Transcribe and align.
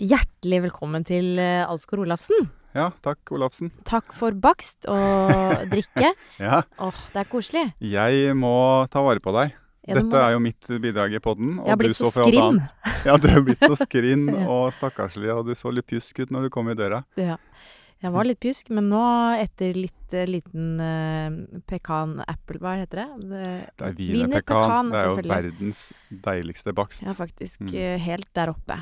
Hjertelig 0.00 0.62
velkommen 0.64 1.04
til 1.04 1.34
Alskor 1.36 2.00
Alsgaard 2.00 2.04
Olafsen. 2.06 2.46
Ja, 2.72 2.86
takk, 3.04 3.32
Olafsen. 3.34 3.68
Takk 3.84 4.12
for 4.16 4.32
bakst 4.38 4.86
og 4.88 5.32
drikke. 5.72 6.12
Ja, 6.40 6.62
Åh, 6.80 7.00
det 7.12 7.24
er 7.24 7.28
koselig. 7.28 7.64
jeg 7.82 8.36
må 8.38 8.52
ta 8.92 9.02
vare 9.04 9.20
på 9.20 9.34
deg. 9.36 9.56
Ja, 9.88 9.96
Dette 9.98 10.08
må- 10.12 10.20
er 10.22 10.32
jo 10.36 10.40
mitt 10.44 10.70
bidrag 10.80 11.12
i 11.16 11.20
podden. 11.20 11.56
Jeg 11.58 11.68
har 11.74 11.80
blitt 11.82 11.98
så 11.98 12.08
skrinn. 12.14 12.62
Ja, 13.08 13.16
du 13.20 13.28
er 13.32 13.42
blitt 13.44 13.60
så 13.60 13.74
skrinn 13.80 14.24
og 14.46 14.70
stakkarslig, 14.76 15.30
og 15.34 15.46
du 15.48 15.54
så 15.56 15.72
litt 15.72 15.86
pjusk 15.90 16.22
ut 16.24 16.32
når 16.32 16.46
du 16.48 16.50
kom 16.54 16.68
i 16.72 16.76
døra. 16.78 17.02
Ja. 17.20 17.36
Jeg 18.00 18.12
var 18.14 18.24
litt 18.24 18.38
pjusk, 18.40 18.70
men 18.72 18.86
nå, 18.88 19.00
etter 19.42 19.76
litt 19.76 20.14
eh, 20.16 20.24
liten 20.24 20.78
uh, 20.80 21.58
pekan-apple, 21.68 22.56
hva 22.62 22.78
heter 22.80 23.02
det? 23.02 23.08
det? 23.28 23.50
Det 23.76 23.88
er 23.90 23.98
Wienerpekan. 23.98 24.88
Det 24.94 25.02
er 25.02 25.10
jo 25.10 25.24
verdens 25.28 25.82
deiligste 26.24 26.72
bakst. 26.76 27.04
Ja, 27.04 27.12
faktisk 27.18 27.60
Mm. 27.66 27.74
eh, 27.76 27.98
helt 28.00 28.30
der 28.36 28.54
oppe. 28.54 28.78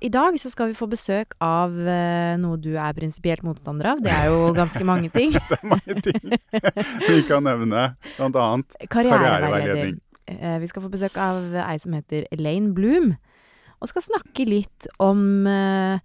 I 0.00 0.08
dag 0.12 0.36
så 0.40 0.50
skal 0.52 0.70
vi 0.70 0.76
få 0.78 0.86
besøk 0.88 1.34
av 1.44 1.74
eh, 1.76 2.36
noe 2.40 2.56
du 2.60 2.70
er 2.80 2.94
prinsipielt 2.96 3.42
motstander 3.44 3.90
av. 3.92 4.00
Det 4.04 4.12
er 4.14 4.30
jo 4.30 4.52
ganske 4.56 4.84
mange 4.88 5.10
ting. 5.18 5.34
Det 5.36 5.58
er 5.58 5.66
mange 5.68 5.96
ting 6.06 6.22
vi 7.08 7.18
kan 7.28 7.44
nevne. 7.44 7.82
Blant 8.16 8.38
annet 8.40 8.78
Karriereveiledning. 8.88 8.88
Karriereveiledning. 8.88 9.98
Eh, 10.30 10.56
Vi 10.62 10.70
skal 10.70 10.84
få 10.86 10.92
besøk 10.92 11.16
av 11.20 11.52
ei 11.66 11.76
som 11.82 11.92
heter 11.98 12.24
Elaine 12.32 12.72
Bloom, 12.76 13.12
og 13.80 13.88
skal 13.90 14.04
snakke 14.04 14.44
litt 14.48 14.86
om 15.02 15.46
eh, 15.48 16.00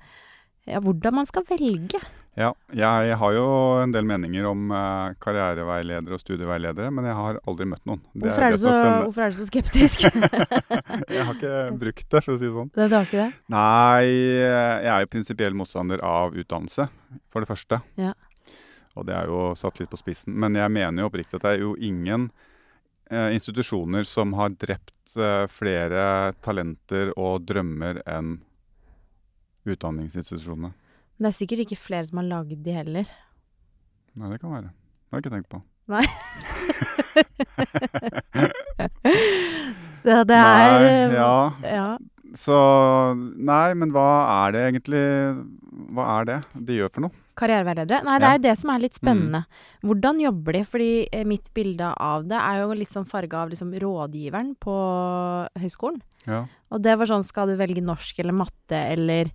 ja, 0.66 0.80
hvordan 0.82 1.20
man 1.22 1.28
skal 1.30 1.44
velge. 1.50 2.00
Ja, 2.36 2.50
jeg 2.76 3.16
har 3.16 3.32
jo 3.32 3.44
en 3.80 3.94
del 3.96 4.04
meninger 4.08 4.44
om 4.50 4.68
eh, 4.76 5.14
karriereveiledere 5.24 6.18
og 6.18 6.20
studieveiledere, 6.20 6.90
men 6.92 7.08
jeg 7.08 7.16
har 7.16 7.40
aldri 7.48 7.68
møtt 7.72 7.86
noen. 7.88 8.02
Det 8.12 8.26
Hvorfor 8.26 8.44
er, 8.44 8.56
det 8.56 8.60
du 8.60 8.66
så, 8.66 8.74
hvorfor 9.06 9.24
er 9.24 9.32
du 9.32 9.38
så 9.38 9.48
skeptisk? 9.48 10.04
Jeg 11.16 11.28
har 11.30 11.38
ikke 11.38 11.56
brukt 11.80 12.04
det, 12.12 12.22
for 12.26 12.34
å 12.34 12.38
si 12.42 12.50
det 12.50 12.52
sånn. 12.58 12.72
det, 12.76 12.90
du 12.92 12.96
har 12.98 13.08
ikke 13.08 13.22
det? 13.22 13.40
Nei, 13.56 14.04
jeg 14.10 14.92
er 14.92 15.06
jo 15.06 15.12
prinsipiell 15.14 15.56
motstander 15.56 16.04
av 16.04 16.36
utdannelse, 16.36 16.90
for 17.32 17.44
det 17.46 17.50
første. 17.50 17.80
Ja. 18.02 18.12
Og 18.96 19.08
det 19.08 19.16
er 19.16 19.32
jo 19.32 19.40
satt 19.60 19.80
litt 19.80 19.92
på 19.92 20.00
spissen. 20.00 20.36
Men 20.40 20.60
jeg 20.60 20.72
mener 20.76 21.04
jo 21.04 21.10
oppriktig 21.12 21.40
at 21.40 21.48
det 21.48 21.54
er 21.56 21.64
jo 21.64 21.76
ingen 21.80 22.30
eh, 23.12 23.32
institusjoner 23.36 24.08
som 24.08 24.36
har 24.40 24.56
drept 24.56 25.16
eh, 25.16 25.46
flere 25.52 26.34
talenter 26.44 27.12
og 27.16 27.48
drømmer 27.48 28.04
enn 28.08 28.40
utdanningsinstitusjonene. 29.66 30.76
Men 31.16 31.22
det 31.28 31.32
er 31.34 31.38
sikkert 31.40 31.62
ikke 31.66 31.80
flere 31.80 32.06
som 32.10 32.18
har 32.22 32.28
lagd 32.28 32.60
de 32.66 32.72
heller. 32.76 33.06
Nei, 34.20 34.28
det 34.34 34.40
kan 34.42 34.52
være. 34.56 34.70
Det 34.72 35.12
har 35.12 35.18
jeg 35.20 35.24
ikke 35.26 35.36
tenkt 35.36 35.52
på. 35.54 35.60
Nei. 35.88 36.06
Så 40.06 40.20
det 40.30 40.38
er 40.38 40.38
Nei, 40.38 40.86
eh, 40.86 41.14
ja. 41.16 41.52
ja. 41.66 41.86
Så 42.38 42.56
Nei, 43.18 43.74
men 43.78 43.90
hva 43.96 44.06
er 44.46 44.52
det 44.56 44.62
egentlig 44.70 45.02
Hva 45.96 46.04
er 46.20 46.24
det 46.30 46.38
de 46.68 46.74
gjør 46.82 46.92
for 46.94 47.02
noe? 47.08 47.14
Karriereveiledere? 47.36 48.00
Nei, 48.08 48.16
det 48.22 48.26
Ja. 48.26 48.30
er 48.32 48.38
jo 48.40 48.44
det 48.46 48.54
som 48.62 48.70
er 48.72 48.80
litt 48.80 48.96
spennende. 48.96 49.42
Hvordan 49.84 50.22
jobber 50.24 50.52
de? 50.56 50.62
Fordi 50.64 50.92
eh, 51.12 51.26
mitt 51.28 51.50
bilde 51.54 51.90
av 52.00 52.24
det 52.30 52.38
er 52.40 52.62
jo 52.62 52.72
litt 52.80 52.94
sånn 52.94 53.04
farga 53.10 53.42
av 53.44 53.50
liksom 53.52 53.74
rådgiveren 53.84 54.54
på 54.64 54.76
høyskolen. 55.60 56.00
Ja. 56.30 56.46
Og 56.72 56.80
det 56.86 56.94
var 56.98 57.06
sånn, 57.12 57.26
skal 57.28 57.48
du 57.52 57.58
velge 57.60 57.84
norsk 57.84 58.20
eller 58.24 58.32
matte 58.40 58.80
eller 58.96 59.34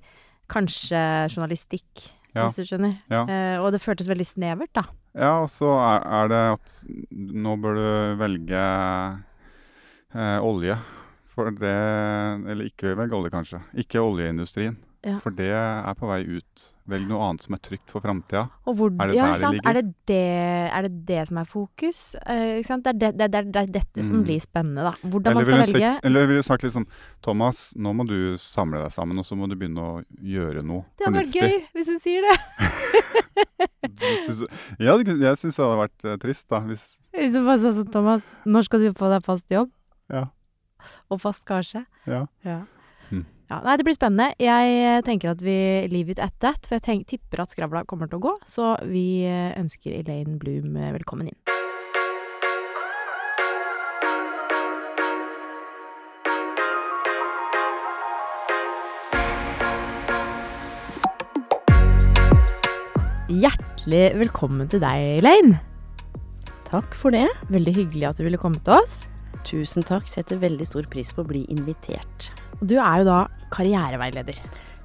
kanskje 0.51 1.01
journalistikk, 1.33 2.09
Ja. 2.35 2.45
hvis 2.47 2.61
du 2.61 2.67
skjønner. 2.69 2.97
Ja. 3.11 3.25
Eh, 3.27 3.57
og 3.63 3.73
det 3.75 3.81
føltes 3.83 4.07
veldig 4.11 4.27
snevert, 4.29 4.71
da. 4.77 4.85
Ja, 5.19 5.33
og 5.43 5.49
så 5.51 5.71
er, 5.75 6.05
er 6.21 6.29
det 6.31 6.43
at 6.53 6.75
nå 7.11 7.57
bør 7.59 7.75
du 7.81 7.89
velge 8.21 8.61
eh, 10.15 10.39
olje. 10.43 10.77
For 11.31 11.51
det 11.55 11.73
Eller 12.51 12.67
ikke 12.67 12.97
velge 12.99 13.15
olje, 13.17 13.31
kanskje. 13.33 13.61
Ikke 13.79 14.03
oljeindustrien. 14.03 14.77
Ja. 15.01 15.15
For 15.25 15.33
det 15.33 15.47
er 15.49 15.95
på 15.97 16.09
vei 16.11 16.19
ut. 16.29 16.63
Velg 16.91 17.07
noe 17.09 17.23
annet 17.31 17.41
som 17.47 17.55
er 17.57 17.61
trygt 17.65 17.89
for 17.89 18.03
framtida. 18.05 18.43
Er 18.69 19.09
det 19.09 19.15
ja? 19.17 19.29
Er 19.65 19.77
det 19.79 19.85
det, 20.11 20.19
er 20.77 20.83
det 20.85 20.91
det 21.09 21.23
som 21.31 21.39
er 21.41 21.47
fokus? 21.49 22.01
Eh? 22.21 22.61
Det, 22.61 22.93
er 22.93 22.99
det, 23.01 23.11
det, 23.17 23.29
er- 23.39 23.49
det 23.49 23.63
dette 23.73 24.05
som 24.05 24.19
Mm. 24.19 24.25
blir 24.27 24.41
spennende, 24.45 24.83
da. 24.85 24.93
Hvordan 25.01 25.31
Eller 25.33 25.35
man 25.41 25.45
skal 25.45 25.63
velge. 25.65 25.93
sagt, 25.95 26.05
eller 26.05 26.27
ville 26.27 26.43
du 26.43 26.43
sagt 26.51 26.63
liksom 26.63 26.87
Thomas, 27.23 27.73
nå 27.77 27.95
må 27.97 28.05
du 28.07 28.37
samle 28.37 28.83
deg 28.83 28.93
sammen, 28.93 29.19
og 29.19 29.25
så 29.25 29.37
må 29.41 29.49
du 29.49 29.57
begynne 29.57 29.81
å 29.81 30.05
gjøre 30.21 30.63
noe 30.63 30.85
Det 30.99 31.07
hadde 31.07 31.23
vært 31.25 31.39
gøy 31.39 31.65
hvis 31.73 31.89
hun 31.89 31.99
sier 31.99 32.21
det. 32.29 32.37
Du 33.81 34.47
Ja, 34.79 34.97
jeg 34.99 35.37
syns 35.41 35.57
det 35.57 35.65
hadde 35.65 35.79
vært 35.81 36.05
uh, 36.05 36.17
trist, 36.21 36.47
da. 36.51 36.61
Hvis 36.61 36.99
Hvis 37.17 37.35
hun 37.39 37.47
bare 37.49 37.59
sa 37.63 37.73
sånn, 37.77 37.91
Thomas, 37.93 38.27
når 38.45 38.69
skal 38.69 38.81
du 38.85 38.93
få 38.97 39.09
deg 39.13 39.25
fast 39.25 39.49
jobb? 39.53 39.71
Ja. 40.13 40.27
Og 41.11 41.21
fast 41.23 41.45
gasje? 41.49 41.87
Ja. 42.07 42.27
Ja. 42.45 42.61
Ja. 43.51 43.57
Nei, 43.67 43.73
det 43.81 43.83
blir 43.83 43.97
spennende. 43.97 44.31
Jeg 44.39 44.75
eh, 44.79 45.01
tenker 45.03 45.33
at 45.33 45.41
vi 45.43 45.53
leave 45.91 46.15
it 46.15 46.21
at 46.23 46.37
that, 46.39 46.63
for 46.69 46.79
jeg 46.79 46.85
tenk, 46.87 47.09
tipper 47.11 47.43
at 47.43 47.51
skravla 47.51 47.83
kommer 47.83 48.07
til 48.07 48.21
å 48.21 48.27
gå. 48.29 48.35
Så 48.47 48.77
vi 48.87 49.25
eh, 49.27 49.51
ønsker 49.59 49.97
Elaine 49.97 50.39
Bloom 50.39 50.77
eh, 50.79 50.93
velkommen 50.95 51.33
inn. 51.33 51.41
Hjertelig 63.31 64.05
velkommen 64.21 64.71
til 64.71 64.83
deg, 64.85 65.19
Elaine. 65.19 65.59
Takk 66.71 66.95
for 66.95 67.11
det. 67.11 67.27
Veldig 67.51 67.75
hyggelig 67.81 68.13
at 68.13 68.23
du 68.23 68.29
ville 68.29 68.39
komme 68.39 68.63
til 68.63 68.79
oss. 68.79 69.01
Tusen 69.43 69.83
takk. 69.83 70.07
Setter 70.07 70.39
veldig 70.39 70.71
stor 70.71 70.87
pris 70.93 71.11
på 71.11 71.25
å 71.25 71.31
bli 71.33 71.43
invitert. 71.51 72.31
Og 72.61 72.67
du 72.69 72.77
er 72.79 73.01
jo 73.01 73.09
da 73.09 73.21
karriereveileder. 73.55 74.41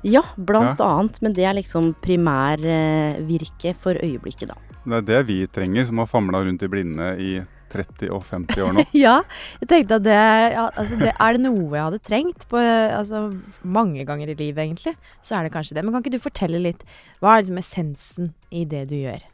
Ja, 0.06 0.22
blant 0.38 0.82
annet. 0.84 1.20
Men 1.26 1.36
det 1.38 1.48
er 1.48 1.58
liksom 1.58 1.94
primærvirket 2.06 3.82
for 3.82 3.98
øyeblikket, 3.98 4.54
da. 4.54 4.60
Det 4.86 5.02
er 5.02 5.06
det 5.10 5.22
vi 5.32 5.40
trenger, 5.50 5.88
som 5.88 6.02
har 6.02 6.10
famla 6.10 6.44
rundt 6.46 6.62
i 6.62 6.70
blinde 6.70 7.10
i 7.18 7.32
30 7.74 8.12
og 8.14 8.22
50 8.28 8.62
år 8.62 8.76
nå. 8.76 8.86
ja, 9.06 9.16
jeg 9.62 9.70
tenkte 9.72 9.98
at 9.98 10.06
det, 10.06 10.20
ja, 10.54 10.68
altså 10.78 11.00
det 11.00 11.12
Er 11.12 11.36
det 11.36 11.42
noe 11.44 11.74
jeg 11.74 11.88
hadde 11.88 12.02
trengt 12.06 12.46
på 12.52 12.62
altså, 12.62 13.26
mange 13.64 14.06
ganger 14.08 14.32
i 14.32 14.38
livet, 14.38 14.62
egentlig, 14.64 14.96
så 15.26 15.40
er 15.40 15.48
det 15.48 15.56
kanskje 15.56 15.78
det. 15.78 15.84
Men 15.84 15.96
kan 15.96 16.06
ikke 16.06 16.16
du 16.16 16.22
fortelle 16.24 16.62
litt 16.62 16.86
Hva 17.20 17.34
er 17.34 17.44
liksom 17.44 17.62
essensen 17.62 18.34
i 18.54 18.64
det 18.70 18.86
du 18.94 18.98
gjør? 19.00 19.26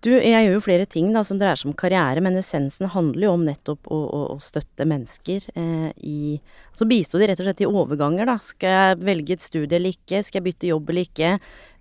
Du, 0.00 0.08
jeg 0.16 0.46
gjør 0.46 0.54
jo 0.54 0.62
flere 0.64 0.86
ting 0.88 1.10
da, 1.12 1.20
som 1.26 1.36
dreier 1.36 1.58
seg 1.60 1.68
om 1.68 1.76
karriere, 1.76 2.22
men 2.24 2.38
essensen 2.40 2.88
handler 2.88 3.26
jo 3.26 3.32
om 3.36 3.42
nettopp 3.44 3.88
å, 3.92 3.98
å, 4.00 4.20
å 4.32 4.36
støtte 4.40 4.86
mennesker 4.88 5.50
eh, 5.52 5.90
i 6.00 6.20
Altså 6.70 6.86
bistå 6.88 7.18
de 7.20 7.26
rett 7.28 7.40
og 7.42 7.48
slett 7.48 7.60
i 7.60 7.68
overganger, 7.68 8.30
da. 8.30 8.36
Skal 8.40 8.72
jeg 8.72 9.00
velge 9.04 9.34
et 9.36 9.44
studie 9.44 9.76
eller 9.76 9.92
ikke? 9.92 10.22
Skal 10.24 10.40
jeg 10.40 10.46
bytte 10.46 10.70
jobb 10.70 10.92
eller 10.92 11.08
ikke? 11.08 11.32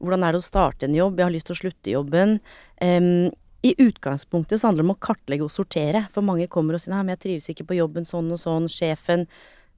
Hvordan 0.02 0.26
er 0.26 0.36
det 0.36 0.42
å 0.42 0.48
starte 0.50 0.90
en 0.90 0.98
jobb? 0.98 1.22
Jeg 1.22 1.30
har 1.30 1.36
lyst 1.36 1.48
til 1.48 1.56
å 1.56 1.60
slutte 1.62 1.94
jobben. 1.94 2.36
Um, 2.82 3.30
I 3.64 3.76
utgangspunktet 3.86 4.60
så 4.60 4.68
handler 4.68 4.84
det 4.84 4.90
om 4.90 4.96
å 4.96 5.04
kartlegge 5.08 5.46
og 5.46 5.54
sortere. 5.54 6.04
For 6.16 6.26
mange 6.26 6.50
kommer 6.52 6.76
og 6.76 6.84
sier 6.84 6.96
nei, 6.96 7.04
men 7.06 7.16
jeg 7.16 7.24
trives 7.28 7.52
ikke 7.54 7.70
på 7.70 7.78
jobben 7.78 8.10
sånn 8.10 8.34
og 8.36 8.42
sånn, 8.42 8.68
sjefen. 8.74 9.28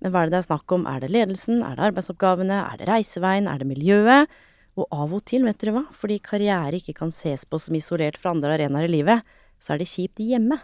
Men 0.01 0.15
hva 0.15 0.23
er 0.23 0.31
det 0.31 0.37
det 0.37 0.41
er 0.41 0.47
snakk 0.47 0.73
om? 0.79 0.87
Er 0.89 1.03
det 1.03 1.11
ledelsen? 1.13 1.59
Er 1.67 1.75
det 1.77 1.91
arbeidsoppgavene? 1.91 2.63
Er 2.71 2.79
det 2.79 2.89
reiseveien? 2.89 3.51
Er 3.51 3.61
det 3.61 3.69
miljøet? 3.69 4.41
Og 4.79 4.87
av 4.95 5.11
og 5.13 5.23
til, 5.27 5.43
vet 5.43 5.57
dere 5.59 5.73
hva, 5.75 5.85
fordi 5.91 6.19
karriere 6.23 6.79
ikke 6.79 6.95
kan 6.95 7.11
ses 7.11 7.43
på 7.45 7.59
som 7.59 7.75
isolert 7.75 8.17
fra 8.17 8.31
andre 8.31 8.55
arenaer 8.55 8.87
i 8.87 8.93
livet, 8.93 9.21
så 9.59 9.73
er 9.73 9.81
det 9.81 9.89
kjipt 9.91 10.21
hjemme. 10.23 10.59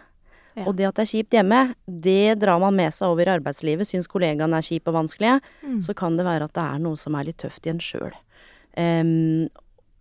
Ja. 0.56 0.64
Og 0.66 0.78
det 0.78 0.88
at 0.88 0.96
det 0.96 1.04
er 1.04 1.12
kjipt 1.12 1.36
hjemme, 1.36 1.60
det 1.86 2.40
drar 2.42 2.58
man 2.64 2.74
med 2.74 2.96
seg 2.96 3.12
over 3.12 3.28
i 3.28 3.34
arbeidslivet. 3.36 3.86
Syns 3.86 4.08
kollegaene 4.10 4.58
er 4.58 4.66
kjipe 4.66 4.90
og 4.90 4.96
vanskelige, 5.04 5.42
Mm. 5.62 5.82
så 5.84 5.94
kan 5.94 6.18
det 6.18 6.26
være 6.26 6.48
at 6.48 6.54
det 6.54 6.64
er 6.64 6.80
noe 6.80 6.98
som 6.98 7.14
er 7.16 7.26
litt 7.26 7.38
tøft 7.38 7.68
i 7.68 7.70
en 7.70 7.84
sjøl. 7.84 8.16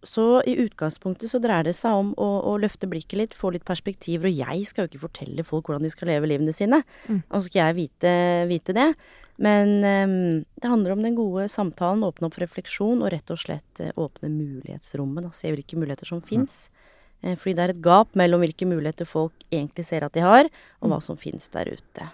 Så 0.06 0.42
i 0.46 0.56
utgangspunktet 0.62 1.30
så 1.30 1.40
dreier 1.42 1.66
det 1.66 1.74
seg 1.78 1.96
om 1.98 2.10
å, 2.20 2.28
å 2.50 2.56
løfte 2.60 2.88
blikket 2.90 3.18
litt, 3.20 3.36
få 3.36 3.52
litt 3.54 3.66
perspektiver. 3.66 4.28
Og 4.28 4.42
jeg 4.42 4.66
skal 4.68 4.84
jo 4.84 4.90
ikke 4.92 5.04
fortelle 5.06 5.46
folk 5.46 5.70
hvordan 5.70 5.86
de 5.86 5.92
skal 5.92 6.10
leve 6.12 6.30
livene 6.30 6.54
sine. 6.56 6.82
Mm. 7.08 7.22
Og 7.22 7.38
så 7.38 7.46
skal 7.48 7.62
jeg 7.62 7.78
vite, 7.80 8.12
vite 8.50 8.76
det. 8.76 8.90
Men 9.42 9.72
um, 9.84 10.44
det 10.56 10.72
handler 10.72 10.94
om 10.94 11.02
den 11.04 11.16
gode 11.16 11.48
samtalen, 11.52 12.04
åpne 12.06 12.28
opp 12.28 12.36
for 12.38 12.46
refleksjon 12.46 13.02
og 13.02 13.10
rett 13.12 13.32
og 13.34 13.40
slett 13.40 13.82
eh, 13.84 13.92
åpne 13.92 14.30
mulighetsrommet. 14.32 15.26
Da, 15.26 15.32
se 15.36 15.52
hvilke 15.52 15.80
muligheter 15.80 16.08
som 16.08 16.22
fins. 16.24 16.66
Mm. 17.24 17.34
fordi 17.40 17.54
det 17.56 17.62
er 17.64 17.72
et 17.72 17.82
gap 17.82 18.12
mellom 18.14 18.42
hvilke 18.44 18.66
muligheter 18.68 19.08
folk 19.08 19.32
egentlig 19.48 19.86
ser 19.88 20.04
at 20.04 20.14
de 20.14 20.22
har, 20.22 20.48
og 20.84 20.92
hva 20.92 20.98
som 21.02 21.16
fins 21.18 21.48
der 21.50 21.72
ute. 21.72 22.08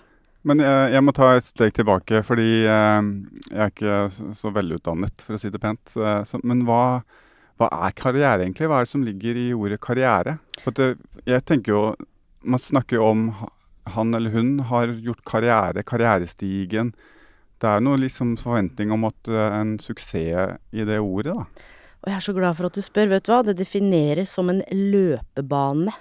Men 0.48 0.62
jeg, 0.62 0.92
jeg 0.94 1.04
må 1.04 1.14
ta 1.14 1.28
et 1.36 1.46
steg 1.46 1.74
tilbake, 1.76 2.22
fordi 2.26 2.64
eh, 2.66 3.10
jeg 3.50 3.60
er 3.60 3.74
ikke 3.74 3.98
så, 4.38 4.50
velutdannet, 4.54 5.22
for 5.26 5.38
å 5.38 5.42
si 5.42 5.50
det 5.54 5.60
pent. 5.62 5.94
Eh, 5.98 6.22
så, 6.26 6.40
men 6.46 6.64
hva, 6.66 7.02
hva 7.62 7.70
er 7.86 7.96
karriere 7.96 8.44
egentlig? 8.44 8.68
Hva 8.68 8.80
er 8.80 8.88
det 8.88 8.92
som 8.92 9.06
ligger 9.06 9.38
i 9.38 9.48
ordet 9.56 9.80
karriere? 9.82 10.36
For 10.64 10.74
det, 10.76 10.94
jeg 11.28 11.44
tenker 11.48 11.72
jo 11.72 11.82
Man 12.42 12.58
snakker 12.58 12.98
jo 12.98 13.04
om 13.06 13.20
han 13.94 14.14
eller 14.14 14.30
hun 14.34 14.56
har 14.66 14.90
gjort 14.98 15.22
karriere, 15.26 15.84
karrierestigen. 15.86 16.90
Det 17.62 17.68
er 17.70 17.82
noe 17.82 18.00
liksom 18.02 18.34
forventning 18.38 18.90
om 18.94 19.06
at 19.06 19.30
eh, 19.30 19.54
en 19.60 19.76
suksess 19.78 20.58
i 20.74 20.86
det 20.86 20.98
ordet, 20.98 21.36
da. 21.38 21.68
Og 22.02 22.10
jeg 22.10 22.16
er 22.18 22.24
så 22.26 22.34
glad 22.34 22.58
for 22.58 22.66
at 22.66 22.74
du 22.74 22.82
spør. 22.82 23.12
Vet 23.12 23.26
du 23.26 23.30
hva? 23.30 23.42
Det 23.46 23.54
defineres 23.60 24.32
som 24.34 24.50
en 24.50 24.62
løpebane. 24.66 25.94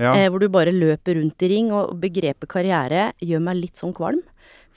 Ja. 0.00 0.14
Eh, 0.16 0.30
hvor 0.32 0.40
du 0.40 0.48
bare 0.52 0.72
løper 0.72 1.18
rundt 1.20 1.44
i 1.44 1.50
ring. 1.52 1.68
Og 1.76 1.92
begrepet 2.00 2.48
karriere 2.52 3.10
gjør 3.20 3.44
meg 3.44 3.60
litt 3.60 3.80
sånn 3.80 3.92
kvalm. 3.96 4.22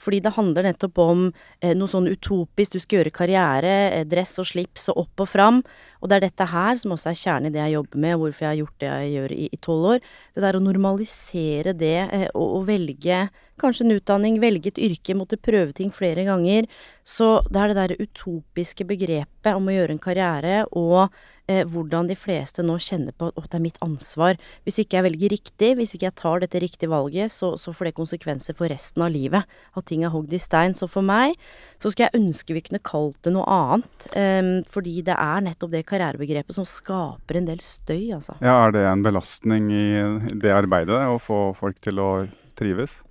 Fordi 0.00 0.20
det 0.24 0.34
handler 0.36 0.68
nettopp 0.68 1.00
om 1.02 1.24
eh, 1.60 1.74
noe 1.76 1.90
sånn 1.90 2.08
utopisk. 2.10 2.76
Du 2.76 2.82
skal 2.82 3.00
gjøre 3.00 3.14
karriere, 3.14 3.74
eh, 3.90 4.06
dress 4.08 4.36
og 4.42 4.48
slips 4.50 4.90
og 4.92 5.06
opp 5.06 5.24
og 5.24 5.30
fram. 5.32 5.62
Og 6.00 6.10
det 6.10 6.18
er 6.18 6.26
dette 6.28 6.48
her 6.52 6.78
som 6.80 6.94
også 6.96 7.12
er 7.12 7.20
kjernen 7.22 7.50
i 7.50 7.54
det 7.56 7.62
jeg 7.64 7.76
jobber 7.78 8.04
med, 8.06 8.18
hvorfor 8.20 8.46
jeg 8.46 8.52
har 8.52 8.60
gjort 8.62 8.78
det 8.82 8.92
jeg 8.92 9.14
gjør 9.16 9.36
i 9.36 9.62
tolv 9.64 9.90
år. 9.94 10.06
Det 10.36 10.46
der 10.46 10.58
å 10.58 10.64
normalisere 10.64 11.76
det, 11.76 11.98
eh, 12.06 12.28
og, 12.34 12.60
og 12.60 12.70
velge 12.70 13.26
kanskje 13.60 13.86
en 13.86 13.96
utdanning, 13.96 14.40
velge 14.42 14.72
et 14.72 14.82
yrke, 14.88 15.16
måtte 15.16 15.38
prøve 15.40 15.72
ting 15.76 15.92
flere 15.94 16.26
ganger. 16.26 16.68
Så 17.06 17.40
det 17.50 17.60
er 17.62 17.70
det 17.70 17.78
der 17.78 18.02
utopiske 18.02 18.86
begrepet 18.88 19.54
om 19.54 19.68
å 19.68 19.74
gjøre 19.74 19.94
en 19.94 20.02
karriere, 20.02 20.56
og 20.74 21.06
eh, 21.46 21.62
hvordan 21.70 22.08
de 22.10 22.16
fleste 22.18 22.64
nå 22.66 22.74
kjenner 22.82 23.14
på 23.14 23.28
at 23.30 23.46
det 23.52 23.60
er 23.60 23.62
mitt 23.62 23.78
ansvar. 23.84 24.40
Hvis 24.66 24.80
ikke 24.82 24.98
jeg 24.98 25.06
velger 25.06 25.34
riktig, 25.36 25.70
hvis 25.78 25.94
ikke 25.94 26.08
jeg 26.08 26.18
tar 26.18 26.42
dette 26.42 26.62
riktige 26.64 26.90
valget, 26.90 27.30
så, 27.32 27.52
så 27.60 27.74
får 27.76 27.90
det 27.90 27.96
konsekvenser 28.00 28.58
for 28.58 28.72
resten 28.72 29.06
av 29.06 29.14
livet. 29.14 29.46
At 29.78 29.86
ting 29.86 30.02
er 30.02 30.14
hogd 30.14 30.34
i 30.34 30.42
stein. 30.42 30.74
Så 30.74 30.90
for 30.90 31.06
meg 31.06 31.36
så 31.78 31.94
skal 31.94 32.08
jeg 32.08 32.22
ønske 32.24 32.56
vi 32.56 32.64
kunne 32.66 32.82
kalt 32.82 33.20
det 33.22 33.36
noe 33.36 33.46
annet. 33.46 34.10
Eh, 34.10 34.52
fordi 34.74 34.98
det 35.06 35.14
er 35.14 35.46
nettopp 35.46 35.76
det 35.76 35.86
karrierebegrepet 35.86 36.58
som 36.58 36.66
skaper 36.66 37.38
en 37.38 37.50
del 37.52 37.62
støy, 37.62 38.10
altså. 38.18 38.34
Ja, 38.42 38.64
er 38.66 38.74
det 38.74 38.86
en 38.90 39.06
belastning 39.06 39.70
i 39.70 39.86
det 40.42 40.54
arbeidet, 40.54 41.04
å 41.06 41.22
få 41.22 41.52
folk 41.54 41.78
til 41.86 42.02
å 42.02 42.10
trives? 42.58 43.04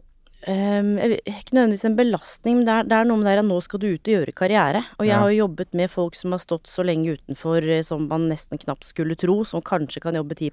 Um, 0.45 1.00
ikke 1.01 1.56
nødvendigvis 1.56 1.88
en 1.88 1.95
belastning, 1.97 2.57
men 2.59 2.68
det 2.68 2.74
er, 2.75 2.86
det 2.86 2.97
er 3.00 3.07
noe 3.09 3.18
med 3.18 3.25
det 3.25 3.42
at 3.42 3.47
nå 3.47 3.56
skal 3.65 3.81
du 3.81 3.88
ut 3.88 4.09
og 4.09 4.12
gjøre 4.13 4.33
karriere. 4.38 4.83
Og 5.00 5.07
jeg 5.07 5.15
ja. 5.15 5.21
har 5.24 5.31
jo 5.33 5.39
jobbet 5.39 5.74
med 5.80 5.89
folk 5.89 6.18
som 6.19 6.36
har 6.36 6.42
stått 6.44 6.69
så 6.69 6.86
lenge 6.86 7.15
utenfor 7.18 7.65
eh, 7.65 7.81
som 7.88 8.06
man 8.12 8.27
nesten 8.30 8.62
knapt 8.62 8.86
skulle 8.86 9.18
tro, 9.18 9.39
som 9.47 9.63
kanskje 9.65 10.03
kan 10.03 10.18
jobbe 10.19 10.38
10 10.38 10.51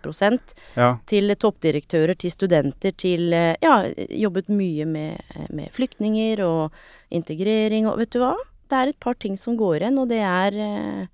ja. 0.79 0.95
Til 1.13 1.35
toppdirektører, 1.37 2.17
til 2.17 2.33
studenter, 2.33 2.97
til 2.97 3.37
eh, 3.37 3.53
Ja, 3.61 3.83
jobbet 4.09 4.49
mye 4.49 4.87
med, 4.89 5.21
eh, 5.37 5.51
med 5.53 5.69
flyktninger 5.77 6.41
og 6.47 6.73
integrering 7.13 7.91
og 7.91 8.01
vet 8.01 8.17
du 8.17 8.23
hva? 8.23 8.33
Det 8.73 8.79
er 8.79 8.95
et 8.95 9.01
par 9.01 9.19
ting 9.21 9.37
som 9.37 9.59
går 9.61 9.83
igjen, 9.83 10.01
og 10.01 10.09
det 10.09 10.23
er 10.25 10.57
uh, 10.57 11.05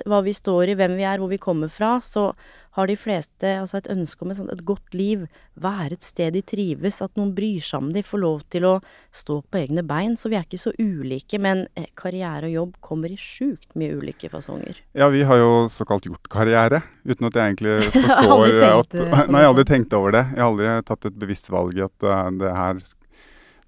Uansett 0.00 0.08
hva 0.08 0.22
vi 0.24 0.32
står 0.32 0.70
i, 0.70 0.76
hvem 0.76 0.96
vi 0.96 1.04
er, 1.04 1.18
hvor 1.18 1.30
vi 1.30 1.38
kommer 1.38 1.68
fra, 1.68 2.00
så 2.00 2.32
har 2.76 2.86
de 2.86 2.96
fleste 2.96 3.58
altså 3.60 3.80
et 3.80 3.90
ønske 3.90 4.22
om 4.22 4.30
et, 4.30 4.36
sånt, 4.38 4.52
et 4.52 4.64
godt 4.64 4.94
liv, 4.94 5.26
være 5.60 5.96
et 5.96 6.04
sted 6.04 6.32
de 6.32 6.42
trives, 6.42 7.00
at 7.02 7.16
noen 7.18 7.32
bryr 7.34 7.60
seg 7.60 7.82
om 7.82 7.90
de, 7.92 8.02
får 8.02 8.22
lov 8.22 8.44
til 8.48 8.64
å 8.64 8.74
stå 9.10 9.40
på 9.42 9.58
egne 9.58 9.82
bein. 9.82 10.16
Så 10.16 10.30
vi 10.30 10.38
er 10.38 10.46
ikke 10.46 10.60
så 10.60 10.72
ulike, 10.78 11.40
men 11.42 11.66
eh, 11.74 11.88
karriere 11.98 12.46
og 12.46 12.54
jobb 12.54 12.76
kommer 12.80 13.10
i 13.10 13.18
sjukt 13.18 13.74
mye 13.74 13.98
ulike 13.98 14.30
fasonger. 14.30 14.78
Ja, 14.94 15.10
vi 15.10 15.24
har 15.26 15.40
jo 15.40 15.66
såkalt 15.72 16.06
gjort 16.06 16.30
karriere, 16.30 16.82
uten 17.04 17.26
at 17.28 17.36
jeg 17.36 17.56
egentlig 17.56 17.76
forstår 17.96 18.62
at 18.70 18.98
Nei, 19.00 19.26
jeg 19.26 19.42
har 19.42 19.50
aldri 19.50 19.66
tenkt 19.68 19.98
over 19.98 20.14
det. 20.14 20.24
Jeg 20.36 20.44
har 20.44 20.52
aldri 20.52 20.72
tatt 20.86 21.10
et 21.10 21.20
bevisst 21.20 21.50
valg 21.50 21.76
i 21.76 21.84
at 21.84 22.06
uh, 22.06 22.28
det 22.38 22.54
her 22.54 22.82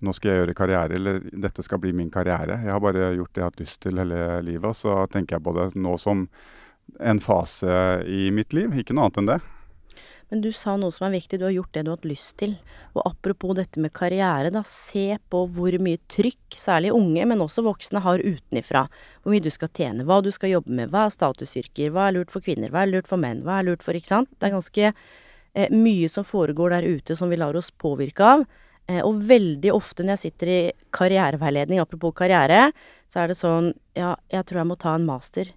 nå 0.03 0.15
skal 0.17 0.33
jeg 0.33 0.43
gjøre 0.43 0.57
karriere, 0.59 0.99
eller 0.99 1.23
dette 1.45 1.65
skal 1.65 1.81
bli 1.83 1.95
min 1.97 2.11
karriere. 2.13 2.61
Jeg 2.65 2.75
har 2.75 2.83
bare 2.83 3.13
gjort 3.17 3.33
det 3.33 3.41
jeg 3.41 3.47
har 3.47 3.55
hatt 3.55 3.63
lyst 3.63 3.81
til 3.85 4.03
hele 4.03 4.21
livet, 4.45 4.69
og 4.69 4.77
så 4.77 4.99
tenker 5.13 5.39
jeg 5.39 5.47
på 5.47 5.57
det 5.57 5.71
nå 5.79 5.97
som 6.01 6.27
en 7.01 7.21
fase 7.23 7.75
i 8.11 8.31
mitt 8.35 8.55
liv, 8.57 8.75
ikke 8.75 8.97
noe 8.97 9.09
annet 9.09 9.23
enn 9.23 9.35
det. 9.35 9.41
Men 10.33 10.41
du 10.41 10.49
sa 10.57 10.79
noe 10.81 10.89
som 10.95 11.05
er 11.05 11.19
viktig, 11.19 11.37
du 11.37 11.45
har 11.45 11.53
gjort 11.53 11.75
det 11.77 11.83
du 11.85 11.91
har 11.91 11.99
hatt 11.99 12.07
lyst 12.09 12.39
til. 12.41 12.55
Og 12.97 13.03
apropos 13.05 13.53
dette 13.59 13.81
med 13.85 13.93
karriere, 13.93 14.49
da, 14.55 14.63
se 14.65 15.19
på 15.29 15.43
hvor 15.53 15.75
mye 15.85 16.01
trykk, 16.09 16.57
særlig 16.57 16.95
unge, 16.97 17.27
men 17.29 17.45
også 17.45 17.61
voksne, 17.67 18.01
har 18.01 18.25
utenifra. 18.25 18.87
Hvor 19.21 19.35
mye 19.35 19.45
du 19.45 19.51
skal 19.53 19.69
tjene, 19.77 20.07
hva 20.09 20.23
du 20.25 20.31
skal 20.33 20.55
jobbe 20.55 20.73
med, 20.73 20.89
hva 20.89 21.05
er 21.05 21.13
statusyrker, 21.13 21.93
hva 21.93 22.09
er 22.09 22.17
lurt 22.17 22.33
for 22.33 22.45
kvinner, 22.45 22.73
hva 22.73 22.87
er 22.87 22.95
lurt 22.95 23.11
for 23.11 23.21
menn, 23.21 23.45
hva 23.45 23.59
er 23.61 23.69
lurt 23.69 23.85
for, 23.85 23.99
ikke 23.99 24.09
sant. 24.09 24.33
Det 24.39 24.49
er 24.49 24.57
ganske 24.57 24.89
eh, 24.89 25.69
mye 25.69 26.09
som 26.09 26.25
foregår 26.25 26.79
der 26.79 26.89
ute 26.89 27.19
som 27.19 27.29
vi 27.29 27.37
lar 27.37 27.61
oss 27.61 27.69
påvirke 27.69 28.33
av. 28.39 28.49
Eh, 28.93 29.01
og 29.05 29.23
veldig 29.29 29.73
ofte 29.73 30.05
når 30.05 30.17
jeg 30.17 30.25
sitter 30.27 30.53
i 30.53 30.61
karriereveiledning, 30.95 31.81
apropos 31.81 32.15
karriere, 32.19 32.71
så 33.09 33.23
er 33.23 33.33
det 33.33 33.39
sånn 33.39 33.73
ja, 33.97 34.15
jeg 34.33 34.49
tror 34.49 34.63
jeg 34.63 34.71
må 34.73 34.79
ta 34.81 34.97
en 34.97 35.09
master 35.09 35.53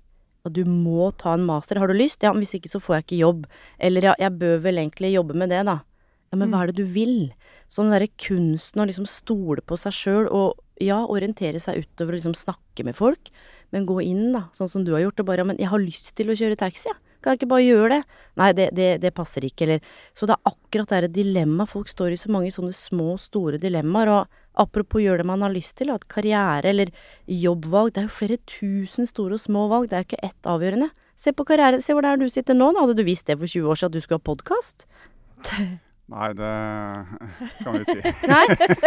Og 0.45 0.53
du 0.53 0.61
må 0.69 1.09
ta 1.17 1.33
en 1.33 1.45
master. 1.47 1.79
Har 1.81 1.89
du 1.89 1.97
lyst? 1.97 2.21
Ja, 2.23 2.31
men 2.31 2.43
hvis 2.45 2.53
ikke 2.59 2.69
så 2.69 2.81
får 2.83 2.99
jeg 2.99 3.05
ikke 3.05 3.21
jobb. 3.23 3.45
Eller 3.81 4.11
ja, 4.11 4.11
jeg 4.21 4.37
bør 4.37 4.59
vel 4.61 4.77
egentlig 4.77 5.15
jobbe 5.15 5.33
med 5.41 5.49
det, 5.49 5.63
da. 5.65 5.79
Ja, 6.29 6.37
men 6.37 6.51
hva 6.51 6.59
er 6.61 6.69
det 6.69 6.83
du 6.83 6.85
vil? 6.85 7.31
Sånn 7.71 7.89
derre 7.89 8.11
kunsten 8.21 8.83
å 8.83 8.85
liksom 8.85 9.07
stole 9.09 9.63
på 9.65 9.77
seg 9.79 9.95
sjøl 9.95 10.29
og 10.29 10.59
ja, 10.83 10.99
orientere 11.07 11.61
seg 11.63 11.81
utover 11.81 12.13
og 12.13 12.19
liksom 12.19 12.35
snakke 12.37 12.85
med 12.85 12.97
folk, 12.97 13.31
men 13.73 13.87
gå 13.89 13.97
inn, 14.03 14.27
da, 14.35 14.43
sånn 14.53 14.69
som 14.69 14.85
du 14.85 14.91
har 14.93 15.05
gjort, 15.05 15.23
og 15.23 15.29
bare 15.31 15.41
ja, 15.41 15.47
men 15.49 15.61
jeg 15.61 15.71
har 15.71 15.81
lyst 15.81 16.11
til 16.17 16.29
å 16.29 16.37
kjøre 16.37 16.59
taxi, 16.59 16.91
jeg. 16.91 16.97
Ja. 16.97 17.04
Kan 17.25 17.33
jeg 17.33 17.41
ikke 17.41 17.53
bare 17.55 17.65
gjøre 17.65 17.91
det? 17.95 18.01
Nei, 18.37 18.51
det, 18.53 18.69
det, 18.77 18.89
det 19.01 19.13
passer 19.17 19.47
ikke, 19.47 19.65
eller 19.65 19.93
Så 20.13 20.29
det 20.29 20.37
er 20.37 20.51
akkurat 20.53 20.91
det 20.91 20.97
er 20.99 21.07
et 21.09 21.15
dilemma. 21.15 21.65
Folk 21.65 21.89
står 21.89 22.13
i 22.13 22.19
så 22.21 22.29
mange 22.29 22.53
sånne 22.53 22.75
små, 22.77 23.15
store 23.17 23.57
dilemmaer, 23.61 24.13
og 24.13 24.41
Apropos 24.55 25.03
gjøre 25.03 25.19
det 25.19 25.27
man 25.27 25.43
har 25.43 25.51
lyst 25.51 25.75
til, 25.79 25.91
at 25.91 26.07
karriere 26.07 26.69
eller 26.71 26.91
jobbvalg 27.27 27.93
Det 27.93 28.01
er 28.01 28.07
jo 28.07 28.17
flere 28.17 28.37
tusen 28.47 29.09
store 29.09 29.35
og 29.35 29.43
små 29.43 29.67
valg, 29.71 29.89
det 29.89 29.97
er 29.97 30.05
jo 30.05 30.09
ikke 30.11 30.27
ett 30.29 30.51
avgjørende. 30.51 30.91
Se 31.15 31.33
på 31.35 31.47
karrieren, 31.47 31.83
se 31.83 31.95
hvor 31.95 32.03
det 32.03 32.11
er 32.11 32.21
du 32.21 32.29
sitter 32.31 32.57
nå. 32.57 32.71
Hadde 32.79 32.95
du 32.97 33.03
visst 33.07 33.27
det 33.27 33.39
for 33.39 33.51
20 33.51 33.71
år 33.71 33.79
siden 33.79 33.91
at 33.91 33.97
du 33.97 34.03
skulle 34.03 34.21
ha 34.21 34.29
podkast? 34.31 34.87
Nei, 36.13 36.29
det 36.37 36.51
kan 37.63 37.77
vi 37.79 37.85
si. 37.87 37.97
Nei, 38.31 38.43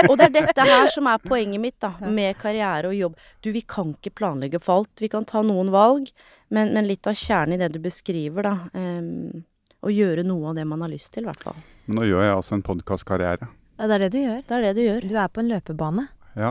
og 0.06 0.15
det 0.20 0.29
er 0.29 0.35
dette 0.38 0.67
her 0.69 0.91
som 0.94 1.09
er 1.11 1.23
poenget 1.23 1.62
mitt, 1.62 1.79
da, 1.82 1.93
med 2.06 2.38
karriere 2.38 2.93
og 2.93 2.99
jobb. 2.99 3.19
Du, 3.44 3.50
vi 3.55 3.65
kan 3.67 3.93
ikke 3.97 4.15
planlegge 4.20 4.62
for 4.62 4.82
alt. 4.82 5.03
Vi 5.03 5.11
kan 5.12 5.26
ta 5.29 5.43
noen 5.47 5.73
valg, 5.75 6.11
men, 6.55 6.73
men 6.76 6.88
litt 6.88 7.09
av 7.11 7.19
kjernen 7.19 7.59
i 7.59 7.62
det 7.62 7.73
du 7.75 7.81
beskriver, 7.82 8.47
da. 8.47 8.56
Um, 8.79 9.44
å 9.79 9.93
gjøre 9.94 10.25
noe 10.26 10.50
av 10.50 10.59
det 10.59 10.65
man 10.67 10.82
har 10.82 10.91
lyst 10.91 11.12
til, 11.15 11.26
i 11.26 11.31
hvert 11.31 11.44
fall. 11.50 11.59
Nå 11.94 12.06
gjør 12.06 12.25
jeg 12.26 12.35
altså 12.35 12.56
en 12.56 12.67
podkastkarriere. 12.67 13.47
Ja, 13.79 13.87
det 13.87 13.94
er 13.94 14.05
det 14.05 14.11
du 14.14 14.19
gjør. 14.19 14.41
Det 14.43 14.56
er 14.56 14.64
det 14.67 14.73
du 14.75 14.82
gjør. 14.82 15.05
Du 15.06 15.14
er 15.23 15.31
på 15.31 15.43
en 15.43 15.53
løpebane. 15.53 16.09
Ja. 16.38 16.50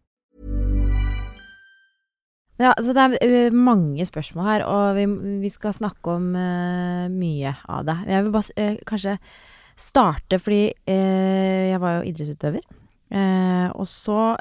Ja, 2.61 2.75
så 2.77 2.93
det 2.93 3.05
er 3.07 3.47
uh, 3.49 3.55
mange 3.55 4.05
spørsmål 4.05 4.45
her, 4.47 4.65
og 4.69 4.99
vi, 4.99 5.07
vi 5.41 5.49
skal 5.49 5.73
snakke 5.73 6.17
om 6.19 6.31
uh, 6.35 7.07
mye 7.09 7.55
av 7.65 7.87
det. 7.87 7.97
Jeg 8.11 8.27
vil 8.27 8.35
bare 8.35 8.67
uh, 8.67 8.83
kanskje 8.87 9.17
starte 9.81 10.37
fordi 10.37 10.67
jeg 10.85 11.79
var 11.81 11.95
jo 11.95 12.09
idrettsutøver. 12.11 12.61
og 13.73 13.87
så 13.89 14.35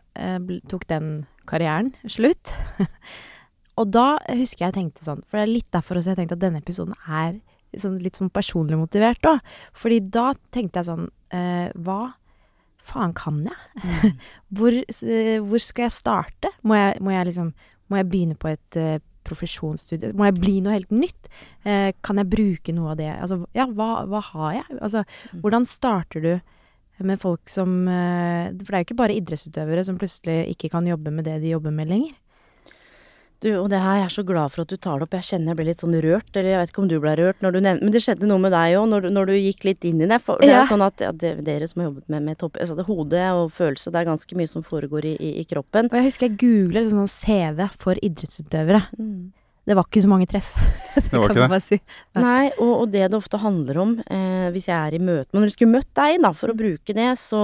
tok 0.69 0.83
den 0.91 1.07
karrieren 1.49 1.95
slutt. 2.05 2.53
og 3.81 3.89
da 3.95 4.19
husker 4.29 4.67
jeg 4.67 4.77
tenkte 4.77 5.07
sånn, 5.07 5.23
for 5.25 5.41
det 5.41 5.47
er 5.47 5.55
litt 5.55 5.71
derfor 5.73 5.97
også 5.97 6.13
jeg 6.13 6.21
tenkte 6.21 6.37
at 6.37 6.43
denne 6.45 6.61
episoden 6.61 6.99
er 7.09 7.39
sånn 7.79 7.99
litt 8.03 8.19
sånn 8.19 8.33
personlig 8.35 8.79
motivert 8.81 9.27
òg. 9.29 9.41
Fordi 9.77 10.01
da 10.13 10.33
tenkte 10.55 10.81
jeg 10.81 10.91
sånn 10.91 11.07
eh, 11.35 11.69
Hva 11.79 12.01
faen 12.91 13.13
kan 13.15 13.43
jeg? 13.47 13.85
Mm. 13.85 14.23
hvor, 14.57 14.79
eh, 14.81 15.37
hvor, 15.45 15.63
skal 15.63 15.87
jeg 15.87 15.97
starte? 15.99 16.53
Må 16.67 16.79
jeg, 16.79 16.99
må 17.05 17.15
jeg, 17.15 17.31
liksom 17.31 17.53
Må 17.91 18.01
jeg 18.01 18.09
begynne 18.11 18.39
på 18.39 18.53
et 18.53 18.79
eh, 18.79 19.01
profesjonsstudie? 19.27 20.15
Må 20.17 20.29
jeg 20.29 20.39
bli 20.39 20.57
noe 20.65 20.77
helt 20.79 20.95
nytt? 20.95 21.29
Eh, 21.67 21.91
kan 22.05 22.23
jeg 22.23 22.31
bruke 22.31 22.75
noe 22.77 22.95
av 22.95 23.01
det? 23.01 23.11
Altså, 23.17 23.43
ja, 23.57 23.67
hva, 23.67 23.91
hva 24.11 24.23
har 24.33 24.57
jeg? 24.61 24.79
Altså, 24.79 25.05
mm. 25.05 25.45
hvordan 25.45 25.69
starter 25.69 26.27
du 26.27 26.33
med 27.01 27.21
folk 27.21 27.49
som 27.49 27.87
eh, 27.89 28.51
For 28.61 28.69
det 28.69 28.77
er 28.77 28.83
jo 28.83 28.89
ikke 28.91 28.99
bare 28.99 29.17
idrettsutøvere 29.17 29.85
som 29.89 30.01
plutselig 30.01 30.43
ikke 30.55 30.69
kan 30.75 30.89
jobbe 30.89 31.13
med 31.15 31.25
det 31.29 31.39
de 31.45 31.55
jobber 31.55 31.73
med 31.75 31.93
lenger. 31.93 32.17
Du, 33.41 33.49
og 33.57 33.71
det 33.73 33.79
her, 33.81 34.03
jeg 34.03 34.05
er 34.05 34.13
så 34.13 34.25
glad 34.29 34.53
for 34.53 34.67
at 34.67 34.73
du 34.73 34.77
tar 34.77 35.01
det 35.01 35.07
opp. 35.07 35.15
Jeg 35.17 35.27
kjenner 35.31 35.55
jeg 35.55 35.59
ble 35.61 35.67
litt 35.71 35.81
sånn 35.81 35.97
rørt. 36.05 36.29
Eller 36.35 36.51
jeg 36.53 36.61
vet 36.61 36.73
ikke 36.75 36.83
om 36.83 36.91
du 36.91 36.97
ble 37.01 37.15
rørt 37.17 37.41
når 37.41 37.57
du 37.57 37.59
nevnte 37.65 37.87
Men 37.87 37.95
det 37.95 38.03
skjedde 38.05 38.29
noe 38.29 38.43
med 38.43 38.53
deg 38.53 38.77
òg, 38.77 38.87
når, 38.93 39.09
når, 39.17 39.33
du 39.33 39.39
gikk 39.39 39.65
litt 39.71 39.89
inn 39.89 40.05
i 40.05 40.11
det. 40.11 40.21
For 40.27 40.45
det 40.45 40.53
er 40.53 40.59
jo 40.61 40.69
sånn 40.75 40.85
at 40.85 41.01
ja, 41.01 41.11
det, 41.25 41.33
dere 41.47 41.71
som 41.71 41.81
har 41.81 41.89
jobbet 41.89 42.13
med, 42.13 42.27
med 42.29 42.41
topp... 42.43 42.61
Altså 42.61 42.77
det 42.77 42.89
hodet 42.91 43.27
og 43.39 43.55
følelse, 43.57 43.95
det 43.95 44.03
er 44.03 44.11
ganske 44.13 44.41
mye 44.41 44.53
som 44.53 44.67
foregår 44.67 45.09
i, 45.09 45.17
i, 45.17 45.35
i 45.41 45.49
kroppen. 45.49 45.89
Og 45.89 46.01
jeg 46.01 46.11
husker 46.11 46.29
jeg 46.29 46.41
googlet 46.45 46.93
sånn, 46.93 47.09
CV 47.09 47.71
for 47.81 48.05
idrettsutøvere. 48.05 48.85
Mm 49.01 49.31
det 49.69 49.77
var 49.77 49.87
ikke 49.87 50.03
så 50.03 50.09
mange 50.11 50.27
treff. 50.31 50.49
det, 50.97 51.13
var 51.13 51.31
ikke 51.31 51.47
det. 51.53 51.61
Si. 51.63 51.79
Nei, 52.19 52.49
og, 52.57 52.71
og, 52.73 52.87
det 52.91 53.05
det 53.13 53.19
ofte 53.19 53.41
handler 53.43 53.81
om, 53.83 53.93
eh, 54.11 54.49
hvis 54.55 54.71
jeg 54.71 54.77
er 54.77 54.97
i 54.97 55.03
møte 55.03 55.31
Men 55.31 55.45
når 55.45 55.51
jeg 55.51 55.57
skulle 55.59 55.75
møtt 55.77 55.91
deg, 56.01 56.17
da, 56.25 56.33
for 56.37 56.53
å 56.53 56.57
bruke 56.57 56.97
det, 56.97 57.09
så 57.21 57.43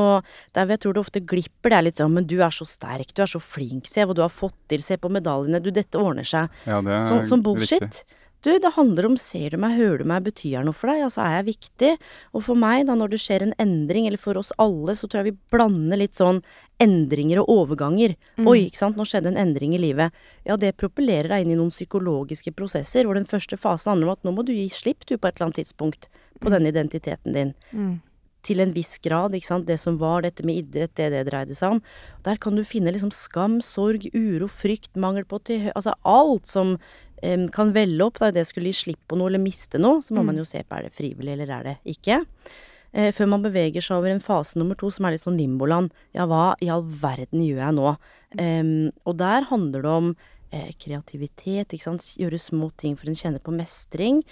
Der 0.56 0.72
jeg 0.74 0.82
tror 0.82 0.96
det 0.96 1.02
ofte 1.04 1.22
glipper, 1.22 1.70
det 1.70 1.78
er 1.78 1.86
litt 1.86 2.02
sånn 2.02 2.14
Men 2.16 2.28
du 2.28 2.38
er 2.40 2.54
så 2.54 2.66
sterk, 2.68 3.12
du 3.14 3.22
er 3.22 3.30
så 3.30 3.42
flink, 3.42 3.86
se 3.90 4.06
hva 4.06 4.16
du 4.16 4.24
har 4.24 4.32
fått 4.32 4.56
til, 4.72 4.82
se 4.82 4.98
på 4.98 5.12
medaljene, 5.12 5.60
du, 5.62 5.70
dette 5.74 6.00
ordner 6.00 6.26
seg. 6.26 6.50
Ja, 6.66 6.80
det 6.84 6.96
er 6.96 7.02
så, 7.04 7.20
sånn 7.28 7.44
bullshit. 7.44 7.84
Riktig. 7.84 8.22
Du, 8.44 8.50
det 8.62 8.74
handler 8.76 9.06
om 9.08 9.16
ser 9.18 9.50
du 9.50 9.58
meg, 9.58 9.78
hører 9.78 10.02
du 10.04 10.04
meg, 10.06 10.22
betyr 10.26 10.58
det 10.58 10.64
noe 10.68 10.76
for 10.76 10.92
deg? 10.92 11.02
Altså 11.06 11.22
er 11.24 11.32
jeg 11.38 11.46
viktig? 11.48 11.92
Og 12.36 12.44
for 12.46 12.58
meg, 12.60 12.84
da, 12.86 12.94
når 12.94 13.14
det 13.14 13.20
skjer 13.24 13.42
en 13.42 13.54
endring, 13.62 14.06
eller 14.06 14.20
for 14.22 14.38
oss 14.38 14.52
alle, 14.62 14.94
så 14.94 15.08
tror 15.08 15.22
jeg 15.22 15.32
vi 15.32 15.38
blander 15.54 15.98
litt 15.98 16.14
sånn 16.20 16.42
endringer 16.82 17.40
og 17.42 17.48
overganger. 17.54 18.14
Mm. 18.36 18.46
Oi, 18.52 18.58
ikke 18.68 18.82
sant, 18.82 18.98
nå 19.00 19.06
skjedde 19.08 19.32
en 19.32 19.40
endring 19.40 19.74
i 19.74 19.80
livet. 19.82 20.14
Ja, 20.46 20.58
det 20.60 20.76
propellerer 20.76 21.32
deg 21.32 21.46
inn 21.46 21.54
i 21.56 21.58
noen 21.58 21.72
psykologiske 21.74 22.52
prosesser, 22.54 23.08
hvor 23.08 23.16
den 23.18 23.26
første 23.26 23.56
fasen 23.58 23.94
handler 23.94 24.12
om 24.12 24.18
at 24.18 24.28
nå 24.28 24.34
må 24.36 24.44
du 24.46 24.52
gi 24.54 24.68
slipp, 24.70 25.08
du, 25.08 25.16
på 25.16 25.26
et 25.26 25.38
eller 25.38 25.48
annet 25.48 25.62
tidspunkt, 25.64 26.10
på 26.38 26.52
denne 26.52 26.68
identiteten 26.70 27.32
din 27.32 27.54
Mm. 27.72 27.96
til 28.46 28.60
en 28.62 28.70
viss 28.70 28.98
grad, 29.02 29.32
ikke 29.34 29.48
sant. 29.48 29.66
Det 29.66 29.74
som 29.80 29.96
var 29.98 30.22
dette 30.22 30.44
med 30.46 30.60
idrett, 30.60 30.92
det 30.94 31.08
det 31.10 31.24
dreide 31.26 31.56
seg 31.56 31.72
om. 31.72 31.80
Der 32.22 32.36
kan 32.36 32.54
du 32.54 32.62
finne 32.62 32.92
liksom 32.94 33.10
skam, 33.10 33.56
sorg, 33.64 34.06
uro, 34.14 34.46
frykt, 34.46 34.92
mangel 34.94 35.24
på 35.26 35.40
tilhør... 35.42 35.72
Altså 35.74 35.96
alt 36.04 36.46
som 36.46 36.76
kan 37.52 37.70
velle 37.72 38.04
opp 38.04 38.18
da 38.20 38.28
det 38.34 38.44
skulle 38.44 38.68
gi 38.70 38.80
slipp 38.84 39.00
på 39.08 39.16
noe 39.16 39.30
eller 39.30 39.40
miste 39.40 39.80
noe. 39.80 40.02
Så 40.04 40.14
må 40.16 40.24
man 40.26 40.36
jo 40.36 40.44
se 40.48 40.60
på 40.62 40.76
er 40.76 40.86
det 40.86 40.96
frivillig 40.96 41.32
eller 41.32 41.52
er 41.56 41.68
det 41.70 41.76
ikke. 41.96 42.18
Eh, 42.96 43.12
før 43.12 43.28
man 43.28 43.44
beveger 43.44 43.84
seg 43.84 43.98
over 43.98 44.12
en 44.12 44.22
fase 44.24 44.56
nummer 44.56 44.78
to 44.78 44.88
som 44.94 45.06
er 45.06 45.16
litt 45.16 45.24
sånn 45.24 45.36
limboland. 45.36 45.92
Ja, 46.16 46.24
hva 46.30 46.54
i 46.64 46.70
all 46.72 46.84
verden 46.86 47.42
gjør 47.44 47.60
jeg 47.64 47.76
nå? 47.76 47.94
Em, 48.40 48.74
og 49.04 49.18
der 49.20 49.48
handler 49.50 49.84
det 49.84 49.94
om 50.00 50.10
eh, 50.50 50.70
kreativitet, 50.80 51.74
ikke 51.74 51.88
sant. 51.90 52.06
Gjøre 52.16 52.40
små 52.40 52.70
ting 52.80 52.96
for 52.96 53.10
en 53.10 53.18
kjenner 53.18 53.42
på 53.44 53.54
mestring. 53.56 54.22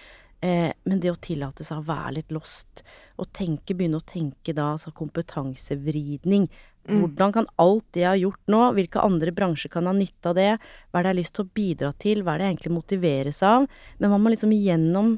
Eh, 0.44 0.70
men 0.88 1.00
det 1.00 1.12
å 1.12 1.20
tillate 1.20 1.66
seg 1.66 1.82
å 1.82 1.88
være 1.88 2.18
litt 2.20 2.32
lost, 2.34 2.84
og 3.20 3.30
tenke, 3.36 3.76
begynne 3.76 4.00
å 4.00 4.06
tenke 4.06 4.56
da 4.56 4.72
altså 4.74 4.94
kompetansevridning. 4.96 6.48
Hvordan 6.84 7.32
kan 7.32 7.46
alt 7.62 7.84
det 7.96 8.02
jeg 8.02 8.10
har 8.10 8.20
gjort 8.20 8.50
nå, 8.52 8.62
hvilke 8.76 9.04
andre 9.04 9.32
bransjer 9.32 9.72
kan 9.72 9.86
ha 9.88 9.94
nytte 9.96 10.32
av 10.32 10.34
det, 10.36 10.50
hva 10.90 11.00
er 11.00 11.06
det 11.06 11.08
jeg 11.08 11.14
har 11.14 11.20
lyst 11.20 11.34
til 11.38 11.44
å 11.44 11.54
bidra 11.60 11.92
til, 12.04 12.24
hva 12.24 12.34
er 12.34 12.42
det 12.42 12.48
jeg 12.48 12.56
egentlig 12.56 12.74
motiveres 12.74 13.40
av? 13.46 13.68
Men 13.98 14.12
man 14.12 14.24
må 14.24 14.34
liksom 14.34 14.52
igjennom 14.52 15.14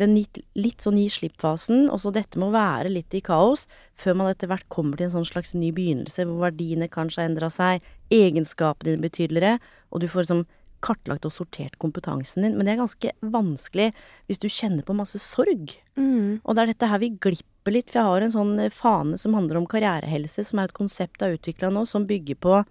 den 0.00 0.14
litt, 0.16 0.40
litt 0.56 0.80
sånn 0.80 0.96
gi 0.96 1.08
slipp-fasen, 1.12 1.90
og 1.92 2.00
så 2.00 2.12
dette 2.14 2.40
med 2.40 2.48
å 2.48 2.54
være 2.56 2.92
litt 2.92 3.12
i 3.16 3.20
kaos, 3.24 3.66
før 4.00 4.16
man 4.16 4.30
etter 4.30 4.48
hvert 4.48 4.64
kommer 4.72 4.96
til 4.96 5.10
en 5.10 5.18
sånn 5.18 5.28
slags 5.28 5.52
ny 5.52 5.74
begynnelse, 5.76 6.24
hvor 6.24 6.46
verdiene 6.46 6.88
kanskje 6.92 7.20
har 7.20 7.28
endra 7.28 7.50
seg, 7.52 7.84
egenskapene 8.14 8.94
dine 8.94 9.04
blir 9.04 9.12
tydeligere, 9.12 9.60
og 9.92 10.00
du 10.00 10.08
får 10.08 10.24
liksom 10.24 10.46
kartlagt 10.80 11.26
og 11.28 11.34
sortert 11.34 11.76
kompetansen 11.82 12.46
din. 12.46 12.56
Men 12.56 12.66
det 12.66 12.74
er 12.74 12.80
ganske 12.80 13.12
vanskelig 13.20 13.90
hvis 14.28 14.40
du 14.40 14.48
kjenner 14.48 14.86
på 14.86 14.96
masse 14.96 15.20
sorg. 15.22 15.74
Mm. 16.00 16.40
Og 16.40 16.56
det 16.56 16.62
er 16.62 16.72
dette 16.72 16.88
her 16.88 17.02
vi 17.02 17.12
glipper 17.60 17.72
litt, 17.72 17.90
for 17.90 18.00
jeg 18.00 18.08
har 18.08 18.20
en 18.22 18.32
sånn 18.32 18.58
eh, 18.58 18.70
fane 18.70 19.18
som 19.18 19.34
handler 19.34 19.58
om 19.58 19.66
karrierehelse, 19.66 20.44
som 20.44 20.58
er 20.58 20.68
et 20.68 20.76
konsept 20.76 21.20
jeg 21.20 21.28
har 21.28 21.38
utvikla 21.38 21.70
nå, 21.70 21.86
som 21.86 22.06
bygger 22.06 22.36
på 22.36 22.64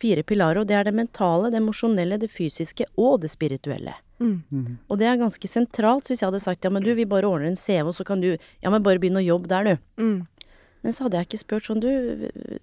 fire 0.00 0.22
pilarer, 0.22 0.60
og 0.60 0.66
det 0.66 0.74
er 0.74 0.84
det 0.84 0.94
mentale, 0.94 1.50
det 1.50 1.60
emosjonelle, 1.60 2.18
det 2.18 2.30
fysiske 2.32 2.86
og 2.96 3.20
det 3.22 3.30
spirituelle. 3.30 3.94
Mm. 4.18 4.78
Og 4.88 4.98
det 4.98 5.06
er 5.06 5.18
ganske 5.18 5.48
sentralt, 5.48 6.04
så 6.04 6.12
hvis 6.12 6.22
jeg 6.22 6.30
hadde 6.30 6.42
sagt 6.42 6.64
ja, 6.64 6.70
men 6.70 6.82
du, 6.82 6.94
vi 6.94 7.04
bare 7.04 7.26
ordner 7.26 7.48
en 7.48 7.56
CV, 7.56 7.88
og 7.88 7.94
så 7.94 8.04
kan 8.04 8.20
du 8.20 8.34
ja, 8.34 8.70
men 8.70 8.82
bare 8.82 8.98
begynne 8.98 9.22
å 9.22 9.28
jobbe 9.28 9.48
der, 9.48 9.64
du. 9.64 10.02
Mm. 10.02 10.48
Men 10.82 10.92
så 10.92 11.06
hadde 11.06 11.20
jeg 11.20 11.28
ikke 11.28 11.44
spurt 11.44 11.68
sånn, 11.68 11.80
du 11.80 12.58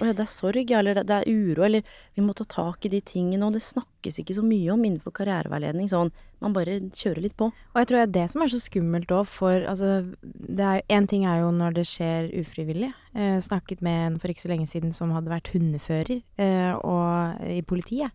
å 0.00 0.08
ja, 0.08 0.14
det 0.16 0.24
er 0.24 0.30
sorg, 0.30 0.70
ja, 0.70 0.80
eller 0.80 0.98
det, 0.98 1.06
det 1.08 1.16
er 1.20 1.28
uro, 1.30 1.64
eller 1.66 1.96
vi 2.16 2.24
må 2.24 2.34
ta 2.36 2.46
tak 2.50 2.86
i 2.86 2.90
de 2.92 3.00
tingene, 3.04 3.46
og 3.46 3.54
det 3.56 3.62
snakkes 3.64 4.20
ikke 4.20 4.36
så 4.36 4.44
mye 4.44 4.72
om 4.74 4.82
innenfor 4.82 5.14
karriereveiledning, 5.14 5.90
sånn, 5.90 6.12
man 6.44 6.54
bare 6.56 6.76
kjører 6.90 7.22
litt 7.24 7.36
på. 7.38 7.48
Og 7.48 7.80
jeg 7.80 7.90
tror 7.90 8.00
det 8.00 8.04
er 8.06 8.14
det 8.18 8.26
som 8.32 8.44
er 8.44 8.52
så 8.52 8.60
skummelt 8.60 9.14
òg, 9.14 9.24
for 9.30 9.66
altså 9.70 9.90
det 10.22 10.74
En 10.92 11.06
ting 11.08 11.24
er 11.28 11.40
jo 11.40 11.50
når 11.54 11.78
det 11.78 11.86
skjer 11.88 12.30
ufrivillig. 12.40 12.90
Eh, 13.14 13.38
snakket 13.44 13.82
med 13.84 14.00
en 14.06 14.20
for 14.20 14.32
ikke 14.32 14.44
så 14.44 14.52
lenge 14.52 14.68
siden 14.68 14.92
som 14.96 15.14
hadde 15.14 15.32
vært 15.32 15.50
hundefører 15.54 16.20
eh, 16.20 16.72
og, 16.76 17.44
i 17.48 17.62
politiet. 17.66 18.12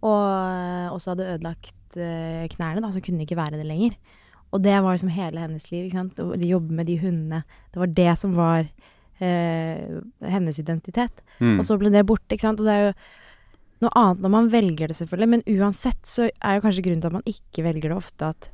Og 0.00 0.24
eh, 0.24 0.88
også 0.92 1.14
hadde 1.14 1.28
ødelagt 1.36 1.98
eh, 2.00 2.46
knærne, 2.56 2.82
da, 2.84 2.92
så 2.92 3.02
kunne 3.04 3.24
ikke 3.24 3.38
være 3.38 3.60
det 3.60 3.68
lenger. 3.68 3.96
Og 4.50 4.62
det 4.64 4.76
var 4.82 4.96
liksom 4.96 5.12
hele 5.14 5.42
hennes 5.44 5.70
liv. 5.70 5.86
ikke 5.86 6.00
sant? 6.00 6.20
Å 6.20 6.34
jobbe 6.34 6.74
med 6.74 6.88
de 6.90 6.98
hundene. 7.00 7.44
Det 7.70 7.82
var 7.82 7.92
det 8.00 8.12
som 8.18 8.34
var 8.38 8.66
hennes 9.20 10.58
identitet. 10.58 11.20
Mm. 11.40 11.58
Og 11.60 11.66
så 11.68 11.76
ble 11.80 11.90
det 11.92 12.06
borte, 12.08 12.32
ikke 12.34 12.46
sant. 12.48 12.60
Og 12.62 12.68
det 12.68 12.76
er 12.76 12.86
jo 12.88 12.94
noe 13.84 13.92
annet 13.96 14.22
når 14.24 14.32
man 14.34 14.48
velger 14.52 14.88
det, 14.92 14.96
selvfølgelig. 15.00 15.28
Men 15.34 15.44
uansett 15.58 16.00
så 16.08 16.28
er 16.30 16.56
jo 16.58 16.64
kanskje 16.66 16.84
grunnen 16.86 17.04
til 17.04 17.12
at 17.12 17.18
man 17.18 17.28
ikke 17.34 17.64
velger 17.66 17.88
det 17.92 17.96
ofte, 17.98 18.30
at, 18.34 18.48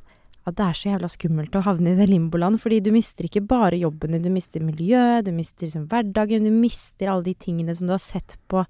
at 0.47 0.59
det 0.59 0.67
er 0.69 0.79
så 0.79 0.91
jævla 0.93 1.11
skummelt 1.11 1.57
å 1.59 1.65
havne 1.67 1.95
i 1.95 1.99
det 1.99 2.09
limboland. 2.11 2.61
Fordi 2.63 2.81
du 2.87 2.93
mister 2.95 3.27
ikke 3.27 3.43
bare 3.47 3.79
jobben 3.81 4.15
din, 4.15 4.23
du 4.27 4.31
mister 4.35 4.63
miljøet, 4.63 5.27
du 5.27 5.33
mister 5.35 5.67
liksom 5.67 5.89
hverdagen, 5.91 6.47
du 6.47 6.55
mister 6.55 7.11
alle 7.11 7.27
de 7.31 7.35
tingene 7.35 7.75
som 7.75 7.89
du 7.91 7.95
har 7.97 8.03
sett 8.03 8.39
på 8.51 8.63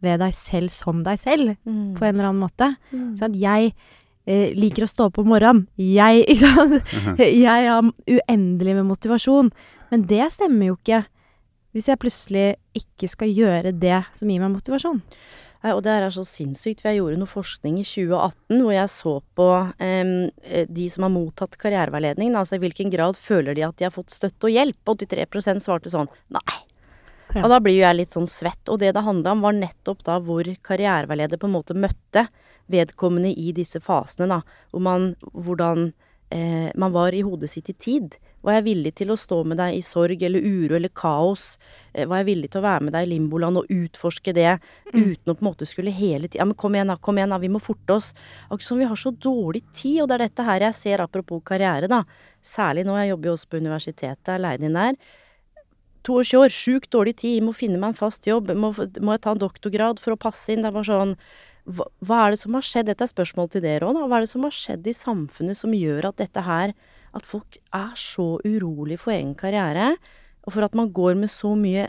ved 0.00 0.16
deg 0.22 0.32
selv 0.32 0.72
som 0.72 1.02
deg 1.04 1.18
selv, 1.20 1.56
Mm. 1.68 1.94
på 1.98 2.06
en 2.06 2.14
eller 2.14 2.30
annen 2.30 2.40
måte. 2.40 2.70
Sant? 3.20 3.36
Jeg 3.36 3.74
eh, 4.26 4.54
liker 4.56 4.86
å 4.86 4.88
stå 4.88 5.10
opp 5.10 5.18
om 5.20 5.28
morgenen. 5.28 5.66
Jeg, 5.76 6.24
ikke 6.24 6.48
sant? 6.56 6.94
jeg 7.20 7.66
har 7.68 7.84
uendelig 7.84 8.74
med 8.78 8.86
motivasjon. 8.88 9.50
Men 9.92 10.06
det 10.08 10.30
stemmer 10.32 10.70
jo 10.70 10.78
ikke 10.78 11.02
hvis 11.74 11.90
jeg 11.90 12.00
plutselig 12.02 12.46
ikke 12.76 13.10
skal 13.10 13.30
gjøre 13.30 13.72
det 13.76 14.00
som 14.18 14.30
gir 14.30 14.42
meg 14.42 14.52
motivasjon. 14.54 15.00
Nei, 15.60 15.74
og 15.74 15.82
det 15.84 15.92
her 15.92 16.06
er 16.06 16.14
så 16.14 16.24
sinnssykt, 16.24 16.80
for 16.80 16.88
jeg 16.88 17.02
gjorde 17.02 17.18
noe 17.20 17.28
forskning 17.28 17.76
i 17.82 17.84
2018 17.84 18.62
hvor 18.62 18.72
jeg 18.72 18.92
så 18.94 19.12
på 19.36 19.48
eh, 19.84 20.64
de 20.72 20.86
som 20.88 21.04
har 21.04 21.12
mottatt 21.12 21.58
karriereveiledningen, 21.60 22.38
altså 22.40 22.56
i 22.56 22.62
hvilken 22.62 22.92
grad 22.92 23.20
føler 23.20 23.58
de 23.58 23.66
at 23.66 23.76
de 23.76 23.86
har 23.86 23.94
fått 23.94 24.14
støtte 24.14 24.48
og 24.48 24.54
hjelp. 24.54 24.80
83% 24.88 25.64
svarte 25.66 25.92
sånn 25.92 26.08
nei. 26.32 26.60
Ja. 27.34 27.44
Og 27.44 27.50
da 27.52 27.60
blir 27.62 27.76
jo 27.76 27.84
jeg 27.84 27.98
litt 27.98 28.16
sånn 28.16 28.28
svett. 28.30 28.62
Og 28.72 28.80
det 28.82 28.94
det 28.96 29.04
handla 29.06 29.36
om, 29.36 29.44
var 29.44 29.54
nettopp 29.54 30.00
da 30.06 30.16
hvor 30.24 30.48
karriereveileder 30.66 31.38
på 31.38 31.46
en 31.50 31.54
måte 31.58 31.76
møtte 31.78 32.24
vedkommende 32.70 33.30
i 33.30 33.52
disse 33.54 33.82
fasene, 33.84 34.30
da. 34.30 34.40
Hvor 34.72 34.82
man 34.82 35.12
Hvordan 35.20 35.90
eh, 36.32 36.70
man 36.74 36.96
var 36.96 37.14
i 37.14 37.22
hodet 37.26 37.52
sitt 37.52 37.70
i 37.70 37.76
tid. 37.76 38.16
Var 38.40 38.56
jeg 38.56 38.64
villig 38.70 38.92
til 38.96 39.12
å 39.12 39.18
stå 39.20 39.42
med 39.44 39.58
deg 39.60 39.76
i 39.76 39.82
sorg 39.84 40.22
eller 40.24 40.40
uro 40.40 40.76
eller 40.78 40.92
kaos? 40.96 41.58
Eh, 41.92 42.06
var 42.08 42.22
jeg 42.22 42.30
villig 42.30 42.50
til 42.52 42.62
å 42.62 42.64
være 42.64 42.86
med 42.86 42.94
deg 42.96 43.06
i 43.06 43.10
limboland 43.12 43.60
og 43.60 43.72
utforske 43.74 44.32
det 44.36 44.54
uten 44.94 45.32
å 45.32 45.34
på 45.34 45.44
en 45.44 45.48
måte 45.50 45.68
skulle 45.68 45.92
hele 45.92 46.28
tida 46.28 46.40
Ja, 46.40 46.48
men 46.48 46.56
kom 46.56 46.76
igjen, 46.76 46.88
da, 46.88 46.96
kom 46.96 47.20
igjen, 47.20 47.34
da, 47.34 47.40
vi 47.42 47.52
må 47.52 47.60
forte 47.60 47.98
oss. 47.98 48.12
Akkurat 48.48 48.68
som 48.70 48.80
vi 48.80 48.88
har 48.88 49.00
så 49.00 49.12
dårlig 49.12 49.64
tid, 49.76 50.02
og 50.02 50.08
det 50.08 50.16
er 50.16 50.24
dette 50.26 50.46
her 50.46 50.64
jeg 50.70 50.78
ser 50.78 51.04
apropos 51.04 51.44
karriere, 51.44 51.90
da. 51.90 52.04
Særlig 52.40 52.86
nå, 52.88 52.96
jeg 53.02 53.12
jobber 53.12 53.30
jo 53.30 53.34
også 53.36 53.50
på 53.50 53.60
universitetet, 53.60 54.32
er 54.32 54.40
leid 54.40 54.64
inn 54.64 54.78
der. 54.78 54.96
22 56.08 56.40
år, 56.40 56.54
sjukt 56.54 56.88
dårlig 56.94 57.18
tid, 57.20 57.36
jeg 57.36 57.44
må 57.44 57.52
finne 57.52 57.76
meg 57.76 57.92
en 57.92 57.98
fast 57.98 58.24
jobb, 58.24 58.54
må, 58.56 58.72
må 58.72 59.16
jeg 59.16 59.24
ta 59.26 59.34
en 59.34 59.42
doktorgrad 59.42 60.00
for 60.00 60.16
å 60.16 60.20
passe 60.20 60.48
inn? 60.54 60.64
Det 60.64 60.70
er 60.70 60.78
bare 60.78 60.88
sånn 60.88 61.18
hva, 61.68 61.84
hva 62.00 62.22
er 62.24 62.32
det 62.34 62.40
som 62.40 62.56
har 62.56 62.64
skjedd? 62.64 62.88
Dette 62.88 63.04
er 63.04 63.12
spørsmål 63.12 63.50
til 63.52 63.64
dere 63.66 63.84
òg, 63.84 63.98
da. 63.98 64.06
Hva 64.08 64.20
er 64.20 64.24
det 64.24 64.32
som 64.32 64.46
har 64.46 64.56
skjedd 64.56 64.88
i 64.88 64.96
samfunnet 64.96 65.60
som 65.60 65.76
gjør 65.76 66.08
at 66.08 66.22
dette 66.22 66.46
her 66.46 66.72
At 67.16 67.26
folk 67.26 67.58
er 67.74 67.94
så 67.98 68.36
urolig 68.46 69.00
for 69.02 69.14
egen 69.14 69.34
karriere, 69.38 69.94
og 70.46 70.54
for 70.54 70.66
at 70.66 70.76
man 70.78 70.92
går 70.94 71.18
med 71.18 71.30
så 71.32 71.52
mye 71.58 71.88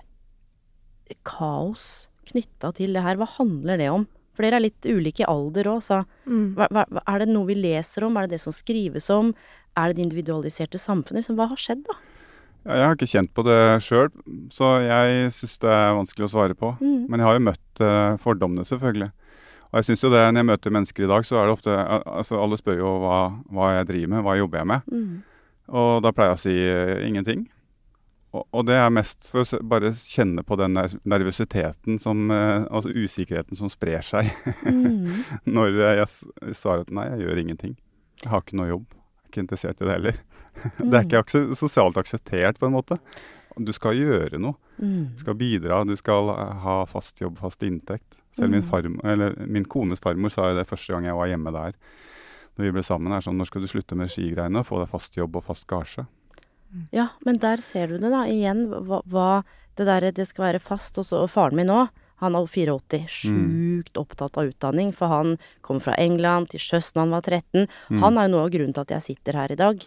kaos 1.28 2.08
knytta 2.32 2.72
til 2.78 2.96
det 2.96 3.04
her. 3.06 3.20
Hva 3.20 3.28
handler 3.38 3.80
det 3.82 3.90
om? 3.94 4.08
For 4.32 4.46
dere 4.46 4.62
er 4.62 4.66
litt 4.66 4.88
ulike 4.88 5.26
i 5.26 5.30
alder 5.30 5.68
òg, 5.74 5.82
så 5.84 6.02
mm. 6.26 6.46
hva, 6.58 6.70
hva- 6.72 7.04
er 7.04 7.24
det 7.24 7.34
noe 7.34 7.50
vi 7.50 7.58
leser 7.60 8.08
om? 8.08 8.16
Er 8.18 8.28
det 8.28 8.38
det 8.38 8.46
som 8.46 8.56
skrives 8.56 9.10
om? 9.14 9.34
Er 9.78 9.92
det 9.92 10.00
det 10.00 10.08
individualiserte 10.08 10.80
samfunnet? 10.82 11.30
Hva 11.36 11.50
har 11.52 11.60
skjedd, 11.60 11.84
da? 11.88 11.98
Ja, 12.62 12.76
jeg 12.78 12.86
har 12.86 12.96
ikke 12.98 13.10
kjent 13.10 13.32
på 13.34 13.44
det 13.48 13.60
sjøl, 13.82 14.10
så 14.54 14.76
jeg 14.86 15.32
syns 15.34 15.56
det 15.64 15.72
er 15.74 15.96
vanskelig 15.98 16.28
å 16.28 16.32
svare 16.36 16.58
på. 16.58 16.76
Mm. 16.78 17.08
Men 17.10 17.22
jeg 17.22 17.28
har 17.28 17.38
jo 17.38 17.46
møtt 17.48 17.82
eh, 17.82 18.18
fordommene, 18.22 18.66
selvfølgelig. 18.70 19.10
Og 19.72 19.80
jeg 19.80 19.86
synes 19.88 20.04
jo 20.04 20.10
det, 20.12 20.20
når 20.34 20.42
jeg 20.42 20.50
møter 20.52 20.74
mennesker 20.76 21.06
i 21.06 21.08
dag, 21.08 21.24
så 21.26 21.38
er 21.40 21.46
det 21.48 21.54
ofte 21.56 21.76
Altså, 22.12 22.36
alle 22.44 22.58
spør 22.60 22.78
jo 22.82 22.90
hva, 23.06 23.18
hva 23.56 23.70
jeg 23.78 23.88
driver 23.88 24.12
med, 24.16 24.24
hva 24.26 24.34
jobber 24.40 24.60
jeg 24.62 24.68
med? 24.74 24.92
Mm. 24.92 25.18
Og 25.82 25.92
da 26.04 26.12
pleier 26.12 26.34
jeg 26.34 26.40
å 26.40 26.42
si 26.42 26.56
uh, 26.68 27.08
ingenting. 27.08 27.46
Og, 28.36 28.46
og 28.56 28.66
det 28.68 28.76
er 28.80 28.92
mest 28.96 29.28
for 29.32 29.44
å 29.44 29.60
bare 29.68 29.90
kjenne 29.96 30.44
på 30.48 30.56
den 30.60 30.76
ner- 30.76 30.98
nervøsiteten 31.08 31.98
som 32.00 32.30
uh, 32.32 32.64
Altså 32.72 32.92
usikkerheten 32.96 33.60
som 33.60 33.72
sprer 33.72 34.04
seg 34.04 34.28
Mm. 34.68 35.24
når 35.56 35.80
jeg 35.80 36.56
svarer 36.56 36.84
at 36.86 36.92
nei, 36.96 37.08
jeg 37.16 37.26
gjør 37.28 37.42
ingenting. 37.46 37.78
Jeg 38.24 38.32
har 38.34 38.44
ikke 38.44 38.60
noe 38.60 38.70
jobb. 38.74 38.88
Jeg 38.92 39.24
er 39.24 39.32
ikke 39.32 39.44
interessert 39.46 39.82
i 39.82 39.88
det 39.88 39.96
heller. 39.98 40.22
Det 40.92 40.94
er 41.00 41.06
ikke 41.08 41.22
akse- 41.24 41.56
sosialt 41.56 41.96
akseptert, 41.98 42.60
på 42.60 42.68
en 42.68 42.76
måte. 42.76 43.00
Du 43.60 43.72
skal 43.76 43.98
gjøre 43.98 44.40
noe. 44.40 44.56
Mm. 44.80 45.12
Du 45.16 45.20
skal 45.24 45.36
bidra, 45.36 45.82
du 45.86 45.96
skal 46.00 46.30
eh, 46.30 46.54
ha 46.64 46.86
fast 46.86 47.20
jobb, 47.22 47.38
fast 47.42 47.64
inntekt. 47.68 48.18
Selv 48.32 48.50
min, 48.54 48.62
Mm. 48.62 48.70
farm, 48.70 49.00
eller, 49.04 49.36
min 49.48 49.66
kones 49.66 50.00
farmor 50.00 50.32
sa 50.32 50.50
jo 50.52 50.56
det 50.58 50.68
første 50.70 50.94
gang 50.94 51.04
jeg 51.06 51.16
var 51.18 51.28
hjemme 51.28 51.52
der. 51.52 51.74
Når 52.58 52.64
vi 52.66 52.72
ble 52.72 52.84
sammen, 52.84 53.12
er 53.12 53.20
sånn 53.22 53.38
Når 53.38 53.48
skal 53.48 53.62
du 53.62 53.68
slutte 53.68 53.96
med 53.96 54.10
skigreiene 54.10 54.60
og 54.60 54.66
få 54.68 54.80
deg 54.80 54.90
fast 54.90 55.16
jobb 55.18 55.36
og 55.36 55.44
fast 55.44 55.68
gasje? 55.68 56.06
Ja, 56.96 57.10
men 57.26 57.38
der 57.44 57.58
ser 57.60 57.88
du 57.92 57.98
det 58.00 58.12
da, 58.12 58.24
igjen, 58.32 58.70
hva, 58.88 59.02
hva 59.12 59.44
det 59.76 59.86
derre 59.88 60.12
det 60.16 60.28
skal 60.30 60.46
være 60.54 60.62
fast, 60.64 60.98
og 60.98 61.06
så 61.08 61.24
og 61.26 61.30
faren 61.32 61.56
min 61.60 61.68
òg. 61.72 61.90
han 62.22 62.36
er 62.36 62.46
84, 62.46 63.08
sjukt 63.10 63.98
opptatt 63.98 64.38
av 64.38 64.46
utdanning, 64.52 64.92
for 64.94 65.08
han 65.10 65.38
kom 65.66 65.80
fra 65.82 65.96
England 65.98 66.52
til 66.52 66.60
sjøs 66.62 66.92
da 66.94 67.02
han 67.02 67.10
var 67.10 67.22
13. 67.26 67.68
Han 68.00 68.18
er 68.18 68.28
jo 68.28 68.36
noe 68.36 68.44
av 68.46 68.52
grunnen 68.54 68.74
til 68.78 68.82
at 68.86 68.92
jeg 68.94 69.02
sitter 69.02 69.34
her 69.34 69.52
i 69.52 69.58
dag. 69.58 69.82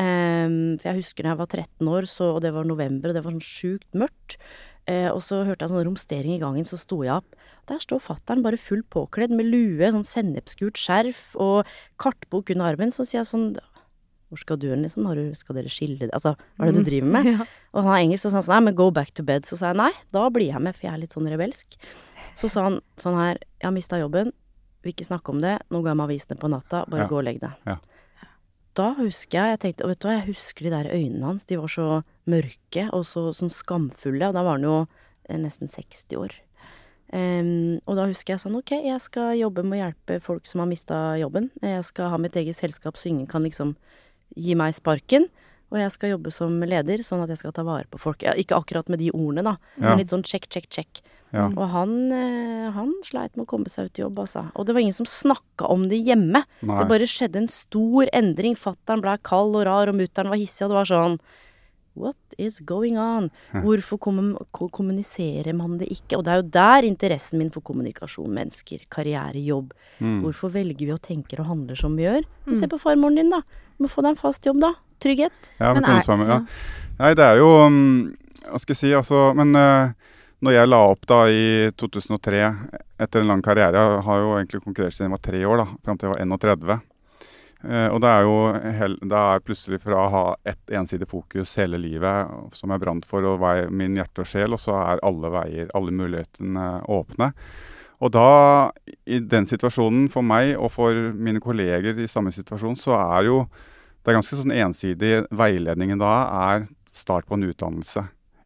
Ehm, 0.00 0.76
for 0.80 0.90
jeg 0.90 1.00
husker 1.02 1.22
da 1.26 1.32
jeg 1.34 1.40
var 1.42 1.50
13 1.50 1.88
år, 1.90 2.06
så, 2.10 2.30
og 2.36 2.40
det 2.44 2.52
var 2.54 2.64
november, 2.66 3.10
og 3.10 3.14
det 3.16 3.22
var 3.24 3.34
sånn 3.34 3.44
sjukt 3.44 3.90
mørkt. 3.94 4.38
Eh, 4.86 5.08
og 5.08 5.22
så 5.24 5.44
hørte 5.48 5.64
jeg 5.64 5.72
sånn 5.72 5.86
romstering 5.86 6.34
i 6.36 6.40
gangen, 6.42 6.66
så 6.68 6.76
sto 6.76 6.98
jeg 7.06 7.14
opp. 7.14 7.36
Der 7.70 7.78
står 7.80 8.02
fattern 8.04 8.42
bare 8.44 8.58
fullt 8.60 8.88
påkledd 8.92 9.32
med 9.32 9.46
lue, 9.48 9.86
sånn 9.94 10.04
sennepsgult 10.04 10.76
skjerf 10.76 11.30
og 11.40 11.64
kartbok 12.02 12.50
under 12.52 12.74
armen. 12.74 12.92
Så 12.92 13.06
sier 13.08 13.22
jeg 13.22 13.30
sånn 13.30 13.54
Hvor 14.28 14.40
skal 14.40 14.56
du 14.58 14.66
hen, 14.72 14.82
liksom? 14.82 15.06
Har 15.06 15.14
du, 15.14 15.30
skal 15.38 15.54
dere 15.54 15.70
skille 15.70 16.08
Altså, 16.10 16.34
hva 16.58 16.66
er 16.66 16.72
det 16.72 16.80
du 16.82 16.88
driver 16.90 17.10
med? 17.14 17.26
Ja. 17.38 17.46
Og 17.72 17.84
han 17.86 17.92
er 17.94 18.02
engelsk, 18.02 18.26
og 18.26 18.32
så 18.32 18.34
sa 18.34 18.40
han 18.40 18.46
sånn 18.48 18.54
Nei, 18.56 18.64
men 18.66 18.74
go 18.80 18.90
back 18.90 19.12
to 19.14 19.22
bed. 19.22 19.46
Så 19.46 19.56
sa 19.60 19.70
jeg 19.70 19.78
nei, 19.78 19.92
da 20.12 20.26
blir 20.34 20.50
jeg 20.50 20.60
med, 20.64 20.74
for 20.76 20.88
jeg 20.88 20.92
er 20.92 21.00
litt 21.04 21.14
sånn 21.14 21.28
rebelsk. 21.30 21.76
Så 22.34 22.50
sa 22.50 22.64
han 22.66 22.80
sånn 23.00 23.14
her 23.20 23.38
Jeg 23.60 23.68
har 23.68 23.72
mista 23.76 24.00
jobben. 24.00 24.32
Vil 24.82 24.92
ikke 24.92 25.06
snakke 25.06 25.30
om 25.32 25.40
det. 25.40 25.54
Nå 25.70 25.80
går 25.84 25.92
jeg 25.94 25.96
med 26.02 26.08
avisene 26.10 26.36
på 26.40 26.50
natta. 26.52 26.82
Bare 26.90 27.06
Ja. 27.06 27.08
gå 27.08 27.20
og 27.22 27.24
legg 27.24 27.38
deg. 27.40 27.54
Ja. 27.64 27.78
Da 28.74 28.90
husker 28.98 29.38
jeg 29.38 29.54
Jeg 29.54 29.60
tenkte, 29.62 29.86
vet 29.86 30.00
du 30.02 30.08
hva, 30.08 30.16
jeg 30.18 30.28
husker 30.32 30.66
de 30.66 30.72
der 30.72 30.90
øynene 30.90 31.28
hans. 31.28 31.46
De 31.46 31.58
var 31.60 31.70
så 31.70 32.02
mørke 32.30 32.88
og 32.90 33.04
så 33.06 33.28
sånn 33.36 33.52
skamfulle. 33.52 34.30
Og 34.30 34.34
da 34.34 34.42
var 34.42 34.58
han 34.58 34.66
jo 34.66 34.78
eh, 34.82 35.38
nesten 35.38 35.70
60 35.70 36.18
år. 36.18 36.34
Um, 37.14 37.78
og 37.86 37.98
da 37.98 38.08
husker 38.10 38.32
jeg 38.32 38.42
sånn 38.42 38.56
Ok, 38.58 38.72
jeg 38.82 38.98
skal 39.04 39.36
jobbe 39.38 39.62
med 39.62 39.76
å 39.76 39.80
hjelpe 39.84 40.16
folk 40.24 40.48
som 40.50 40.64
har 40.64 40.70
mista 40.70 40.98
jobben. 41.20 41.50
Jeg 41.62 41.84
skal 41.86 42.10
ha 42.10 42.18
mitt 42.18 42.34
eget 42.40 42.58
selskap, 42.58 42.98
så 42.98 43.12
ingen 43.12 43.28
kan 43.30 43.46
liksom 43.46 43.76
gi 44.34 44.56
meg 44.58 44.74
sparken. 44.74 45.28
Og 45.74 45.80
jeg 45.82 45.90
skal 45.90 46.12
jobbe 46.14 46.30
som 46.32 46.54
leder, 46.62 47.02
sånn 47.02 47.24
at 47.24 47.32
jeg 47.34 47.40
skal 47.42 47.52
ta 47.56 47.64
vare 47.66 47.88
på 47.90 47.98
folk. 47.98 48.22
Ja, 48.22 48.32
ikke 48.38 48.54
akkurat 48.60 48.88
med 48.92 49.00
de 49.02 49.10
ordene, 49.10 49.42
da, 49.42 49.56
Ja. 49.80 49.88
men 49.90 49.98
litt 49.98 50.12
sånn 50.12 50.22
check, 50.24 50.46
check, 50.48 50.68
check. 50.70 51.02
Ja. 51.34 51.48
Og 51.50 51.68
han, 51.72 52.12
eh, 52.14 52.70
han 52.70 52.92
sleit 53.02 53.34
med 53.36 53.44
å 53.48 53.50
komme 53.50 53.66
seg 53.68 53.86
ut 53.90 53.98
i 53.98 54.02
jobb, 54.04 54.20
altså. 54.22 54.52
Og 54.54 54.66
det 54.66 54.74
var 54.76 54.80
ingen 54.84 54.94
som 54.94 55.04
snakka 55.10 55.66
om 55.68 55.88
det 55.90 55.98
hjemme. 55.98 56.44
Nei. 56.62 56.78
Det 56.78 56.88
bare 56.88 57.08
skjedde 57.10 57.36
en 57.42 57.48
stor 57.48 58.06
endring. 58.14 58.54
Fattern 58.56 59.02
ble 59.02 59.18
kald 59.18 59.56
og 59.56 59.66
rar, 59.66 59.88
og 59.90 59.96
mutter'n 59.98 60.28
var 60.30 60.38
hissig, 60.38 60.62
og 60.62 60.70
det 60.70 60.78
var 60.78 60.86
sånn 60.86 61.18
What 61.96 62.16
is 62.38 62.58
going 62.60 62.96
on? 62.98 63.30
Hvorfor 63.52 63.98
kommu- 64.02 64.40
kommuniserer 64.74 65.54
man 65.54 65.78
det 65.78 65.86
ikke? 65.94 66.16
Og 66.18 66.24
det 66.26 66.32
er 66.32 66.40
jo 66.42 66.48
der 66.56 66.82
interessen 66.88 67.38
min 67.38 67.50
for 67.54 67.60
kommunikasjon, 67.62 68.28
mennesker, 68.34 68.78
karriere, 68.90 69.38
jobb 69.44 69.72
Mm. 70.00 70.22
Hvorfor 70.24 70.50
velger 70.50 70.78
vi 70.88 70.90
å 70.90 70.98
tenke 70.98 71.38
og 71.38 71.46
handle 71.46 71.76
som 71.78 71.94
vi 71.94 72.02
gjør? 72.02 72.24
Mm. 72.48 72.54
Se 72.58 72.66
på 72.66 72.80
farmoren 72.82 73.14
din, 73.14 73.30
da. 73.30 73.38
Du 73.78 73.84
må 73.84 73.88
få 73.88 74.02
deg 74.02 74.10
en 74.10 74.16
fast 74.18 74.42
jobb, 74.44 74.58
da. 74.60 74.72
Trygghet. 75.00 75.52
Ja, 75.60 75.72
Men 75.72 75.82
men 75.82 75.84
er- 75.84 75.94
kunstformer, 76.00 76.26
ja. 76.26 76.38
ja. 76.40 76.88
Nei, 76.98 77.12
det 77.14 77.24
er 77.24 77.36
jo 77.38 77.46
mm, 77.70 78.16
Hva 78.50 78.58
skal 78.58 78.74
jeg 78.74 78.80
si, 78.80 78.90
altså 78.92 79.34
Men 79.38 79.54
uh, 79.54 79.92
når 80.42 80.52
jeg 80.52 80.68
la 80.68 80.80
opp 80.90 81.06
da 81.06 81.20
i 81.30 81.70
2003, 81.78 82.42
etter 83.00 83.20
en 83.22 83.28
lang 83.30 83.40
karriere 83.42 83.72
Jeg 83.72 84.02
har 84.04 84.18
jo 84.18 84.34
egentlig 84.34 84.62
konkurrert 84.66 84.92
siden 84.92 85.06
jeg 85.08 85.14
var 85.14 85.22
tre 85.30 85.44
år, 85.46 85.56
da, 85.62 85.66
fram 85.86 85.96
til 85.98 86.08
jeg 86.10 86.14
var 86.16 86.26
31. 86.26 86.80
Eh, 87.64 87.86
og 87.88 88.00
det 88.04 88.10
er 88.10 88.24
jo 88.26 88.38
det 89.08 89.20
er 89.20 89.44
plutselig 89.44 89.80
fra 89.84 90.00
å 90.02 90.10
ha 90.12 90.24
ett 90.44 90.72
ensidig 90.76 91.08
fokus 91.08 91.54
hele 91.60 91.80
livet, 91.80 92.32
som 92.52 92.74
jeg 92.74 92.82
brant 92.82 93.06
for, 93.08 93.24
og 93.28 93.40
vei, 93.42 93.64
min 93.72 93.96
hjerte 93.96 94.24
og 94.24 94.28
sjel, 94.28 94.56
og 94.56 94.60
så 94.60 94.76
er 94.82 95.04
alle 95.06 95.30
veier, 95.32 95.70
alle 95.76 95.94
mulighetene 95.94 96.66
åpne. 96.92 97.30
Og 98.04 98.10
da, 98.12 98.26
i 99.08 99.20
den 99.22 99.46
situasjonen, 99.48 100.10
for 100.12 100.26
meg 100.26 100.56
og 100.58 100.72
for 100.74 101.14
mine 101.14 101.40
kolleger 101.40 101.96
i 101.96 102.10
samme 102.10 102.34
situasjon, 102.34 102.76
så 102.76 102.98
er 102.98 103.30
jo 103.30 103.44
det 104.04 104.12
er 104.12 104.18
ganske 104.18 104.36
sånn 104.36 104.52
ensidig. 104.52 105.14
Veiledningen 105.32 106.02
da 106.02 106.12
er 106.52 106.66
start 106.92 107.24
på 107.24 107.38
en 107.38 107.46
utdannelse. 107.48 108.02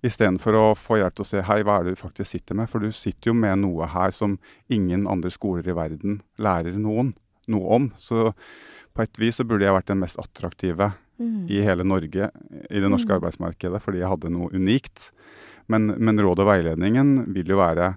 Istedenfor 0.07 0.55
å 0.55 0.67
få 0.79 1.01
hjelp 1.01 1.17
til 1.19 1.25
å 1.25 1.27
se 1.33 1.41
hei, 1.43 1.57
hva 1.67 1.81
er 1.81 1.89
det 1.89 1.97
du 1.97 1.99
faktisk 2.05 2.31
sitter 2.31 2.55
med? 2.61 2.71
For 2.71 2.79
du 2.79 2.95
sitter 2.95 3.33
jo 3.33 3.35
med 3.35 3.65
noe 3.65 3.89
her 3.91 4.15
som 4.15 4.37
ingen 4.71 5.09
andre 5.11 5.33
skoler 5.35 5.67
i 5.67 5.75
verden 5.75 6.21
lærer 6.39 6.79
noen 6.79 7.17
noe 7.51 7.79
om. 7.79 7.89
Så 7.99 8.29
på 8.99 9.07
et 9.07 9.21
vis 9.23 9.39
så 9.39 9.47
burde 9.47 9.63
jeg 9.63 9.77
vært 9.77 9.93
den 9.93 10.01
mest 10.03 10.19
attraktive 10.19 10.91
i 11.51 11.61
hele 11.63 11.87
Norge, 11.87 12.31
i 12.71 12.81
det 12.83 12.89
norske 12.91 13.15
arbeidsmarkedet, 13.15 13.81
fordi 13.83 14.01
jeg 14.03 14.11
hadde 14.11 14.31
noe 14.35 14.51
unikt. 14.55 15.13
Men, 15.71 15.93
men 15.99 16.19
råd 16.23 16.43
og 16.43 16.49
veiledningen 16.51 17.29
vil 17.35 17.55
jo 17.55 17.61
være 17.61 17.93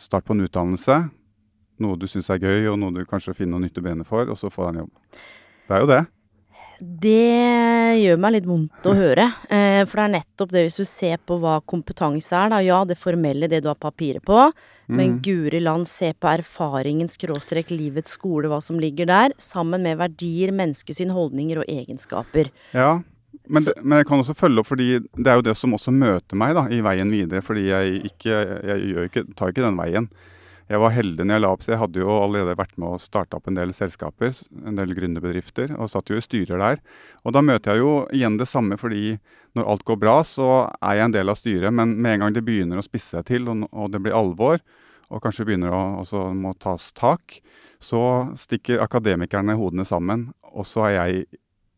start 0.00 0.26
på 0.26 0.34
en 0.34 0.44
utdannelse, 0.46 0.98
noe 1.82 1.98
du 1.98 2.06
syns 2.10 2.30
er 2.30 2.42
gøy, 2.42 2.68
og 2.72 2.78
noe 2.80 2.94
du 2.94 3.02
kanskje 3.06 3.34
finner 3.34 3.58
noe 3.58 3.66
nytt 3.66 3.78
å 3.78 3.84
brenne 3.84 4.06
for, 4.06 4.30
og 4.30 4.38
så 4.38 4.50
få 4.50 4.66
deg 4.66 4.74
en 4.74 4.82
jobb. 4.84 4.92
Det 5.68 5.76
er 5.76 5.82
jo 5.82 5.90
det. 5.90 6.00
Det 6.84 8.00
gjør 8.02 8.18
meg 8.20 8.34
litt 8.34 8.46
vondt 8.48 8.86
å 8.88 8.92
høre. 8.96 9.24
Eh, 9.48 9.80
for 9.88 10.00
det 10.00 10.04
er 10.04 10.12
nettopp 10.16 10.52
det, 10.52 10.64
hvis 10.66 10.76
du 10.80 10.84
ser 10.88 11.20
på 11.24 11.38
hva 11.40 11.56
kompetanse 11.70 12.36
er, 12.36 12.52
da. 12.52 12.60
Ja, 12.64 12.82
det 12.88 12.98
formelle, 13.00 13.48
det 13.48 13.62
du 13.64 13.70
har 13.70 13.78
papiret 13.80 14.24
på. 14.26 14.50
Men 14.92 15.16
guri 15.24 15.62
land, 15.62 15.88
se 15.88 16.10
på 16.12 16.28
erfaringen, 16.28 17.08
skråstrek 17.08 17.72
livets 17.72 18.18
skole, 18.18 18.50
hva 18.52 18.60
som 18.64 18.76
ligger 18.82 19.08
der. 19.08 19.34
Sammen 19.40 19.86
med 19.86 19.96
verdier, 20.02 20.52
menneskesyn, 20.52 21.14
holdninger 21.14 21.62
og 21.62 21.70
egenskaper. 21.72 22.52
Ja, 22.76 22.98
men, 23.48 23.64
det, 23.64 23.74
men 23.82 24.00
jeg 24.00 24.08
kan 24.08 24.20
også 24.20 24.36
følge 24.36 24.62
opp, 24.62 24.68
fordi 24.70 24.90
det 25.00 25.30
er 25.30 25.40
jo 25.40 25.46
det 25.46 25.56
som 25.58 25.74
også 25.76 25.92
møter 25.94 26.38
meg 26.40 26.54
da, 26.56 26.66
i 26.72 26.82
veien 26.84 27.10
videre. 27.12 27.42
Fordi 27.44 27.66
jeg, 27.70 27.98
ikke, 28.10 28.38
jeg 28.70 28.92
gjør 28.92 29.10
ikke, 29.10 29.26
tar 29.38 29.54
ikke 29.54 29.64
den 29.64 29.80
veien. 29.80 30.08
Jeg 30.64 30.80
var 30.80 30.94
heldig 30.94 31.26
når 31.26 31.36
jeg 31.36 31.42
la 31.44 31.48
opp, 31.52 31.62
så 31.64 31.72
jeg 31.74 31.80
hadde 31.82 32.00
jo 32.00 32.12
allerede 32.22 32.56
vært 32.56 32.78
med 32.80 32.94
å 32.96 33.00
starte 33.02 33.36
opp 33.36 33.50
en 33.50 33.58
del 33.58 33.74
selskaper, 33.76 34.32
en 34.64 34.78
del 34.78 34.94
gründerbedrifter, 34.96 35.74
og 35.76 35.90
satt 35.92 36.08
jo 36.08 36.16
i 36.16 36.24
styrer 36.24 36.62
der. 36.62 36.80
Og 37.20 37.34
da 37.36 37.42
møter 37.44 37.74
jeg 37.74 37.82
jo 37.82 37.92
igjen 38.16 38.38
det 38.40 38.48
samme, 38.48 38.78
fordi 38.80 39.18
når 39.58 39.68
alt 39.74 39.84
går 39.84 40.00
bra, 40.00 40.16
så 40.24 40.48
er 40.80 40.98
jeg 40.98 41.10
en 41.10 41.16
del 41.18 41.32
av 41.32 41.38
styret. 41.40 41.68
Men 41.76 41.92
med 41.98 42.16
en 42.16 42.24
gang 42.24 42.36
det 42.38 42.46
begynner 42.48 42.80
å 42.80 42.86
spisse 42.86 43.12
seg 43.12 43.28
til, 43.28 43.52
og, 43.52 43.84
det 43.92 44.00
blir 44.06 44.16
alvor, 44.16 44.64
og 45.12 45.20
kanskje 45.20 45.44
begynner 45.50 45.76
å 45.76 45.84
også 46.00 46.30
må 46.32 46.54
tas 46.56 46.88
tak, 46.96 47.42
så 47.76 48.32
stikker 48.40 48.80
akademikerne 48.80 49.58
hodene 49.60 49.84
sammen, 49.84 50.30
og 50.48 50.64
så 50.64 50.88
er 50.88 50.96
jeg 50.96 51.24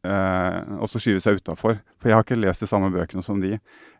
eh, 0.06 0.60
og 0.78 0.86
så 0.92 1.02
skyve 1.02 1.24
seg 1.24 1.42
utafor. 1.42 1.80
For 1.98 2.12
jeg 2.12 2.20
har 2.20 2.26
ikke 2.26 2.38
lest 2.38 2.62
de 2.62 2.70
samme 2.70 2.94
bøkene 2.94 3.26
som 3.26 3.42
de. 3.42 3.56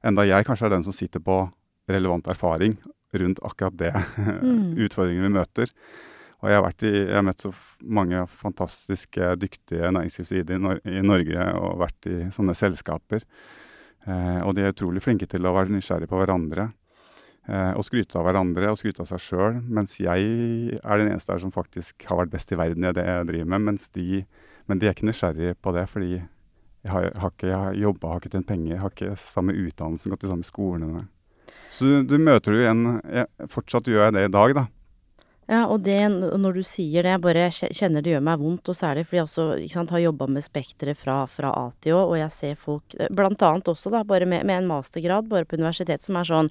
Enda 0.07 0.31
jeg 0.31 0.47
kanskje 0.47 0.71
er 0.71 0.79
den 0.79 0.87
som 0.87 0.95
sitter 0.95 1.19
på 1.27 1.43
relevant 1.91 2.31
erfaring 2.31 2.79
rundt 3.15 3.43
akkurat 3.47 3.77
det 3.79 3.93
utfordringene 4.87 5.29
vi 5.29 5.37
møter. 5.39 5.73
Og 6.45 6.51
jeg 6.53 6.61
har, 6.61 6.75
i, 6.85 6.91
jeg 6.93 7.15
har 7.17 7.25
møtt 7.25 7.45
så 7.47 7.53
mange 7.81 8.25
fantastiske, 8.29 9.31
dyktige 9.41 9.93
næringslivsider 9.95 10.59
i, 10.59 10.61
Nor 10.61 10.83
i 10.85 11.05
Norge 11.05 11.47
og 11.57 11.79
vært 11.81 12.09
i 12.11 12.17
sånne 12.35 12.55
selskaper. 12.59 13.25
Eh, 14.07 14.41
og 14.45 14.53
de 14.55 14.67
er 14.67 14.75
utrolig 14.75 15.03
flinke 15.03 15.29
til 15.31 15.49
å 15.49 15.55
være 15.57 15.73
nysgjerrige 15.73 16.11
på 16.11 16.21
hverandre. 16.21 16.69
Eh, 17.47 17.73
og 17.79 17.87
skryte 17.87 18.19
av 18.21 18.27
hverandre 18.29 18.69
og 18.73 18.79
skryte 18.79 19.03
av 19.03 19.11
seg 19.11 19.23
sjøl. 19.23 19.59
Mens 19.65 19.97
jeg 20.03 20.77
er 20.77 21.01
den 21.01 21.11
eneste 21.11 21.33
her 21.33 21.43
som 21.43 21.55
faktisk 21.55 22.05
har 22.11 22.21
vært 22.21 22.35
best 22.37 22.53
i 22.53 22.61
verden 22.61 22.85
i 22.85 22.95
det 22.95 23.07
jeg 23.09 23.29
driver 23.33 23.51
med. 23.57 23.83
De, 23.97 24.23
men 24.69 24.83
de 24.83 24.89
er 24.89 24.97
ikke 24.97 25.09
nysgjerrige 25.09 25.57
på 25.63 25.75
det, 25.77 25.87
fordi 25.91 26.13
jeg 26.17 26.93
har, 26.93 27.09
har 27.19 27.33
ikke 27.33 27.61
jobba, 27.81 28.13
har 28.13 28.23
ikke 28.23 28.37
tjent 28.37 28.51
penger, 28.51 28.79
har 28.83 28.93
ikke 28.93 29.17
samme 29.19 29.57
utdannelse, 29.57 30.13
gått 30.13 30.29
i 30.29 30.31
samme 30.31 30.47
skolene. 30.47 31.07
Så 31.77 31.85
du, 31.85 31.99
du 32.09 32.17
møter 32.23 32.57
jo 32.57 32.63
igjen 32.63 32.87
jeg, 33.05 33.29
Fortsatt 33.53 33.89
gjør 33.91 34.07
jeg 34.07 34.17
det 34.17 34.25
i 34.31 34.33
dag, 34.33 34.57
da. 34.57 34.65
Ja, 35.47 35.61
og 35.71 35.85
det, 35.87 36.01
når 36.11 36.57
du 36.59 36.65
sier 36.67 37.07
det, 37.07 37.13
jeg 37.13 37.23
bare 37.23 37.45
kjenner 37.55 38.03
det 38.03 38.17
gjør 38.17 38.25
meg 38.27 38.41
vondt, 38.41 38.67
og 38.73 38.75
særlig 38.75 39.05
fordi 39.07 39.21
jeg 39.21 39.29
også 39.29 39.45
sant, 39.71 39.93
har 39.95 40.03
jobba 40.03 40.27
med 40.35 40.43
spekteret 40.43 40.99
fra, 40.99 41.21
fra 41.31 41.53
A 41.55 41.69
til 41.85 41.95
Å, 41.95 42.01
og 42.09 42.17
jeg 42.19 42.35
ser 42.35 42.57
folk, 42.59 42.97
eh, 42.99 43.13
blant 43.15 43.45
annet 43.47 43.71
også 43.71 43.93
da, 43.95 44.03
bare 44.09 44.27
med, 44.27 44.43
med 44.49 44.65
en 44.65 44.67
mastergrad, 44.73 45.29
bare 45.31 45.47
på 45.47 45.61
universitet, 45.61 46.03
som 46.03 46.19
er 46.19 46.27
sånn 46.27 46.51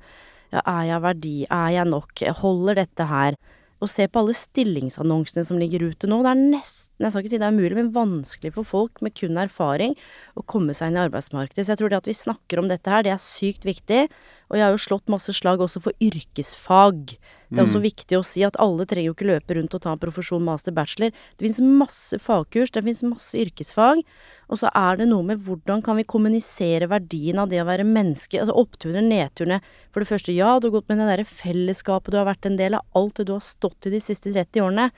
ja, 0.54 0.62
er 0.62 0.88
jeg 0.94 1.04
verdi, 1.04 1.36
er 1.52 1.76
jeg 1.76 1.92
nok, 1.92 2.24
holder 2.40 2.80
dette 2.86 3.10
her? 3.10 3.40
Og 3.84 3.92
se 3.92 4.06
på 4.08 4.22
alle 4.22 4.34
stillingsannonsene 4.38 5.44
som 5.44 5.60
ligger 5.60 5.84
ute 5.84 6.08
nå. 6.08 6.22
Det 6.24 6.32
er 6.32 6.40
nesten, 6.40 7.04
jeg 7.04 7.12
skal 7.12 7.26
ikke 7.26 7.32
si 7.34 7.40
det 7.42 7.50
er 7.50 7.58
umulig, 7.58 7.76
men 7.76 7.92
vanskelig 7.94 8.54
for 8.56 8.68
folk 8.70 9.04
med 9.04 9.18
kun 9.20 9.36
erfaring 9.42 9.98
å 10.40 10.46
komme 10.48 10.74
seg 10.74 10.94
inn 10.94 11.00
i 11.02 11.04
arbeidsmarkedet. 11.04 11.66
Så 11.66 11.74
jeg 11.74 11.82
tror 11.82 11.92
det 11.92 12.00
at 12.00 12.08
vi 12.08 12.16
snakker 12.16 12.62
om 12.62 12.72
dette 12.72 12.94
her, 12.94 13.04
det 13.04 13.12
er 13.12 13.22
sykt 13.22 13.68
viktig. 13.68 14.06
Og 14.50 14.60
jeg 14.60 14.66
har 14.66 14.76
jo 14.76 14.82
slått 14.82 15.12
masse 15.12 15.34
slag 15.34 15.64
også 15.64 15.82
for 15.88 16.04
yrkesfag. 16.04 17.16
Det 17.50 17.62
er 17.62 17.68
også 17.68 17.82
viktig 17.84 18.18
å 18.18 18.26
si 18.26 18.42
at 18.46 18.58
alle 18.62 18.88
trenger 18.90 19.12
jo 19.12 19.14
ikke 19.16 19.28
løpe 19.30 19.56
rundt 19.58 19.76
og 19.78 19.82
ta 19.84 19.92
en 19.94 20.02
profesjon, 20.02 20.44
master, 20.44 20.74
bachelor. 20.76 21.14
Det 21.38 21.46
finnes 21.46 21.78
masse 21.82 22.18
fagkurs, 22.22 22.72
det 22.74 22.84
finnes 22.86 23.04
masse 23.06 23.38
yrkesfag. 23.40 24.02
Og 24.50 24.60
så 24.62 24.72
er 24.76 25.00
det 25.00 25.08
noe 25.12 25.26
med 25.26 25.44
hvordan 25.46 25.84
kan 25.86 26.00
vi 26.00 26.08
kommunisere 26.10 26.90
verdien 26.92 27.40
av 27.42 27.52
det 27.54 27.62
å 27.62 27.68
være 27.70 27.86
menneske. 27.88 28.42
Altså 28.42 28.58
oppturene, 28.60 29.06
nedturene. 29.06 29.62
For 29.94 30.04
det 30.04 30.10
første, 30.10 30.36
ja, 30.36 30.56
du 30.60 30.70
har 30.70 30.78
gått 30.80 30.90
med 30.92 31.02
det 31.02 31.10
derre 31.12 31.30
fellesskapet, 31.30 32.14
du 32.14 32.20
har 32.20 32.30
vært 32.30 32.50
en 32.50 32.60
del 32.60 32.80
av 32.80 33.00
alt 33.00 33.22
det 33.22 33.30
du 33.30 33.36
har 33.38 33.46
stått 33.46 33.90
i 33.90 33.94
de 33.94 34.02
siste 34.04 34.34
30 34.34 34.66
årene. 34.66 34.90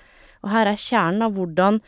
Og 0.46 0.52
her 0.54 0.72
er 0.72 0.80
kjernen 0.80 1.28
av 1.28 1.36
hvordan 1.36 1.82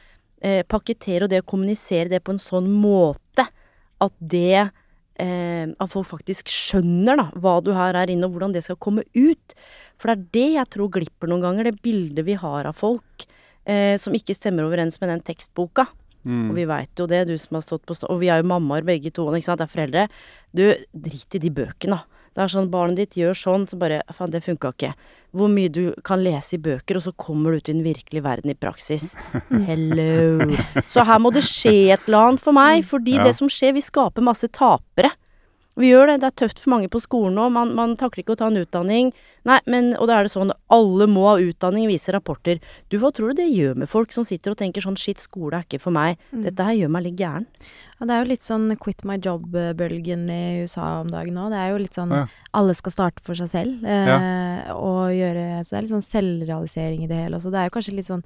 eh, 0.44 0.62
pakkettere 0.68 1.26
og 1.26 1.34
det 1.34 1.44
å 1.44 1.50
kommunisere 1.50 2.12
det 2.12 2.24
på 2.24 2.36
en 2.36 2.44
sånn 2.44 2.70
måte 2.72 3.48
at 4.00 4.16
det 4.20 4.70
At 5.20 5.92
folk 5.92 6.08
faktisk 6.08 6.48
skjønner 6.48 7.20
da, 7.20 7.26
hva 7.36 7.58
du 7.60 7.74
har 7.76 7.98
her 7.98 8.12
inne, 8.12 8.30
og 8.30 8.38
hvordan 8.38 8.54
det 8.56 8.64
skal 8.64 8.78
komme 8.80 9.04
ut. 9.18 9.56
For 10.00 10.08
det 10.08 10.16
er 10.16 10.28
det 10.38 10.48
jeg 10.54 10.72
tror 10.76 10.92
glipper 10.96 11.28
noen 11.28 11.44
ganger, 11.44 11.68
det 11.68 11.84
bildet 11.84 12.24
vi 12.28 12.38
har 12.40 12.70
av 12.70 12.78
folk 12.80 13.26
eh, 13.68 13.98
som 14.00 14.16
ikke 14.16 14.36
stemmer 14.38 14.68
overens 14.68 15.00
med 15.02 15.12
den 15.12 15.26
tekstboka. 15.28 15.90
Og 16.50 16.56
vi 16.58 16.66
veit 16.68 17.00
jo 17.00 17.08
det, 17.08 17.26
du 17.30 17.36
som 17.40 17.58
har 17.58 17.64
stått 17.66 17.86
på 17.88 17.96
stå... 17.96 18.10
Og 18.12 18.20
vi 18.22 18.30
er 18.32 18.42
jo 18.42 18.50
mammaer 18.52 18.88
begge 18.88 19.12
to, 19.16 19.28
ikke 19.32 19.48
sant, 19.48 19.62
det 19.62 19.68
er 19.70 19.76
foreldre. 19.76 20.08
Du, 20.56 20.64
drit 21.08 21.38
i 21.38 21.44
de 21.44 21.52
bøkene, 21.62 22.00
da. 22.00 22.19
Det 22.36 22.44
er 22.46 22.52
sånn, 22.54 22.70
barnet 22.72 22.98
ditt 23.02 23.18
gjør 23.20 23.34
sånn, 23.36 23.66
så 23.70 23.78
bare 23.82 24.02
Faen, 24.16 24.32
det 24.32 24.44
funka 24.46 24.72
ikke. 24.76 24.94
Hvor 25.36 25.50
mye 25.52 25.70
du 25.70 25.94
kan 26.06 26.22
lese 26.24 26.56
i 26.58 26.62
bøker, 26.62 26.98
og 26.98 27.04
så 27.06 27.14
kommer 27.18 27.52
du 27.52 27.58
ut 27.62 27.70
i 27.70 27.74
den 27.76 27.84
virkelige 27.86 28.24
verden 28.26 28.50
i 28.54 28.58
praksis. 28.58 29.12
Hello. 29.70 30.48
Så 30.90 31.04
her 31.06 31.20
må 31.22 31.32
det 31.36 31.44
skje 31.46 31.74
et 31.94 32.06
eller 32.08 32.30
annet 32.32 32.42
for 32.44 32.56
meg, 32.58 32.86
fordi 32.88 33.18
Ja. 33.20 33.24
det 33.28 33.36
som 33.38 33.50
skjer, 33.52 33.74
vi 33.78 33.82
skaper 33.86 34.26
masse 34.26 34.48
tapere. 34.50 35.12
Vi 35.80 35.90
gjør 35.94 36.10
det. 36.12 36.18
Det 36.22 36.28
er 36.28 36.38
tøft 36.44 36.60
for 36.60 36.74
mange 36.74 36.90
på 36.92 37.00
skolen 37.00 37.38
nå. 37.40 37.46
Man, 37.56 37.72
man 37.78 37.96
takler 38.00 38.24
ikke 38.26 38.36
å 38.36 38.40
ta 38.42 38.50
en 38.52 38.60
utdanning. 38.60 39.14
Nei, 39.48 39.60
men 39.72 39.94
Og 39.98 40.10
da 40.10 40.18
er 40.20 40.28
det 40.28 40.34
sånn 40.34 40.52
alle 40.76 41.08
må 41.08 41.24
ha 41.30 41.38
utdanning, 41.40 41.88
viser 41.88 42.18
rapporter. 42.18 42.60
Du, 42.92 42.98
hva 43.00 43.14
tror 43.16 43.32
du 43.32 43.40
det 43.40 43.48
gjør 43.48 43.78
med 43.80 43.90
folk 43.92 44.12
som 44.16 44.26
sitter 44.28 44.52
og 44.54 44.60
tenker 44.60 44.84
sånn 44.84 45.00
shit, 45.00 45.22
skole 45.24 45.56
er 45.56 45.64
ikke 45.68 45.80
for 45.82 45.96
meg. 45.96 46.20
Mm. 46.34 46.44
Dette 46.50 46.68
her 46.68 46.78
gjør 46.82 46.92
meg 46.98 47.08
litt 47.08 47.18
gæren. 47.22 47.48
Ja, 48.00 48.08
det 48.08 48.16
er 48.16 48.24
jo 48.24 48.30
litt 48.34 48.44
sånn 48.46 48.68
quit 48.80 49.06
my 49.08 49.18
job-bølgen 49.24 50.28
i 50.32 50.42
USA 50.64 51.00
om 51.02 51.10
dagen 51.12 51.36
nå. 51.40 51.48
Det 51.52 51.60
er 51.64 51.72
jo 51.74 51.82
litt 51.84 51.96
sånn 51.98 52.12
Ja. 52.16 52.26
alle 52.60 52.76
skal 52.76 52.92
starte 52.96 53.24
for 53.24 53.40
seg 53.40 53.50
selv. 53.52 53.84
Eh, 53.88 54.72
og 54.76 55.12
gjøre 55.16 55.64
Så 55.64 55.72
det 55.72 55.78
er 55.78 55.88
litt 55.88 55.96
sånn 55.96 56.10
selvrealisering 56.12 57.04
i 57.04 57.08
det 57.12 57.24
hele 57.24 57.40
også. 57.40 57.52
Det 57.52 57.60
er 57.64 57.70
jo 57.72 57.76
kanskje 57.80 57.96
litt 57.96 58.12
sånn 58.12 58.24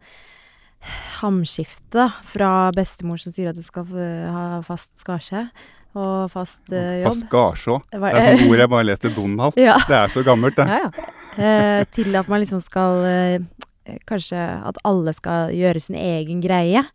hamskifte, 1.22 1.94
da. 1.96 2.10
Fra 2.28 2.50
bestemor 2.76 3.22
som 3.22 3.32
sier 3.32 3.50
at 3.54 3.56
du 3.56 3.64
skal 3.64 3.86
ha 3.88 4.62
fast 4.66 4.98
skarse 5.00 5.48
og 5.94 6.32
fast 6.34 6.72
eh, 6.74 7.02
jobb. 7.02 7.10
Fast 7.12 7.26
gasje 7.32 7.74
òg. 7.76 7.84
Det 7.92 8.12
er 8.12 8.30
sånn 8.30 8.48
ord 8.50 8.62
jeg 8.64 8.72
bare 8.74 8.88
leste 8.88 9.12
i 9.12 9.16
Donald. 9.16 9.60
Ja. 9.60 9.76
Det 9.90 9.98
er 9.98 10.14
så 10.14 10.24
gammelt, 10.26 10.58
det. 10.58 10.66
Ja, 10.70 10.88
ja. 10.88 11.10
Eh, 11.34 11.82
til 11.94 12.16
at 12.18 12.30
man 12.30 12.44
liksom 12.44 12.62
skal 12.64 13.06
eh, 13.10 13.38
Kanskje 14.08 14.40
at 14.40 14.78
alle 14.88 15.12
skal 15.12 15.50
gjøre 15.52 15.82
sin 15.84 15.98
egen 16.00 16.40
greie. 16.40 16.86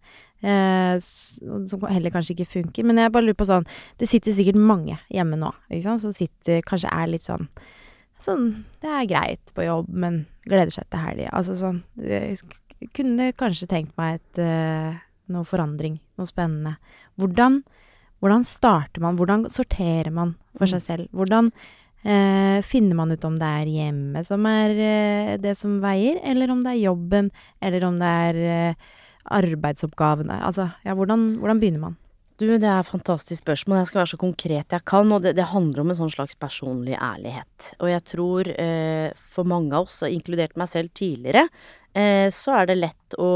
Eh, 0.40 0.94
som 1.02 1.82
heller 1.90 2.14
kanskje 2.14 2.32
ikke 2.36 2.46
funker. 2.48 2.86
Men 2.86 3.02
jeg 3.02 3.12
bare 3.12 3.26
lurer 3.26 3.36
på 3.36 3.48
sånn 3.48 3.66
Det 3.98 4.06
sitter 4.08 4.32
sikkert 4.36 4.60
mange 4.62 4.94
hjemme 5.10 5.34
nå 5.36 5.50
som 5.98 6.14
sitter 6.14 6.62
Kanskje 6.62 6.92
er 6.94 7.10
litt 7.10 7.24
sånn 7.24 7.48
Sånn 8.22 8.44
Det 8.78 8.86
er 8.86 9.08
greit 9.10 9.50
på 9.54 9.66
jobb, 9.66 9.90
men 9.90 10.20
gleder 10.46 10.70
seg 10.70 10.86
til 10.90 11.02
helga. 11.02 11.32
Altså 11.34 11.58
sånn 11.58 11.82
Jeg 11.98 12.38
kunne 12.94 13.32
kanskje 13.34 13.66
tenkt 13.66 13.98
meg 13.98 14.20
et 14.20 14.40
eh, 14.46 14.94
noe 15.32 15.46
forandring. 15.46 15.98
Noe 16.18 16.28
spennende. 16.28 16.76
Hvordan, 17.18 17.60
hvordan 18.22 18.46
starter 18.46 19.04
man? 19.04 19.18
Hvordan 19.18 19.46
sorterer 19.52 20.10
man 20.14 20.36
for 20.58 20.70
seg 20.70 20.84
selv? 20.84 21.12
Hvordan 21.14 21.52
Eh, 22.06 22.62
finner 22.62 22.94
man 22.94 23.10
ut 23.10 23.24
om 23.26 23.34
det 23.40 23.46
er 23.60 23.70
hjemmet 23.72 24.22
som 24.22 24.44
er 24.46 24.70
eh, 24.70 25.32
det 25.42 25.56
som 25.58 25.80
veier, 25.82 26.20
eller 26.22 26.52
om 26.54 26.60
det 26.62 26.76
er 26.76 26.84
jobben, 26.84 27.30
eller 27.58 27.86
om 27.88 27.96
det 27.98 28.10
er 28.28 28.38
eh, 28.38 28.92
arbeidsoppgavene? 29.34 30.36
Altså, 30.46 30.68
ja, 30.86 30.94
hvordan, 30.94 31.32
hvordan 31.42 31.58
begynner 31.58 31.82
man? 31.88 31.96
Du, 32.38 32.46
det 32.46 32.68
er 32.70 32.84
et 32.84 32.86
fantastisk 32.86 33.42
spørsmål. 33.42 33.80
Jeg 33.80 33.90
skal 33.90 33.98
være 33.98 34.10
så 34.12 34.20
konkret 34.20 34.74
jeg 34.76 34.86
kan. 34.86 35.10
Og 35.10 35.24
det, 35.24 35.32
det 35.34 35.48
handler 35.50 35.82
om 35.82 35.90
en 35.90 35.98
sånn 35.98 36.12
slags 36.14 36.38
personlig 36.38 36.94
ærlighet. 36.94 37.72
Og 37.82 37.90
jeg 37.90 38.04
tror 38.06 38.50
eh, 38.54 39.08
for 39.34 39.50
mange 39.50 39.74
av 39.74 39.90
oss, 39.90 40.04
inkludert 40.06 40.54
meg 40.60 40.70
selv 40.70 40.94
tidligere, 40.94 41.48
eh, 41.98 42.28
så 42.30 42.60
er 42.60 42.70
det 42.70 42.78
lett 42.78 43.18
å 43.18 43.32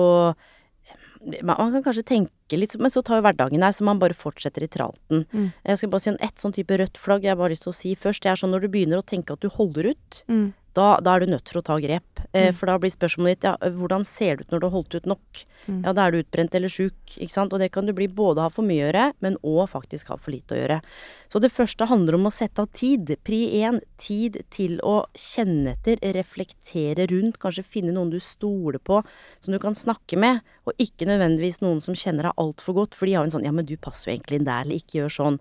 man, 1.22 1.56
man 1.58 1.72
kan 1.76 1.84
kanskje 1.86 2.04
tenke 2.08 2.58
litt, 2.58 2.74
men 2.80 2.92
så 2.92 3.02
tar 3.04 3.20
jo 3.20 3.26
hverdagen 3.26 3.62
deg, 3.62 3.74
så 3.76 3.86
man 3.86 4.00
bare 4.02 4.16
fortsetter 4.18 4.64
i 4.64 4.70
tralten. 4.70 5.24
Mm. 5.32 5.50
Jeg 5.68 5.80
skal 5.80 5.92
bare 5.92 6.04
si 6.04 6.10
en 6.12 6.20
ett 6.24 6.42
sånn 6.42 6.54
type 6.56 6.78
rødt 6.80 7.00
flagg 7.00 7.26
jeg 7.26 7.34
har 7.34 7.40
bare 7.40 7.54
lyst 7.54 7.66
til 7.66 7.72
å 7.72 7.78
si 7.78 7.94
først. 7.98 8.24
Det 8.24 8.32
er 8.32 8.42
sånn 8.42 8.52
når 8.54 8.66
du 8.66 8.72
begynner 8.74 9.02
å 9.02 9.06
tenke 9.06 9.36
at 9.36 9.44
du 9.44 9.50
holder 9.52 9.92
ut, 9.92 10.22
da, 10.78 10.96
da 11.04 11.14
er 11.16 11.24
du 11.24 11.32
nødt 11.34 11.48
for 11.52 11.60
å 11.60 11.66
ta 11.66 11.78
grep. 11.82 12.08
Eh, 12.32 12.50
Mm. 12.52 12.54
For 12.56 12.66
da 12.66 12.78
blir 12.80 12.90
spørsmålet 12.90 13.36
ditt 13.36 13.44
ja, 13.44 13.56
hvordan 13.60 14.04
ser 14.08 14.36
det 14.36 14.46
ut 14.46 14.52
når 14.54 14.60
du 14.60 14.66
har 14.66 14.72
holdt 14.76 14.94
ut 14.94 15.06
nok? 15.10 15.42
Mm. 15.68 15.82
Ja, 15.84 15.92
da 15.94 16.06
er 16.06 16.12
du 16.14 16.22
utbrent 16.22 16.54
eller 16.58 16.72
sjuk, 16.72 16.96
ikke 17.18 17.30
sant. 17.30 17.52
Og 17.52 17.60
det 17.60 17.68
kan 17.74 17.86
du 17.86 17.92
bli 17.94 18.08
både 18.08 18.42
ha 18.42 18.48
for 18.50 18.66
mye 18.66 18.80
å 18.80 18.86
gjøre, 18.88 19.04
men 19.22 19.36
òg 19.46 19.68
faktisk 19.70 20.08
ha 20.10 20.16
for 20.18 20.32
lite 20.34 20.56
å 20.56 20.58
gjøre. 20.58 20.78
Så 21.30 21.42
det 21.44 21.52
første 21.54 21.86
handler 21.86 22.16
om 22.16 22.26
å 22.26 22.32
sette 22.34 22.64
av 22.64 22.70
tid. 22.74 23.12
Pri 23.22 23.38
én, 23.60 23.78
tid 24.00 24.40
til 24.50 24.80
å 24.82 25.04
kjenne 25.14 25.76
etter, 25.76 26.00
reflektere 26.16 27.06
rundt, 27.12 27.38
kanskje 27.42 27.66
finne 27.68 27.94
noen 27.94 28.10
du 28.10 28.18
stoler 28.22 28.80
på, 28.82 29.02
som 29.44 29.54
du 29.54 29.60
kan 29.62 29.76
snakke 29.78 30.18
med, 30.18 30.40
og 30.66 30.74
ikke 30.82 31.06
nødvendigvis 31.06 31.60
noen 31.62 31.80
som 31.84 31.94
kjenner 31.94 32.30
deg 32.30 32.42
altfor 32.42 32.80
godt, 32.80 32.96
for 32.98 33.06
de 33.06 33.14
har 33.18 33.28
en 33.28 33.34
sånn 33.34 33.44
ja, 33.46 33.52
men 33.54 33.68
du 33.68 33.76
passer 33.76 34.10
jo 34.10 34.16
egentlig 34.16 34.40
inn 34.40 34.48
der, 34.48 34.64
eller 34.64 34.80
ikke 34.80 35.02
gjør 35.02 35.16
sånn. 35.20 35.38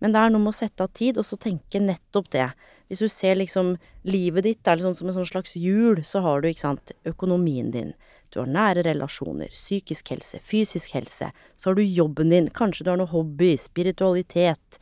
Men 0.00 0.12
det 0.16 0.24
er 0.24 0.34
noe 0.34 0.42
med 0.42 0.54
å 0.54 0.60
sette 0.60 0.82
av 0.82 0.90
tid, 0.96 1.18
og 1.20 1.26
så 1.28 1.38
tenke 1.38 1.78
nettopp 1.84 2.30
det. 2.34 2.50
Hvis 2.90 3.04
du 3.04 3.08
ser 3.08 3.38
liksom 3.38 3.76
livet 4.02 4.48
ditt 4.48 4.66
er 4.68 4.80
sånn 4.82 4.96
som 4.98 5.08
en 5.08 5.14
sånn 5.20 5.28
slags 5.28 5.54
hjul, 5.54 6.02
så 6.02 6.24
har 6.24 6.42
du, 6.42 6.50
ikke 6.50 6.66
sant, 6.66 6.92
økonomien 7.06 7.70
din. 7.70 7.92
Du 8.34 8.40
har 8.42 8.50
nære 8.50 8.82
relasjoner, 8.86 9.50
psykisk 9.54 10.10
helse, 10.10 10.40
fysisk 10.46 10.96
helse. 10.98 11.30
Så 11.54 11.70
har 11.70 11.78
du 11.78 11.84
jobben 11.86 12.34
din, 12.34 12.50
kanskje 12.50 12.86
du 12.86 12.92
har 12.92 12.98
noe 12.98 13.10
hobby, 13.10 13.54
spiritualitet. 13.58 14.80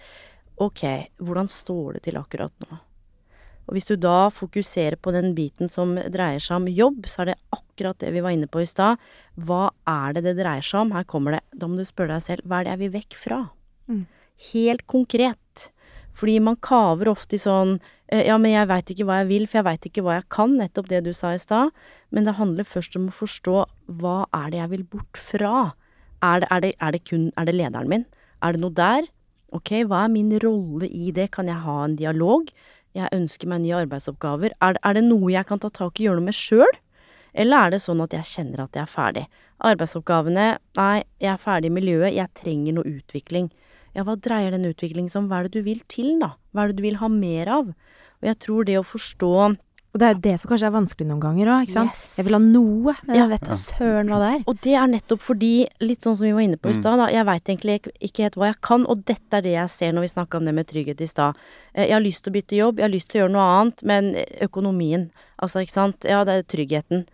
Ok, 0.56 0.84
hvordan 1.20 1.52
står 1.52 1.98
det 1.98 2.06
til 2.08 2.20
akkurat 2.20 2.52
nå? 2.64 2.80
Og 3.68 3.76
hvis 3.76 3.88
du 3.90 3.98
da 4.00 4.30
fokuserer 4.32 4.96
på 4.96 5.12
den 5.12 5.34
biten 5.36 5.68
som 5.68 5.92
dreier 5.96 6.40
seg 6.40 6.62
om 6.62 6.68
jobb, 6.72 7.04
så 7.04 7.22
er 7.22 7.32
det 7.32 7.40
akkurat 7.52 7.98
det 8.00 8.14
vi 8.14 8.22
var 8.24 8.32
inne 8.32 8.48
på 8.48 8.62
i 8.64 8.68
stad. 8.68 8.96
Hva 9.36 9.68
er 9.84 10.16
det 10.16 10.24
det 10.24 10.38
dreier 10.40 10.64
seg 10.64 10.86
om? 10.86 10.94
Her 10.96 11.04
kommer 11.04 11.36
det. 11.36 11.42
Da 11.52 11.68
må 11.68 11.76
du 11.76 11.84
spørre 11.84 12.16
deg 12.16 12.24
selv, 12.24 12.48
hva 12.48 12.62
er 12.62 12.68
det 12.68 12.72
jeg 12.72 12.82
vil 12.86 12.94
vekk 12.96 13.18
fra? 13.20 13.42
Mm. 13.92 14.06
Helt 14.52 14.86
konkret. 14.88 15.47
Fordi 16.18 16.38
man 16.42 16.59
kaver 16.64 17.11
ofte 17.12 17.37
i 17.37 17.42
sånn 17.42 17.76
eh, 18.11 18.24
Ja, 18.26 18.38
men 18.42 18.54
jeg 18.54 18.68
veit 18.70 18.90
ikke 18.90 19.07
hva 19.07 19.20
jeg 19.20 19.28
vil, 19.31 19.44
for 19.46 19.61
jeg 19.61 19.68
veit 19.68 19.90
ikke 19.90 20.04
hva 20.07 20.16
jeg 20.18 20.28
kan. 20.35 20.57
Nettopp 20.59 20.88
det 20.90 21.04
du 21.07 21.12
sa 21.14 21.35
i 21.35 21.42
stad. 21.42 21.74
Men 22.11 22.26
det 22.26 22.38
handler 22.40 22.66
først 22.66 22.98
om 22.98 23.11
å 23.11 23.18
forstå 23.18 23.61
hva 24.00 24.16
er 24.35 24.48
det 24.52 24.62
jeg 24.62 24.72
vil 24.74 24.88
bort 24.96 25.20
fra? 25.20 25.52
Er 26.24 26.42
det, 26.42 26.48
er 26.50 26.64
det, 26.64 26.72
er 26.83 26.96
det 26.96 27.04
kun 27.07 27.31
Er 27.38 27.46
det 27.46 27.54
lederen 27.54 27.92
min? 27.92 28.09
Er 28.42 28.54
det 28.54 28.62
noe 28.62 28.74
der? 28.74 29.07
Ok, 29.54 29.70
hva 29.88 30.04
er 30.04 30.12
min 30.12 30.35
rolle 30.42 30.90
i 30.90 31.12
det? 31.14 31.31
Kan 31.35 31.48
jeg 31.48 31.62
ha 31.64 31.78
en 31.85 31.96
dialog? 31.96 32.50
Jeg 32.96 33.12
ønsker 33.14 33.48
meg 33.48 33.62
nye 33.62 33.78
arbeidsoppgaver. 33.85 34.54
Er, 34.64 34.78
er 34.83 34.98
det 34.98 35.04
noe 35.07 35.31
jeg 35.33 35.46
kan 35.48 35.62
ta 35.62 35.70
tak 35.70 36.00
i 36.00 36.04
og 36.04 36.09
gjøre 36.09 36.20
noe 36.20 36.28
med 36.31 36.37
sjøl? 36.37 36.74
Eller 37.38 37.68
er 37.68 37.76
det 37.76 37.83
sånn 37.85 38.02
at 38.02 38.14
jeg 38.16 38.26
kjenner 38.26 38.64
at 38.64 38.76
jeg 38.76 38.83
er 38.83 38.90
ferdig? 38.90 39.24
Arbeidsoppgavene 39.68 40.46
Nei, 40.78 41.04
jeg 41.22 41.33
er 41.33 41.42
ferdig 41.42 41.70
i 41.70 41.76
miljøet. 41.76 42.14
Jeg 42.16 42.35
trenger 42.38 42.76
noe 42.76 42.96
utvikling. 42.98 43.50
Ja, 43.98 44.04
hva 44.06 44.14
dreier 44.22 44.54
den 44.54 44.68
utviklingen 44.70 45.11
seg 45.11 45.24
om? 45.24 45.30
Hva 45.32 45.40
er 45.42 45.48
det 45.48 45.58
du 45.58 45.64
vil 45.66 45.80
til, 45.90 46.12
da? 46.22 46.37
Hva 46.54 46.64
er 46.64 46.70
det 46.72 46.78
du 46.78 46.84
vil 46.87 47.00
ha 47.02 47.08
mer 47.11 47.50
av? 47.50 47.72
Og 48.22 48.26
jeg 48.30 48.38
tror 48.44 48.64
det 48.68 48.76
å 48.78 48.87
forstå 48.87 49.32
Og 49.88 49.98
det 50.02 50.04
er 50.04 50.12
jo 50.14 50.20
det 50.20 50.32
som 50.38 50.50
kanskje 50.50 50.66
er 50.68 50.72
vanskelig 50.74 51.06
noen 51.08 51.20
ganger 51.22 51.48
òg, 51.48 51.62
ikke 51.64 51.72
sant? 51.72 51.94
Yes. 51.96 52.02
Jeg 52.18 52.26
vil 52.26 52.34
ha 52.37 52.40
noe, 52.44 52.92
men 53.08 53.16
jeg 53.16 53.28
vet 53.30 53.46
da 53.48 53.54
søren 53.56 54.11
hva 54.12 54.18
det 54.20 54.28
er. 54.34 54.42
Og 54.52 54.58
det 54.66 54.74
er 54.76 54.90
nettopp 54.92 55.22
fordi, 55.24 55.52
litt 55.80 56.04
sånn 56.04 56.14
som 56.18 56.26
vi 56.28 56.32
var 56.37 56.44
inne 56.44 56.58
på 56.61 56.68
i 56.68 56.74
Mm. 56.76 56.80
stad, 56.82 56.98
da, 57.00 57.06
jeg 57.08 57.24
veit 57.26 57.44
egentlig 57.48 57.74
ikke- 57.80 57.94
ikke 58.08 58.22
helt 58.26 58.37
hva 58.37 58.46
jeg 58.52 58.61
kan, 58.61 58.84
og 58.87 59.04
dette 59.08 59.32
er 59.32 59.40
det 59.40 59.54
jeg 59.56 59.70
ser 59.70 59.92
når 59.96 60.00
vi 60.04 60.12
snakka 60.14 60.37
om 60.37 60.44
det 60.44 60.54
med 60.54 60.66
trygghet 60.68 61.00
i 61.00 61.06
stad. 61.06 61.34
Eh, 61.74 61.87
Jeg 61.88 61.92
har 61.96 62.00
lyst 62.04 62.22
til 62.22 62.30
å 62.32 62.37
bytte 62.37 62.56
jobb, 62.61 62.76
jeg 62.76 62.84
har 62.84 62.94
lyst 62.94 63.08
til 63.08 63.18
å 63.18 63.24
gjøre 63.24 63.32
noe 63.32 63.48
annet, 63.62 63.82
men 63.82 64.14
økonomien, 64.42 65.11
altså, 65.42 65.62
ikke 65.64 65.70
sant, 65.72 66.04
ja, 66.04 66.22
det 66.22 66.34
er 66.37 66.56
tryggheten. 66.56 67.06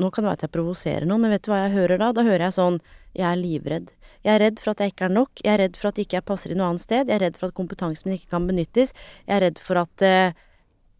Nå 0.00 0.10
kan 0.10 0.24
det 0.24 0.30
være 0.30 0.38
at 0.40 0.40
jeg 0.40 0.52
provoserer 0.52 1.06
noen, 1.06 1.20
men 1.20 1.30
vet 1.32 1.42
du 1.42 1.50
hva 1.52 1.68
jeg 1.68 1.76
hører 1.76 1.98
da? 1.98 2.12
Da 2.12 2.22
hører 2.22 2.48
jeg 2.48 2.52
sånn, 2.56 2.80
jeg 3.14 3.26
er 3.28 3.36
livredd. 3.36 3.88
Jeg 4.22 4.36
er 4.36 4.44
redd 4.46 4.62
for 4.62 4.72
at 4.72 4.82
jeg 4.82 4.94
ikke 4.94 5.08
er 5.08 5.14
nok, 5.16 5.42
jeg 5.42 5.52
er 5.52 5.62
redd 5.64 5.76
for 5.80 5.90
at 5.90 6.00
ikke 6.02 6.18
jeg 6.18 6.26
passer 6.28 6.54
i 6.54 6.56
noe 6.58 6.70
annet 6.70 6.84
sted, 6.84 7.10
jeg 7.10 7.18
er 7.18 7.24
redd 7.26 7.38
for 7.40 7.50
at 7.50 7.58
kompetansen 7.58 8.08
min 8.08 8.18
ikke 8.20 8.32
kan 8.36 8.48
benyttes, 8.48 8.94
jeg 9.26 9.36
er 9.36 9.44
redd 9.48 9.60
for 9.62 9.82
at 9.82 10.06
eh, 10.06 10.40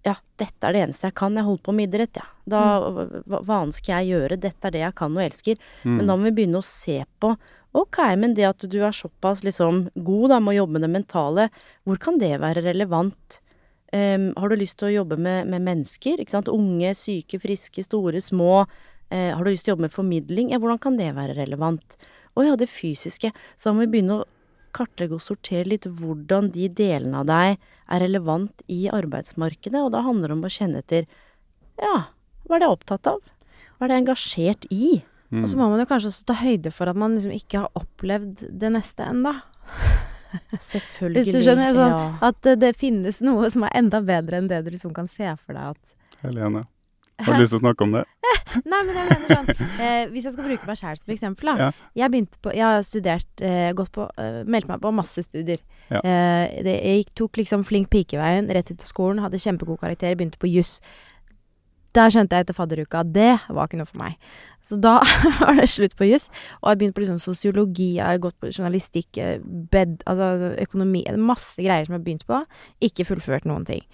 ja, 0.02 0.16
dette 0.40 0.66
er 0.66 0.74
det 0.74 0.82
eneste 0.82 1.06
jeg 1.06 1.14
kan. 1.18 1.37
Jeg 1.38 1.46
holder 1.46 1.62
på 1.62 1.74
med 1.78 1.87
idrett, 1.87 2.18
ja. 2.18 2.26
Da, 2.50 2.62
hva, 2.82 3.38
hva 3.38 3.58
annet 3.61 3.78
skal 3.78 4.00
jeg 4.00 4.16
gjøre? 4.16 4.40
Dette 4.42 4.66
er 4.66 4.74
det 4.74 4.82
jeg 4.82 4.96
kan 4.98 5.14
og 5.14 5.22
elsker. 5.22 5.61
Men 5.87 6.08
da 6.11 6.16
må 6.16 6.26
vi 6.26 6.35
begynne 6.40 6.58
å 6.58 6.66
se 6.66 7.04
på 7.22 7.37
Ok, 7.72 8.02
men 8.20 8.35
det 8.37 8.44
at 8.44 8.64
du 8.68 8.82
er 8.85 8.92
såpass 8.92 9.40
liksom 9.46 9.87
god 10.04 10.35
da 10.35 10.40
med 10.42 10.52
å 10.52 10.56
jobbe 10.58 10.74
med 10.76 10.82
det 10.85 10.90
mentale, 10.92 11.46
hvor 11.88 12.00
kan 12.02 12.18
det 12.20 12.35
være 12.42 12.61
relevant? 12.66 13.38
Um, 13.92 14.26
har 14.37 14.52
du 14.52 14.56
lyst 14.61 14.76
til 14.80 14.90
å 14.90 14.96
jobbe 14.98 15.16
med, 15.20 15.48
med 15.48 15.64
mennesker? 15.64 16.20
Ikke 16.20 16.35
sant? 16.35 16.50
Unge, 16.52 16.92
syke, 16.96 17.40
friske, 17.40 17.85
store, 17.85 18.20
små. 18.24 18.66
Uh, 19.08 19.32
har 19.32 19.40
du 19.40 19.50
lyst 19.50 19.64
til 19.64 19.72
å 19.72 19.76
jobbe 19.76 19.87
med 19.87 19.96
formidling? 19.96 20.52
Ja, 20.52 20.61
hvordan 20.61 20.82
kan 20.85 21.00
det 21.00 21.11
være 21.16 21.38
relevant? 21.38 21.96
Å 22.33 22.47
ja, 22.47 22.57
det 22.57 22.71
fysiske. 22.73 23.33
Så 23.57 23.68
da 23.68 23.77
må 23.77 23.85
vi 23.85 23.92
begynne 23.97 24.21
å 24.21 24.29
kartlegge 24.73 25.18
og 25.18 25.25
sortere 25.25 25.68
litt 25.68 25.85
hvordan 25.85 26.49
de 26.55 26.68
delene 26.73 27.21
av 27.21 27.29
deg 27.29 27.57
er 27.92 28.03
relevant 28.03 28.64
i 28.73 28.87
arbeidsmarkedet, 28.92 29.83
og 29.83 29.92
da 29.92 30.01
handler 30.07 30.33
det 30.33 30.38
om 30.38 30.47
å 30.49 30.53
kjenne 30.53 30.81
etter 30.81 31.09
ja, 31.81 31.97
hva 32.47 32.57
er 32.57 32.62
det 32.62 32.66
jeg 32.66 32.71
er 32.71 32.77
opptatt 32.77 33.11
av? 33.11 33.21
Hva 33.77 33.85
er 33.85 33.90
det 33.90 33.95
jeg 33.95 33.99
er 33.99 34.05
engasjert 34.05 34.68
i? 34.73 34.88
Mm. 35.33 35.42
Og 35.42 35.49
så 35.49 35.59
må 35.59 35.68
man 35.73 35.81
jo 35.81 35.88
kanskje 35.88 36.11
også 36.12 36.27
ta 36.29 36.37
høyde 36.42 36.73
for 36.75 36.92
at 36.92 36.99
man 37.01 37.16
liksom 37.16 37.33
ikke 37.35 37.64
har 37.64 37.79
opplevd 37.79 38.45
det 38.61 38.71
neste 38.75 39.07
ennå. 39.09 39.33
Selvfølgelig. 40.73 41.25
Hvis 41.25 41.37
du 41.37 41.47
skjønner? 41.47 41.73
Sånn, 41.77 41.95
ja. 41.95 42.05
At 42.29 42.40
det, 42.45 42.59
det 42.62 42.75
finnes 42.81 43.21
noe 43.25 43.49
som 43.53 43.64
er 43.68 43.75
enda 43.81 44.03
bedre 44.05 44.40
enn 44.40 44.51
det 44.53 44.61
du 44.66 44.71
liksom 44.73 44.92
kan 44.97 45.09
se 45.11 45.29
for 45.40 45.57
deg 45.57 45.75
at 45.75 46.23
Helene, 46.23 46.66
har 47.20 47.37
du 47.37 47.42
lyst 47.42 47.53
til 47.55 47.61
å 47.61 47.62
snakke 47.62 47.87
om 47.87 47.94
det? 47.94 48.03
Nei, 48.70 48.81
men 48.87 48.96
jeg 48.96 49.09
mener 49.09 49.29
sånn 49.29 49.51
eh, 49.81 50.09
Hvis 50.12 50.27
jeg 50.27 50.35
skal 50.35 50.46
bruke 50.48 50.68
meg 50.68 50.79
sjæl 50.81 50.98
som 50.98 51.12
eksempel, 51.14 51.51
da. 51.53 51.55
Ja. 51.68 51.87
Jeg 52.03 52.12
begynte 52.14 52.40
på 52.42 52.55
Jeg 52.57 52.64
har 52.64 52.87
studert 52.87 53.44
eh, 53.44 53.70
gått 53.77 53.92
på 53.94 54.09
eh, 54.20 54.42
Meldt 54.48 54.68
meg 54.70 54.83
på 54.83 54.92
masse 54.94 55.25
studier. 55.25 55.62
Ja. 55.92 56.01
Eh, 56.01 56.59
det, 56.66 56.77
jeg 56.81 57.07
tok 57.18 57.38
liksom 57.40 57.64
flink 57.68 57.90
pikeveien 57.92 58.51
rett 58.53 58.72
ut 58.72 58.83
av 58.83 58.88
skolen, 58.88 59.22
hadde 59.22 59.40
kjempegod 59.42 59.81
karakter, 59.83 60.16
begynte 60.18 60.40
på 60.40 60.51
juss. 60.51 60.79
Der 61.92 62.09
skjønte 62.12 62.38
jeg 62.38 62.46
etter 62.46 62.57
fadderuka 62.57 63.03
at 63.03 63.11
det 63.12 63.33
var 63.53 63.68
ikke 63.68 63.83
noe 63.83 63.90
for 63.90 64.01
meg. 64.01 64.16
Så 64.64 64.79
da 64.81 64.94
var 65.42 65.59
det 65.59 65.68
slutt 65.72 65.96
på 65.98 66.09
juss. 66.09 66.31
Og 66.62 66.72
jeg 66.72 66.81
begynte 66.81 66.96
på 66.96 67.05
liksom 67.05 67.20
sosiologi, 67.20 67.90
jeg 67.98 68.07
har 68.09 68.22
gått 68.22 68.38
på 68.40 68.53
journalistikk, 68.53 69.11
eh, 69.20 69.37
bed, 69.42 70.01
altså 70.09 70.55
økonomi 70.64 71.05
Masse 71.20 71.61
greier 71.61 71.85
som 71.85 71.96
jeg 71.96 72.01
har 72.01 72.09
begynt 72.09 72.27
på. 72.29 72.40
Ikke 72.88 73.07
fullført 73.09 73.48
noen 73.48 73.68
ting. 73.68 73.85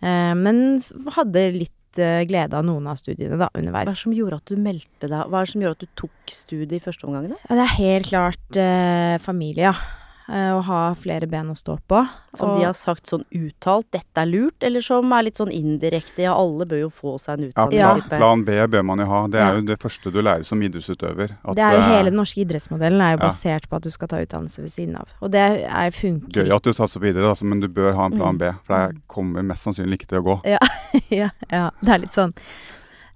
Eh, 0.00 0.32
men 0.38 0.80
hadde 1.18 1.46
litt 1.58 1.76
eh, 2.00 2.22
glede 2.28 2.58
av 2.58 2.66
noen 2.66 2.86
av 2.90 3.00
studiene 3.00 3.38
da, 3.40 3.50
underveis. 3.58 3.88
Hva 3.88 3.92
er 3.92 3.98
det 3.98 4.04
som 4.04 4.14
gjorde 4.16 4.38
at 4.40 4.52
du 4.52 4.60
meldte 4.60 5.10
deg 5.10 5.32
Hva 5.32 5.40
er 5.40 5.48
det 5.48 5.52
som 5.52 5.64
gjorde 5.64 5.78
at 5.78 5.82
du 5.84 5.98
tok 6.04 6.36
studiet 6.36 6.78
i 6.78 6.84
første 6.84 7.08
omgang? 7.08 7.32
Ja, 7.34 7.58
det 7.58 7.66
er 7.66 7.74
helt 7.78 8.12
klart 8.12 8.60
eh, 8.60 9.16
familie, 9.22 9.72
ja. 9.72 10.01
Eh, 10.28 10.50
å 10.54 10.60
ha 10.62 10.94
flere 10.94 11.26
ben 11.26 11.50
å 11.50 11.56
stå 11.56 11.78
på. 11.88 12.02
Som 12.34 12.50
og, 12.50 12.58
de 12.60 12.64
har 12.66 12.72
sagt 12.76 13.06
sånn 13.10 13.24
uttalt 13.32 13.90
'dette 13.90 14.16
er 14.22 14.26
lurt', 14.26 14.62
eller 14.62 14.80
som 14.80 15.10
er 15.12 15.22
litt 15.24 15.36
sånn 15.36 15.50
indirekte 15.52 16.22
'ja, 16.22 16.32
alle 16.34 16.64
bør 16.66 16.80
jo 16.80 16.90
få 16.90 17.18
seg 17.20 17.38
en 17.38 17.50
utdannelse'. 17.50 17.72
Ja. 17.78 17.92
plan, 17.94 18.18
plan 18.18 18.44
B 18.44 18.52
bør 18.66 18.84
man 18.84 18.98
jo 18.98 19.06
ha. 19.06 19.26
Det 19.28 19.40
er 19.40 19.48
Ja. 19.52 19.54
jo 19.56 19.66
det 19.66 19.78
første 19.78 20.12
du 20.12 20.20
lærer 20.22 20.44
som 20.44 20.60
idrettsutøver. 20.62 21.30
at, 21.44 21.56
det 21.56 21.62
er 21.64 21.72
jo 21.72 21.78
eh, 21.80 21.96
hele 21.96 22.10
den 22.10 22.16
norske 22.20 22.40
idrettsmodellen 22.44 23.00
er 23.00 23.16
jo 23.16 23.22
Ja. 23.22 23.28
basert 23.28 23.68
på 23.68 23.76
at 23.76 23.82
du 23.82 23.90
skal 23.90 24.08
ta 24.08 24.16
utdannelse 24.16 24.62
ved 24.62 24.70
siden 24.70 24.96
av. 24.96 25.08
Og 25.22 25.30
det 25.30 25.40
er, 25.40 25.90
funker 25.90 26.44
Gøy 26.44 26.54
at 26.54 26.62
du 26.62 26.70
satser 26.72 27.00
videre, 27.00 27.28
altså, 27.28 27.44
men 27.44 27.60
du 27.60 27.68
bør 27.68 27.94
ha 27.94 28.04
en 28.06 28.12
plan 28.12 28.34
Mm. 28.34 28.38
B. 28.38 28.52
For 28.64 28.88
det 28.88 29.06
kommer 29.08 29.42
mest 29.42 29.64
sannsynlig 29.64 29.98
ikke 30.00 30.08
til 30.08 30.18
å 30.20 30.24
gå. 30.24 30.40
ja, 30.44 30.58
ja, 31.50 31.70
det 31.82 31.88
er 31.88 31.98
litt 31.98 32.12
sånn. 32.12 32.32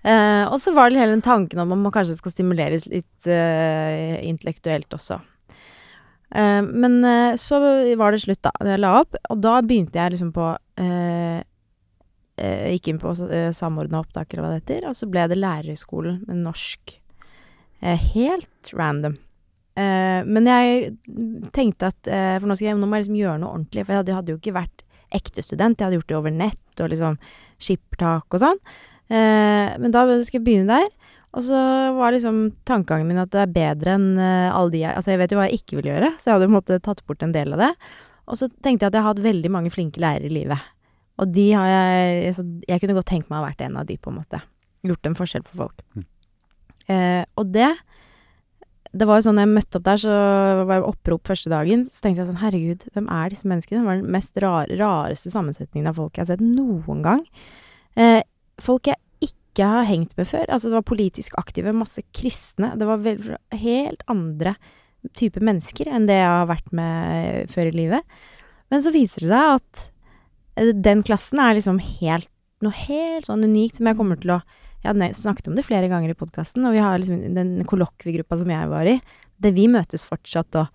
Uh, 0.06 0.46
og 0.52 0.60
så 0.60 0.72
var 0.72 0.90
det 0.90 0.98
hele 1.00 1.10
den 1.16 1.22
tanken 1.22 1.58
om 1.58 1.72
at 1.72 1.78
man 1.78 1.90
kanskje 1.90 2.14
skal 2.14 2.30
stimuleres 2.30 2.86
litt 2.86 3.26
uh, 3.26 4.22
intellektuelt 4.22 4.88
også. 4.94 5.20
Eh, 6.34 6.62
men 6.62 7.04
uh, 7.04 7.34
så 7.36 7.60
var 7.96 8.12
det 8.12 8.22
slutt, 8.24 8.42
da. 8.44 8.52
Jeg 8.66 8.82
la 8.82 8.94
opp. 9.02 9.18
Og 9.30 9.42
da 9.42 9.58
begynte 9.64 10.00
jeg 10.00 10.16
liksom 10.16 10.32
på 10.36 10.54
uh, 10.56 11.42
Gikk 12.36 12.90
inn 12.90 12.98
på 13.00 13.14
uh, 13.16 13.52
samordna 13.56 14.02
opptak, 14.02 14.32
eller 14.32 14.44
hva 14.44 14.54
det 14.54 14.64
heter. 14.64 14.88
Og 14.90 14.96
så 14.98 15.08
ble 15.10 15.24
det 15.30 15.38
lærerhøgskolen 15.40 16.24
med 16.28 16.42
norsk. 16.44 16.98
Helt 17.86 18.70
random. 18.72 19.18
Men 19.76 20.46
jeg 20.48 20.94
tenkte 21.52 21.90
at 21.92 22.08
For 22.08 22.48
nå, 22.48 22.54
skal 22.56 22.70
jeg, 22.70 22.78
nå 22.80 22.86
må 22.88 22.96
jeg 22.96 23.04
liksom 23.04 23.18
gjøre 23.18 23.40
noe 23.42 23.50
ordentlig. 23.52 23.84
For 23.84 23.92
jeg 23.92 24.00
hadde, 24.00 24.14
hadde 24.16 24.32
jo 24.32 24.38
ikke 24.40 24.54
vært 24.56 24.84
ekte 25.14 25.44
student. 25.44 25.76
Jeg 25.76 25.84
hadde 25.84 25.98
gjort 26.00 26.08
det 26.08 26.16
over 26.16 26.32
nett 26.34 26.80
og 26.80 26.88
liksom 26.90 27.18
skippertak 27.60 28.38
og 28.38 28.42
sånn. 28.42 28.62
Men 29.12 29.94
da 29.94 30.06
skal 30.24 30.40
jeg 30.40 30.46
begynne 30.48 30.80
der. 30.80 31.05
Og 31.36 31.44
så 31.44 31.58
var 31.96 32.14
liksom 32.14 32.38
tankegangen 32.68 33.10
min 33.10 33.20
at 33.20 33.32
det 33.34 33.42
er 33.42 33.52
bedre 33.52 33.96
enn 33.98 34.06
eh, 34.16 34.48
alle 34.48 34.72
de 34.72 34.80
jeg 34.80 34.96
Altså, 34.96 35.12
jeg 35.12 35.20
vet 35.20 35.34
jo 35.34 35.40
hva 35.40 35.48
jeg 35.50 35.60
ikke 35.60 35.78
vil 35.80 35.90
gjøre, 35.90 36.12
så 36.16 36.30
jeg 36.30 36.36
hadde 36.36 36.48
jo 36.48 36.54
måte 36.56 36.78
tatt 36.84 37.02
bort 37.08 37.24
en 37.26 37.34
del 37.34 37.52
av 37.52 37.60
det. 37.60 37.72
Og 38.26 38.40
så 38.40 38.48
tenkte 38.48 38.86
jeg 38.86 38.90
at 38.90 38.96
jeg 38.96 39.04
har 39.04 39.12
hatt 39.12 39.24
veldig 39.26 39.50
mange 39.52 39.72
flinke 39.74 40.00
lærere 40.02 40.30
i 40.30 40.32
livet. 40.32 40.72
Og 41.20 41.32
de 41.32 41.46
har 41.56 41.68
jeg 41.70 42.22
altså, 42.32 42.44
Jeg 42.68 42.82
kunne 42.82 42.96
godt 42.98 43.08
tenkt 43.08 43.30
meg 43.30 43.38
å 43.38 43.42
ha 43.42 43.50
vært 43.50 43.64
en 43.64 43.76
av 43.80 43.88
de, 43.88 43.98
på 44.00 44.12
en 44.12 44.18
måte. 44.20 44.40
Gjort 44.86 45.08
en 45.08 45.18
forskjell 45.18 45.44
for 45.46 45.66
folk. 45.66 45.84
Mm. 45.96 46.06
Eh, 46.92 47.22
og 47.36 47.52
det 47.52 47.70
Det 48.96 49.04
var 49.04 49.18
jo 49.18 49.26
sånn 49.26 49.40
jeg 49.42 49.50
møtte 49.50 49.76
opp 49.76 49.84
der, 49.84 49.98
så 50.00 50.12
var 50.64 50.78
det 50.78 50.88
opprop 50.88 51.28
første 51.28 51.50
dagen. 51.52 51.84
Så 51.84 52.00
tenkte 52.00 52.22
jeg 52.22 52.30
sånn 52.30 52.40
Herregud, 52.40 52.86
hvem 52.94 53.10
er 53.12 53.32
disse 53.32 53.48
menneskene? 53.48 53.82
Det 53.82 53.88
var 53.90 54.00
den 54.00 54.14
mest 54.14 54.38
rar, 54.40 54.70
rareste 54.80 55.32
sammensetningen 55.34 55.90
av 55.90 55.98
folk 56.00 56.16
jeg 56.16 56.24
har 56.24 56.30
sett 56.32 56.44
noen 56.44 57.02
gang. 57.04 57.26
Eh, 58.00 58.22
folk 58.62 58.88
jeg 58.88 58.96
ikke 59.56 59.72
har 59.72 59.88
hengt 59.88 60.12
med 60.18 60.28
før. 60.28 60.44
Altså, 60.52 60.68
det 60.68 60.76
var 60.76 60.86
politisk 60.86 61.36
aktive, 61.40 61.72
masse 61.72 62.04
kristne. 62.14 62.74
Det 62.76 62.88
var 62.88 63.00
vel, 63.00 63.36
helt 63.56 64.04
andre 64.12 64.56
type 65.16 65.40
mennesker 65.40 65.88
enn 65.88 66.08
det 66.08 66.18
jeg 66.18 66.28
har 66.28 66.48
vært 66.50 66.72
med 66.76 67.52
før 67.52 67.70
i 67.70 67.76
livet. 67.76 68.16
Men 68.72 68.82
så 68.84 68.92
viser 68.94 69.24
det 69.24 69.30
seg 69.30 69.52
at 69.56 69.84
eh, 70.60 70.72
den 70.74 71.04
klassen 71.06 71.40
er 71.42 71.56
liksom 71.56 71.80
helt 71.80 72.30
noe 72.64 72.72
helt 72.86 73.28
sånn 73.28 73.44
unikt 73.44 73.78
som 73.78 73.88
jeg 73.88 73.98
kommer 73.98 74.20
til 74.20 74.38
å 74.38 74.40
Jeg 74.84 74.92
hadde 74.92 75.06
snakket 75.18 75.48
om 75.50 75.56
det 75.56 75.64
flere 75.66 75.88
ganger 75.90 76.12
i 76.12 76.14
podkasten, 76.14 76.62
og 76.68 76.74
vi 76.76 76.82
har 76.84 76.98
liksom 77.00 77.34
den 77.34 77.64
kollokviegruppa 77.66 78.36
som 78.38 78.50
jeg 78.52 78.68
var 78.70 78.86
i, 78.86 78.92
det 79.42 79.50
vi 79.56 79.64
møtes 79.72 80.04
fortsatt 80.06 80.58
og 80.60 80.68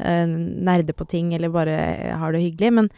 uh, 0.00 0.24
nerder 0.24 0.96
på 0.96 1.04
ting 1.10 1.34
eller 1.36 1.52
bare 1.52 1.74
har 2.22 2.32
det 2.32 2.40
hyggelig. 2.40 2.70
Men 2.78 2.88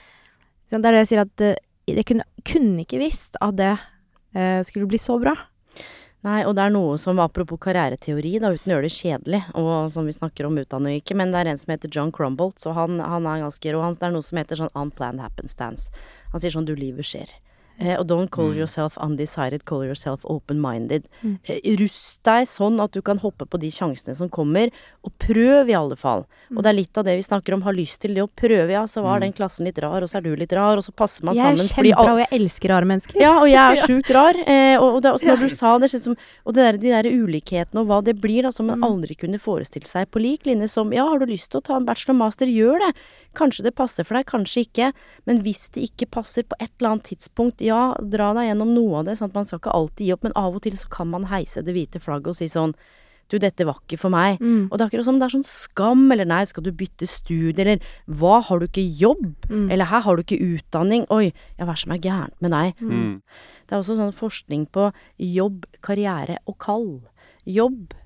det 0.70 0.78
er 0.78 0.84
det 0.84 1.00
jeg 1.00 1.08
sier 1.10 1.22
at 1.24 1.42
uh, 1.42 1.56
jeg 1.90 2.06
kunne, 2.06 2.28
kunne 2.46 2.84
ikke 2.84 3.00
visst 3.02 3.40
at 3.42 3.56
det 3.58 3.72
skulle 4.64 4.88
bli 4.88 4.98
så 5.02 5.18
bra. 5.20 5.34
Nei, 6.22 6.44
og 6.46 6.54
det 6.54 6.62
er 6.62 6.70
noe 6.70 6.94
som, 7.02 7.18
apropos 7.18 7.58
karriereteori, 7.64 8.36
da, 8.38 8.52
uten 8.54 8.70
å 8.70 8.76
gjøre 8.76 8.86
det 8.86 8.94
kjedelig, 8.94 9.40
og 9.58 9.90
som 9.90 10.06
vi 10.06 10.14
snakker 10.14 10.46
om 10.46 10.60
utdanning 10.62 11.00
ikke, 11.00 11.16
men 11.18 11.34
det 11.34 11.40
er 11.40 11.50
en 11.50 11.58
som 11.58 11.72
heter 11.74 11.90
John 11.90 12.12
Crumbolt, 12.14 12.62
så 12.62 12.74
han, 12.76 13.00
han 13.02 13.26
er 13.26 13.42
ganske 13.42 13.72
rå. 13.74 13.80
Det 13.98 14.06
er 14.06 14.14
noe 14.14 14.22
som 14.22 14.38
heter 14.38 14.60
sånn 14.60 14.70
unplanned 14.78 15.24
happenstance. 15.24 15.90
Han 16.30 16.44
sier 16.44 16.54
sånn 16.54 16.68
du, 16.68 16.76
livet 16.78 17.08
skjer. 17.08 17.32
Eh, 17.80 17.96
og 17.98 18.06
don't 18.06 18.30
call 18.30 18.50
Mm. 18.52 18.58
yourself 18.58 18.96
undecided, 19.00 19.64
call 19.64 19.82
yourself 19.84 20.24
open-minded. 20.24 21.06
Mm. 21.24 21.38
Eh, 21.48 21.76
rust 21.80 22.22
deg 22.22 22.46
sånn 22.46 22.80
at 22.82 22.92
du 22.92 23.00
kan 23.02 23.18
hoppe 23.18 23.46
på 23.46 23.58
de 23.58 23.70
sjansene 23.70 24.14
som 24.16 24.28
kommer, 24.28 24.70
og 25.04 25.12
prøv 25.18 25.68
i 25.68 25.74
alle 25.74 25.96
fall. 25.96 26.26
Og 26.54 26.62
det 26.62 26.66
er 26.70 26.78
litt 26.78 26.98
av 26.98 27.04
det 27.04 27.16
vi 27.16 27.22
snakker 27.22 27.54
om, 27.54 27.62
har 27.62 27.72
lyst 27.72 28.00
til 28.00 28.14
det 28.14 28.22
å 28.22 28.28
prøve, 28.30 28.70
ja, 28.70 28.82
så 28.84 29.02
var 29.02 29.18
Mm. 29.18 29.20
den 29.22 29.32
klassen 29.32 29.64
litt 29.64 29.78
rar, 29.78 30.02
og 30.02 30.08
så 30.08 30.18
er 30.18 30.20
du 30.22 30.36
litt 30.36 30.52
rar, 30.52 30.76
og 30.76 30.84
så 30.84 30.92
passer 30.94 31.24
man 31.24 31.34
Jeg 31.34 31.44
er 31.44 31.56
sammen. 31.56 31.68
kjempebra, 31.96 32.12
og 32.12 32.18
jeg 32.18 32.40
elsker 32.40 32.68
rare 32.68 32.84
mennesker. 32.84 33.20
ja, 33.20 33.40
og 33.40 33.48
jeg 33.48 33.56
er 33.56 33.76
sjukt 33.88 34.10
rar. 34.14 34.34
Eh, 34.46 34.76
og, 34.78 34.96
og, 34.96 35.02
det, 35.02 35.12
og 35.12 35.20
så 35.20 35.26
når 35.26 35.48
du 35.48 35.48
sa 35.56 35.78
det, 35.78 35.90
som, 35.90 36.16
og 36.46 36.54
det 36.54 36.62
der, 36.62 36.78
de 36.78 36.88
der 37.02 37.10
ulikhetene 37.10 37.80
og 37.80 37.86
hva 37.88 38.04
det 38.04 38.20
blir, 38.20 38.42
da, 38.42 38.50
som 38.50 38.66
man 38.66 38.78
Mm. 38.78 38.84
aldri 38.84 39.14
kunne 39.16 39.38
forestilt 39.38 39.86
seg 39.86 40.10
på 40.10 40.20
lik 40.20 40.44
linje 40.44 40.68
som 40.68 40.90
ja, 40.92 41.04
har 41.08 41.18
du 41.18 41.26
lyst 41.26 41.50
til 41.50 41.60
å 41.60 41.64
ta 41.64 41.76
en 41.76 41.84
bachelor 41.86 42.14
master, 42.16 42.46
gjør 42.46 42.78
det. 42.78 42.94
Kanskje 43.34 43.62
det 43.64 43.74
passer 43.74 44.04
for 44.04 44.14
deg, 44.14 44.26
kanskje 44.26 44.66
ikke. 44.66 44.92
Men 45.26 45.42
hvis 45.42 45.70
det 45.70 45.90
ikke 45.90 46.10
passer 46.10 46.42
på 46.42 46.54
et 46.60 46.70
eller 46.80 46.90
annet 46.96 47.04
tidspunkt, 47.04 47.58
ja, 47.62 47.92
dra 48.00 48.32
deg 48.36 48.50
gjennom 48.50 48.74
noe 48.74 49.00
av 49.00 49.06
det. 49.08 49.18
Sant? 49.20 49.36
Man 49.36 49.46
skal 49.48 49.62
ikke 49.62 49.76
alltid 49.76 50.06
gi 50.06 50.16
opp, 50.16 50.26
men 50.26 50.34
av 50.38 50.58
og 50.58 50.64
til 50.64 50.76
så 50.78 50.90
kan 50.92 51.10
man 51.12 51.30
heise 51.30 51.62
det 51.64 51.76
hvite 51.76 52.02
flagget 52.02 52.34
og 52.34 52.38
si 52.38 52.50
sånn 52.50 52.74
du, 53.32 53.38
dette 53.40 53.64
var 53.64 53.78
ikke 53.80 53.96
for 54.00 54.12
meg. 54.12 54.40
Mm. 54.42 54.66
Og 54.68 54.76
det 54.76 54.84
er 54.84 54.90
akkurat 54.90 55.06
som 55.06 55.18
det 55.20 55.24
er 55.24 55.34
sånn 55.36 55.46
skam, 55.48 56.04
eller 56.12 56.28
nei, 56.28 56.42
skal 56.48 56.66
du 56.66 56.72
bytte 56.76 57.08
studie, 57.08 57.62
eller 57.64 57.94
hva, 58.20 58.42
har 58.44 58.60
du 58.60 58.66
ikke 58.66 58.84
jobb? 58.84 59.46
Mm. 59.48 59.70
Eller 59.72 59.88
her 59.88 60.04
har 60.04 60.18
du 60.18 60.24
ikke 60.24 60.40
utdanning? 60.42 61.06
Oi, 61.14 61.30
ja, 61.56 61.64
hva 61.64 61.72
er 61.72 61.78
det 61.78 61.84
som 61.84 61.96
er 61.96 62.02
gærent 62.04 62.36
med 62.44 62.52
deg? 62.52 62.82
Mm. 62.82 63.14
Det 63.64 63.72
er 63.72 63.80
også 63.80 63.96
sånn 63.96 64.14
forskning 64.16 64.66
på 64.74 64.90
jobb, 65.32 65.64
karriere 65.84 66.42
og 66.44 66.58
kall. 66.62 66.90
Jobb. 67.48 67.96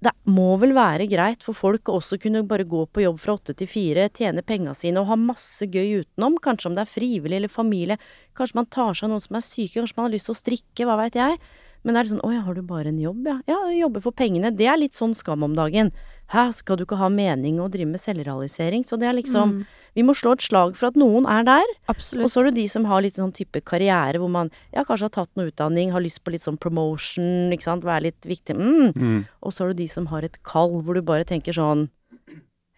Det 0.00 0.12
må 0.32 0.54
vel 0.62 0.72
være 0.72 1.04
greit 1.10 1.42
for 1.44 1.56
folk 1.56 1.90
å 1.90 1.98
også 1.98 2.16
kunne 2.22 2.40
bare 2.48 2.64
gå 2.68 2.86
på 2.88 3.02
jobb 3.04 3.18
fra 3.20 3.34
åtte 3.36 3.52
til 3.56 3.68
fire, 3.68 4.06
tjene 4.16 4.40
penga 4.46 4.72
sine 4.76 5.02
og 5.02 5.10
ha 5.10 5.18
masse 5.20 5.66
gøy 5.68 6.00
utenom. 6.00 6.38
Kanskje 6.40 6.70
om 6.70 6.78
det 6.78 6.86
er 6.86 6.92
frivillig 6.94 7.36
eller 7.36 7.52
familie. 7.52 7.98
Kanskje 8.38 8.56
man 8.62 8.70
tar 8.72 8.96
seg 8.96 9.10
av 9.10 9.12
noen 9.12 9.24
som 9.26 9.36
er 9.36 9.44
syke. 9.44 9.76
Kanskje 9.76 9.98
man 9.98 10.08
har 10.08 10.14
lyst 10.14 10.30
til 10.30 10.36
å 10.36 10.40
strikke. 10.40 10.86
Hva 10.88 10.96
veit 11.02 11.20
jeg. 11.20 11.36
Men 11.84 11.96
det 11.96 12.00
er 12.00 12.06
litt 12.06 12.14
sånn 12.14 12.24
Å 12.28 12.32
ja, 12.32 12.40
har 12.44 12.56
du 12.56 12.62
bare 12.64 12.92
en 12.92 13.00
jobb, 13.00 13.28
ja? 13.28 13.36
Ja, 13.48 13.58
jobbe 13.76 14.02
for 14.04 14.16
pengene. 14.16 14.52
Det 14.56 14.68
er 14.68 14.80
litt 14.80 14.96
sånn 14.96 15.12
skam 15.16 15.44
om 15.44 15.56
dagen. 15.56 15.92
Hæ, 16.30 16.52
skal 16.54 16.78
du 16.78 16.84
ikke 16.84 16.98
ha 17.00 17.08
mening 17.10 17.58
og 17.58 17.72
drive 17.74 17.90
med 17.90 17.98
selvrealisering? 17.98 18.84
Så 18.86 18.98
det 19.00 19.08
er 19.08 19.16
liksom 19.18 19.54
Mm. 19.60 19.66
Vi 19.96 20.02
må 20.06 20.14
slå 20.14 20.32
et 20.32 20.42
slag 20.42 20.76
for 20.76 20.86
at 20.86 20.94
noen 20.94 21.26
er 21.26 21.42
der. 21.42 21.66
Absolutt. 21.88 22.24
Og 22.24 22.30
så 22.30 22.40
er 22.40 22.44
det 22.50 22.62
de 22.62 22.68
som 22.68 22.84
har 22.84 23.02
litt 23.02 23.16
sånn 23.16 23.34
type 23.34 23.60
karriere 23.66 24.18
hvor 24.18 24.30
man 24.30 24.50
ja, 24.72 24.84
kanskje 24.84 25.08
har 25.08 25.16
tatt 25.16 25.30
noe 25.36 25.50
utdanning, 25.50 25.90
har 25.90 26.00
lyst 26.00 26.22
på 26.22 26.30
litt 26.30 26.42
sånn 26.42 26.60
promotion, 26.60 27.50
ikke 27.50 27.66
sant, 27.66 27.82
være 27.82 28.06
litt 28.06 28.22
viktig. 28.22 28.54
Mm. 28.54 28.92
Mm. 28.94 29.24
Og 29.42 29.52
så 29.52 29.64
er 29.64 29.72
det 29.72 29.82
de 29.82 29.88
som 29.88 30.06
har 30.06 30.22
et 30.22 30.38
kall 30.46 30.78
hvor 30.82 30.94
du 30.94 31.02
bare 31.02 31.26
tenker 31.26 31.52
sånn 31.52 31.88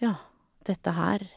Ja, 0.00 0.16
dette 0.64 0.96
her 0.96 1.28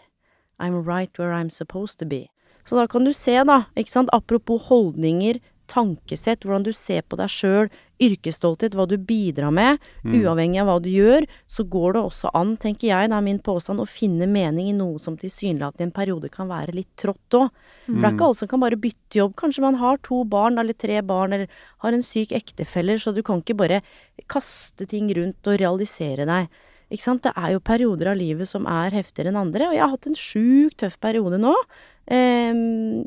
I'm 0.58 0.86
right 0.86 1.12
where 1.20 1.34
I'm 1.34 1.50
supposed 1.50 2.00
to 2.00 2.06
be. 2.06 2.30
Så 2.66 2.80
da 2.80 2.88
kan 2.88 3.04
du 3.04 3.12
se, 3.14 3.36
da, 3.44 3.66
ikke 3.76 3.92
sant, 3.92 4.10
apropos 4.14 4.70
holdninger, 4.70 5.42
tankesett, 5.68 6.46
hvordan 6.46 6.64
du 6.64 6.72
ser 6.74 7.04
på 7.04 7.18
deg 7.20 7.30
sjøl, 7.30 7.70
yrkesstolthet, 8.00 8.74
hva 8.76 8.88
du 8.88 8.98
bidrar 8.98 9.52
med, 9.52 9.80
Mm. 10.04 10.22
uavhengig 10.22 10.62
av 10.62 10.68
hva 10.68 10.82
du 10.82 10.90
gjør, 10.90 11.26
så 11.48 11.64
går 11.68 11.94
det 11.94 12.02
også 12.04 12.30
an, 12.34 12.58
tenker 12.58 12.88
jeg, 12.88 13.10
det 13.10 13.16
er 13.16 13.22
min 13.22 13.40
påstand, 13.40 13.80
å 13.80 13.88
finne 13.88 14.28
mening 14.28 14.68
i 14.70 14.74
noe 14.74 15.00
som 15.00 15.16
tilsynelatende 15.18 15.82
i 15.82 15.84
en 15.84 15.92
periode 15.92 16.30
kan 16.30 16.48
være 16.48 16.74
litt 16.74 16.96
trått 16.98 17.30
òg. 17.32 17.50
For 17.86 17.94
det 17.94 18.04
er 18.04 18.12
Mm. 18.12 18.18
ikke 18.18 18.26
alle 18.26 18.36
som 18.36 18.48
kan 18.48 18.60
bare 18.60 18.76
bytte 18.76 19.16
jobb. 19.16 19.36
Kanskje 19.36 19.62
man 19.62 19.76
har 19.76 19.98
to 19.98 20.24
barn 20.26 20.58
eller 20.58 20.74
tre 20.74 21.02
barn, 21.02 21.34
eller 21.34 21.48
har 21.80 21.94
en 21.94 22.02
syk 22.04 22.30
ektefeller, 22.32 22.98
så 23.00 23.14
du 23.14 23.22
kan 23.24 23.42
ikke 23.42 23.56
bare 23.58 23.82
kaste 24.28 24.88
ting 24.88 25.10
rundt 25.14 25.46
og 25.48 25.60
realisere 25.60 26.26
deg. 26.26 26.50
Ikke 26.92 27.02
sant? 27.02 27.24
Det 27.24 27.34
er 27.36 27.54
jo 27.54 27.60
perioder 27.60 28.12
av 28.12 28.18
livet 28.18 28.48
som 28.48 28.66
er 28.68 28.92
heftigere 28.92 29.30
enn 29.30 29.38
andre, 29.42 29.68
og 29.68 29.74
jeg 29.74 29.82
har 29.82 29.90
hatt 29.90 30.08
en 30.08 30.14
sjukt 30.14 30.78
tøff 30.78 31.00
periode 31.00 31.40
nå, 31.40 31.54
eh, 32.08 32.54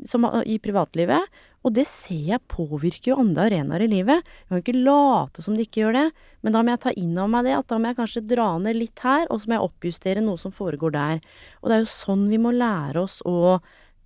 som, 0.05 0.25
i 0.45 0.57
privatlivet. 0.59 1.21
Og 1.67 1.75
det 1.75 1.85
ser 1.91 2.21
jeg 2.31 2.45
påvirker 2.51 3.11
jo 3.11 3.19
andre 3.19 3.49
arenaer 3.49 3.83
i 3.83 3.89
livet. 3.91 4.23
Jeg 4.23 4.49
kan 4.49 4.63
ikke 4.63 4.83
late 4.85 5.43
som 5.43 5.57
det 5.57 5.67
ikke 5.67 5.83
gjør 5.83 5.97
det, 5.97 6.05
men 6.45 6.55
da 6.55 6.63
må 6.63 6.73
jeg 6.73 6.83
ta 6.85 6.93
inn 6.95 7.17
over 7.17 7.33
meg 7.33 7.49
det, 7.49 7.55
at 7.59 7.69
da 7.71 7.79
må 7.79 7.91
jeg 7.91 7.99
kanskje 7.99 8.25
dra 8.31 8.49
ned 8.63 8.79
litt 8.79 9.03
her, 9.03 9.25
og 9.27 9.41
så 9.41 9.49
må 9.49 9.57
jeg 9.57 9.67
oppjustere 9.67 10.23
noe 10.23 10.39
som 10.39 10.55
foregår 10.55 10.95
der. 10.95 11.23
Og 11.59 11.69
det 11.69 11.77
er 11.77 11.83
jo 11.83 11.91
sånn 11.93 12.27
vi 12.31 12.39
må 12.41 12.53
lære 12.55 13.03
oss 13.03 13.19
å 13.27 13.57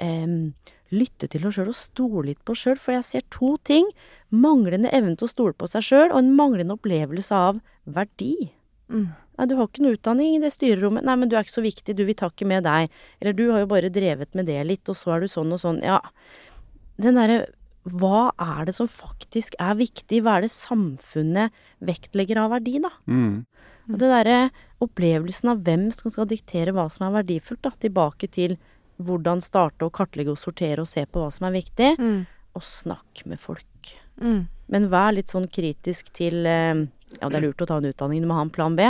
eh, 0.01 0.37
lytte 0.93 1.29
til 1.29 1.45
oss 1.47 1.57
sjøl 1.57 1.71
og 1.71 1.77
stole 1.77 2.27
litt 2.31 2.41
på 2.45 2.55
oss 2.55 2.65
sjøl, 2.65 2.79
for 2.81 2.97
jeg 2.97 3.07
ser 3.07 3.27
to 3.33 3.55
ting. 3.69 3.89
Manglende 4.33 4.91
evne 4.93 5.17
til 5.17 5.29
å 5.29 5.33
stole 5.33 5.57
på 5.57 5.69
seg 5.69 5.85
sjøl, 5.85 6.09
og 6.11 6.21
en 6.21 6.33
manglende 6.37 6.77
opplevelse 6.77 7.43
av 7.49 7.61
verdi. 7.83 8.35
Mm. 8.89 9.11
Nei, 9.33 9.47
du 9.49 9.55
har 9.57 9.65
ikke 9.65 9.81
noe 9.81 9.97
utdanning 9.97 10.35
i 10.35 10.41
det 10.41 10.51
styrerommet. 10.53 11.05
Nei, 11.07 11.15
men 11.17 11.29
du 11.29 11.37
er 11.37 11.45
ikke 11.45 11.55
så 11.55 11.65
viktig, 11.65 11.95
du, 11.97 12.03
vi 12.05 12.17
tar 12.17 12.33
ikke 12.33 12.49
med 12.49 12.65
deg. 12.67 12.93
Eller 13.21 13.37
du 13.37 13.47
har 13.49 13.63
jo 13.63 13.69
bare 13.71 13.93
drevet 13.93 14.37
med 14.37 14.49
det 14.49 14.59
litt, 14.69 14.89
og 14.91 14.97
så 14.97 15.15
er 15.15 15.23
du 15.23 15.31
sånn 15.31 15.55
og 15.55 15.61
sånn. 15.63 15.81
Ja, 15.85 15.99
den 17.01 17.17
derre 17.19 17.43
hva 17.83 18.29
er 18.39 18.67
det 18.69 18.75
som 18.77 18.87
faktisk 18.87 19.57
er 19.59 19.75
viktig? 19.75 20.21
Hva 20.23 20.37
er 20.37 20.45
det 20.45 20.53
samfunnet 20.53 21.51
vektlegger 21.83 22.39
av 22.39 22.53
verdi, 22.55 22.77
da? 22.83 22.91
Mm. 23.11 23.43
Og 23.91 23.97
det 23.99 24.11
derre 24.11 24.37
opplevelsen 24.83 25.51
av 25.51 25.65
hvem 25.65 25.89
som 25.91 26.11
skal 26.11 26.29
diktere 26.29 26.71
hva 26.75 26.87
som 26.91 27.09
er 27.09 27.17
verdifullt, 27.17 27.63
da. 27.65 27.73
Tilbake 27.83 28.29
til 28.31 28.55
hvordan 29.03 29.43
starte 29.43 29.83
å 29.83 29.91
kartlegge 29.91 30.31
og 30.31 30.39
sortere 30.39 30.83
og 30.83 30.87
se 30.87 31.03
på 31.03 31.19
hva 31.19 31.31
som 31.33 31.49
er 31.49 31.57
viktig. 31.57 31.89
Mm. 31.99 32.21
Og 32.55 32.63
snakk 32.63 33.25
med 33.27 33.41
folk. 33.43 33.91
Mm. 34.21 34.45
Men 34.71 34.91
vær 34.93 35.11
litt 35.17 35.33
sånn 35.33 35.49
kritisk 35.51 36.13
til 36.15 36.45
eh, 36.47 36.85
Ja, 37.19 37.27
det 37.27 37.37
er 37.37 37.43
lurt 37.49 37.61
å 37.61 37.67
ta 37.69 37.81
en 37.81 37.89
utdanning, 37.89 38.23
du 38.23 38.29
må 38.29 38.37
ha 38.39 38.45
en 38.45 38.53
plan 38.53 38.77
B. 38.77 38.87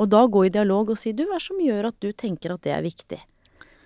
Og 0.00 0.08
da 0.08 0.24
gå 0.26 0.46
i 0.46 0.54
dialog 0.54 0.94
og 0.94 0.98
si 0.98 1.12
du, 1.12 1.26
hva 1.26 1.36
er 1.36 1.42
det 1.42 1.48
som 1.50 1.60
gjør 1.60 1.90
at 1.90 1.98
du 2.00 2.08
tenker 2.16 2.54
at 2.54 2.64
det 2.64 2.72
er 2.72 2.86
viktig? 2.86 3.20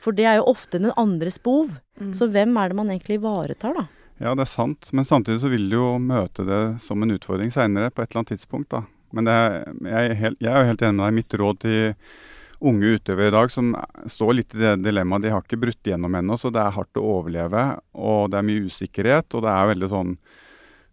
For 0.05 0.17
det 0.17 0.27
er 0.29 0.39
jo 0.41 0.51
ofte 0.53 0.81
den 0.83 0.93
andres 1.01 1.41
behov. 1.41 1.79
Mm. 2.01 2.13
Så 2.17 2.29
hvem 2.29 2.57
er 2.61 2.71
det 2.71 2.77
man 2.77 2.93
egentlig 2.93 3.19
ivaretar, 3.23 3.79
da? 3.79 3.87
Ja, 4.23 4.35
det 4.37 4.45
er 4.45 4.53
sant. 4.53 4.91
Men 4.93 5.07
samtidig 5.09 5.41
så 5.43 5.51
vil 5.51 5.67
du 5.71 5.79
jo 5.79 5.89
møte 6.03 6.45
det 6.47 6.63
som 6.85 7.03
en 7.03 7.17
utfordring 7.17 7.51
seinere, 7.55 7.91
på 7.91 8.05
et 8.05 8.13
eller 8.13 8.23
annet 8.23 8.35
tidspunkt. 8.37 8.71
da. 8.77 8.85
Men 9.15 9.29
det 9.29 9.35
er, 9.35 9.59
jeg, 9.65 10.05
er 10.05 10.17
helt, 10.21 10.41
jeg 10.43 10.53
er 10.53 10.63
jo 10.63 10.71
helt 10.73 10.87
enig 10.87 10.99
med 10.99 11.07
deg. 11.07 11.19
Mitt 11.19 11.37
råd 11.41 11.61
til 11.65 11.83
unge 12.65 12.95
utøvere 12.97 13.29
i 13.29 13.35
dag 13.35 13.51
som 13.53 13.75
står 14.11 14.37
litt 14.39 14.55
i 14.57 14.63
det 14.63 14.75
dilemmaet, 14.85 15.27
de 15.27 15.33
har 15.35 15.45
ikke 15.45 15.61
brutt 15.61 15.91
gjennom 15.91 16.15
ennå, 16.17 16.37
så 16.41 16.51
det 16.55 16.63
er 16.63 16.75
hardt 16.77 17.01
å 17.01 17.07
overleve. 17.19 17.65
Og 17.93 18.31
det 18.33 18.41
er 18.41 18.47
mye 18.49 18.69
usikkerhet, 18.71 19.37
og 19.37 19.45
det 19.45 19.53
er 19.53 19.73
veldig 19.75 19.91
sånn 19.93 20.19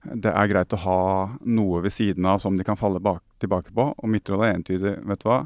Det 0.02 0.32
er 0.34 0.47
greit 0.50 0.74
å 0.74 0.82
ha 0.82 1.02
noe 1.45 1.84
ved 1.84 1.93
siden 1.93 2.26
av 2.26 2.39
som 2.41 2.56
de 2.58 2.65
kan 2.65 2.78
falle 2.78 3.00
bak, 3.00 3.21
tilbake 3.38 3.69
på. 3.69 3.91
Og 3.93 4.10
mitt 4.10 4.30
råd 4.30 4.47
er 4.47 4.56
entydig, 4.56 4.95
vet 5.06 5.21
du 5.21 5.28
hva. 5.30 5.43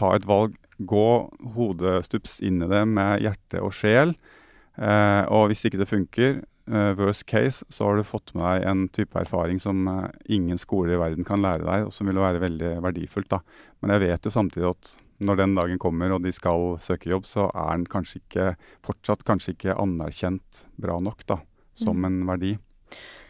Ta 0.00 0.14
et 0.16 0.24
valg. 0.24 0.54
Gå 0.78 1.08
hodestups 1.54 2.38
inn 2.46 2.62
i 2.62 2.70
det 2.70 2.84
med 2.86 3.24
hjerte 3.24 3.62
og 3.64 3.74
sjel. 3.74 4.14
Eh, 4.78 5.24
og 5.34 5.48
hvis 5.50 5.64
ikke 5.66 5.80
det 5.80 5.90
funker, 5.90 6.38
eh, 6.70 6.92
worst 6.98 7.26
case, 7.26 7.64
så 7.68 7.88
har 7.88 7.98
du 7.98 8.06
fått 8.06 8.34
med 8.34 8.44
deg 8.44 8.68
en 8.70 8.86
type 8.88 9.18
erfaring 9.18 9.58
som 9.58 9.88
eh, 9.90 10.06
ingen 10.38 10.58
skoler 10.58 10.94
i 10.94 11.00
verden 11.02 11.26
kan 11.26 11.42
lære 11.42 11.66
deg, 11.66 11.88
og 11.88 11.92
som 11.92 12.06
vil 12.06 12.22
være 12.22 12.42
veldig 12.44 12.76
verdifullt. 12.84 13.30
da. 13.30 13.40
Men 13.82 13.96
jeg 13.96 14.06
vet 14.06 14.24
jo 14.24 14.34
samtidig 14.34 14.70
at 14.70 14.94
når 15.18 15.40
den 15.40 15.54
dagen 15.58 15.82
kommer 15.82 16.14
og 16.14 16.22
de 16.22 16.32
skal 16.34 16.76
søke 16.78 17.10
jobb, 17.10 17.26
så 17.26 17.48
er 17.50 17.74
den 17.74 17.88
kanskje 17.90 18.22
ikke, 18.22 18.48
fortsatt 18.86 19.26
kanskje 19.26 19.56
ikke 19.56 19.78
anerkjent 19.82 20.64
bra 20.78 21.00
nok 21.02 21.26
da, 21.26 21.40
som 21.74 22.04
en 22.06 22.22
verdi. 22.28 22.54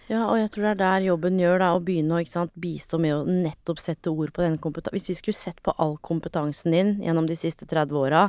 Ja, 0.08 0.22
og 0.24 0.38
jeg 0.40 0.48
tror 0.54 0.64
det 0.64 0.70
er 0.70 0.78
der 0.80 1.04
jobben 1.04 1.36
gjør, 1.36 1.58
da, 1.60 1.66
å 1.76 1.80
begynne 1.84 2.16
å 2.16 2.28
sant, 2.32 2.54
bistå 2.56 2.96
med 3.02 3.12
å 3.12 3.24
nettopp 3.28 3.80
sette 3.82 4.08
ord 4.08 4.30
på 4.32 4.40
den 4.40 4.56
kompetansen. 4.56 4.96
Hvis 4.96 5.10
vi 5.10 5.16
skulle 5.18 5.36
sett 5.36 5.58
på 5.60 5.74
all 5.76 5.98
kompetansen 6.00 6.72
din 6.72 6.94
gjennom 7.04 7.28
de 7.28 7.36
siste 7.36 7.68
30 7.68 7.98
åra, 8.00 8.22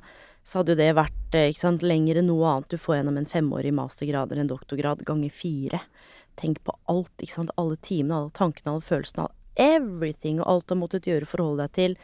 så 0.43 0.59
hadde 0.59 0.73
jo 0.75 0.79
det 0.81 0.89
vært 0.97 1.37
eh, 1.39 1.47
ikke 1.53 1.63
sant, 1.63 1.85
lenger 1.87 2.19
enn 2.19 2.27
noe 2.27 2.51
annet 2.51 2.73
du 2.73 2.75
får 2.75 2.97
gjennom 2.97 3.21
en 3.21 3.29
femårig 3.31 3.71
mastergrad 3.77 4.27
eller 4.27 4.43
en 4.43 4.51
doktorgrad 4.51 5.05
ganger 5.07 5.31
fire. 5.31 5.79
Tenk 6.39 6.59
på 6.67 6.75
alt, 6.91 7.13
ikke 7.15 7.37
sant. 7.37 7.55
Alle 7.55 7.79
timene, 7.79 8.17
alle 8.17 8.35
tankene, 8.35 8.73
alle 8.73 8.83
følelsene. 8.89 9.29
Everything 9.59 10.43
og 10.43 10.51
alt 10.51 10.67
du 10.67 10.75
har 10.75 10.81
måttet 10.83 11.07
gjøre 11.07 11.31
for 11.31 11.39
å 11.39 11.47
holde 11.51 11.69
deg 11.69 11.77
til. 11.79 11.97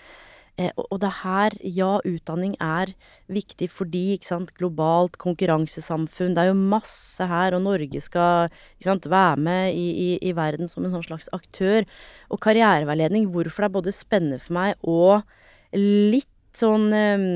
Eh, 0.56 0.72
og, 0.80 0.86
og 0.88 1.00
det 1.04 1.10
er 1.10 1.18
her, 1.20 1.56
ja, 1.68 1.90
utdanning 2.08 2.54
er 2.64 2.94
viktig 3.32 3.68
fordi, 3.74 4.04
ikke 4.16 4.30
sant, 4.30 4.54
globalt 4.56 5.18
konkurransesamfunn, 5.20 6.36
det 6.38 6.46
er 6.46 6.52
jo 6.54 6.60
masse 6.76 7.28
her, 7.28 7.58
og 7.58 7.66
Norge 7.66 8.02
skal, 8.04 8.54
ikke 8.78 8.88
sant, 8.88 9.10
være 9.12 9.42
med 9.48 9.76
i, 9.76 9.88
i, 10.06 10.08
i 10.24 10.32
verden 10.38 10.72
som 10.72 10.86
en 10.86 10.94
sånn 10.94 11.04
slags 11.10 11.28
aktør. 11.36 11.84
Og 12.32 12.40
karriereveiledning, 12.46 13.28
hvorfor 13.34 13.66
det 13.66 13.70
er 13.70 13.76
både 13.76 13.96
spennende 13.96 14.40
for 14.44 14.56
meg 14.56 14.88
og 14.88 15.76
litt 15.76 16.32
sånn 16.56 16.88
eh, 16.96 17.28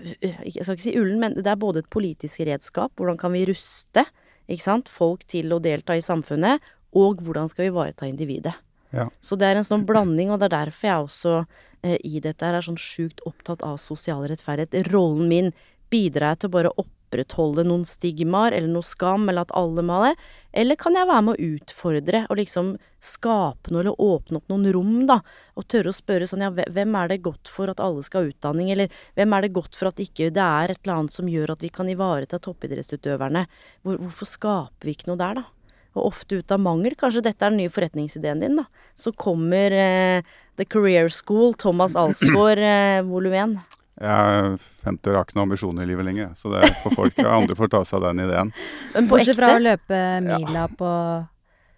Jeg 0.00 0.64
skal 0.64 0.74
ikke 0.74 0.88
si 0.88 0.96
ullen, 0.98 1.20
men 1.22 1.38
det 1.38 1.46
er 1.52 1.60
både 1.60 1.84
et 1.84 1.92
politisk 1.92 2.42
redskap, 2.48 2.94
hvordan 2.98 3.20
kan 3.20 3.34
vi 3.36 3.44
ruste, 3.46 4.06
ikke 4.50 4.64
sant, 4.64 4.90
folk 4.90 5.22
til 5.30 5.52
å 5.54 5.62
delta 5.62 5.94
i 5.94 6.02
samfunnet, 6.02 6.58
og 6.96 7.20
hvordan 7.22 7.46
skal 7.50 7.68
vi 7.68 7.70
ivareta 7.70 8.08
individet. 8.08 8.56
Ja. 8.90 9.06
Så 9.22 9.36
det 9.38 9.46
er 9.46 9.60
en 9.60 9.66
sånn 9.66 9.84
blanding, 9.86 10.32
og 10.32 10.40
det 10.40 10.48
er 10.48 10.56
derfor 10.64 10.88
jeg 10.88 11.04
også 11.04 11.34
i 11.82 12.20
dette 12.20 12.44
her 12.44 12.58
er 12.58 12.64
sånn 12.64 12.80
sjukt 12.80 13.22
opptatt 13.28 13.62
av 13.66 13.78
sosial 13.80 14.26
rettferdighet. 14.28 14.90
Rollen 14.92 15.28
min 15.30 15.52
bidrar 15.90 16.34
jeg 16.34 16.42
til 16.42 16.50
å 16.50 16.54
bare 16.54 16.72
opprettholde 16.78 17.64
noen 17.66 17.86
stigmaer 17.88 18.54
eller 18.54 18.70
noe 18.70 18.86
skam, 18.86 19.28
eller 19.28 19.48
at 19.48 19.54
alle 19.58 19.82
må 19.86 19.98
ha 19.98 20.10
det? 20.10 20.28
Eller 20.62 20.78
kan 20.78 20.94
jeg 20.94 21.08
være 21.08 21.24
med 21.26 21.34
å 21.38 21.54
utfordre 21.56 22.22
og 22.28 22.38
liksom 22.38 22.74
skape 23.02 23.72
noe, 23.72 23.82
eller 23.82 24.02
åpne 24.04 24.38
opp 24.38 24.52
noen 24.52 24.68
rom, 24.76 24.96
da? 25.08 25.20
Og 25.58 25.66
tørre 25.72 25.90
å 25.90 25.96
spørre 25.96 26.28
sånn, 26.30 26.44
ja, 26.46 26.52
hvem 26.52 26.98
er 27.00 27.10
det 27.10 27.22
godt 27.24 27.50
for 27.50 27.72
at 27.72 27.82
alle 27.82 28.04
skal 28.06 28.26
ha 28.26 28.34
utdanning, 28.34 28.70
eller 28.74 28.92
hvem 29.18 29.36
er 29.36 29.46
det 29.46 29.54
godt 29.56 29.78
for 29.78 29.90
at 29.90 30.02
ikke 30.04 30.30
det 30.36 30.44
er 30.44 30.74
et 30.74 30.82
eller 30.84 30.98
annet 30.98 31.16
som 31.16 31.30
gjør 31.30 31.56
at 31.56 31.64
vi 31.64 31.72
kan 31.74 31.90
ivareta 31.90 32.38
toppidrettsutøverne? 32.44 33.46
Hvor, 33.82 33.98
hvorfor 34.04 34.30
skaper 34.30 34.90
vi 34.90 34.94
ikke 34.98 35.10
noe 35.10 35.22
der, 35.22 35.40
da? 35.40 35.48
Og 35.96 36.06
ofte 36.12 36.38
ut 36.38 36.52
av 36.54 36.60
mangel. 36.62 36.94
Kanskje 36.98 37.22
dette 37.26 37.42
er 37.42 37.50
den 37.50 37.58
nye 37.64 37.72
forretningsideen 37.72 38.40
din, 38.44 38.60
da. 38.60 38.66
Så 38.98 39.10
kommer 39.18 39.74
eh, 39.74 40.22
The 40.60 40.66
Career 40.70 41.08
School, 41.10 41.54
Thomas 41.58 41.96
Alsgaard, 41.98 42.62
eh, 42.62 43.00
volum 43.08 43.34
1. 43.34 43.56
Jeg 44.00 44.08
er 44.08 44.54
50 44.86 45.10
år 45.10 45.16
har 45.18 45.26
ikke 45.26 45.36
noen 45.36 45.48
ambisjoner 45.50 45.84
i 45.84 45.90
livet 45.90 46.06
lenger, 46.06 46.30
så 46.38 46.48
det 46.54 46.70
får 46.84 46.94
folk, 46.96 47.18
andre 47.20 47.56
får 47.58 47.68
ta 47.74 47.82
seg 47.84 47.98
av 47.98 48.06
den 48.06 48.22
ideen. 48.24 48.52
Men 48.94 49.08
på 49.10 49.18
Bortsett 49.18 49.36
fra 49.36 49.50
å 49.58 49.60
løpe 49.60 49.98
mila 50.24 50.62
på 50.72 50.92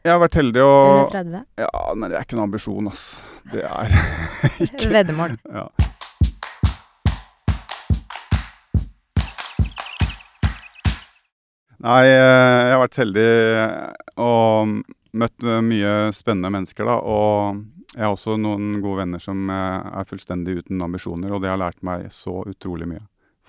Jeg 0.04 0.12
har 0.12 0.20
vært 0.22 0.38
heldig 0.38 0.62
og 0.62 0.84
130? 1.08 1.42
Ja, 1.64 1.82
men 1.98 2.12
det 2.12 2.20
er 2.20 2.26
ikke 2.28 2.38
noen 2.38 2.46
ambisjon, 2.50 2.92
ass. 2.92 3.02
Det 3.50 3.64
er 3.66 3.96
ikke 4.68 4.92
Veddemål. 4.94 5.34
ja. 5.50 5.66
Nei, 11.82 12.02
eh, 12.06 12.60
jeg 12.62 12.74
har 12.76 12.80
vært 12.84 12.98
heldig 13.00 13.30
og 14.22 14.74
møtt 15.18 15.46
eh, 15.46 15.62
mye 15.66 15.94
spennende 16.14 16.52
mennesker, 16.54 16.86
da. 16.86 16.98
Og 17.02 17.96
jeg 17.96 18.04
har 18.04 18.12
også 18.14 18.36
noen 18.38 18.76
gode 18.84 19.02
venner 19.02 19.22
som 19.22 19.50
eh, 19.50 19.88
er 19.90 20.06
fullstendig 20.06 20.60
uten 20.60 20.84
ambisjoner, 20.86 21.32
og 21.34 21.42
det 21.42 21.50
har 21.50 21.58
lært 21.58 21.82
meg 21.82 22.06
så 22.14 22.44
utrolig 22.46 22.86
mye. 22.86 23.02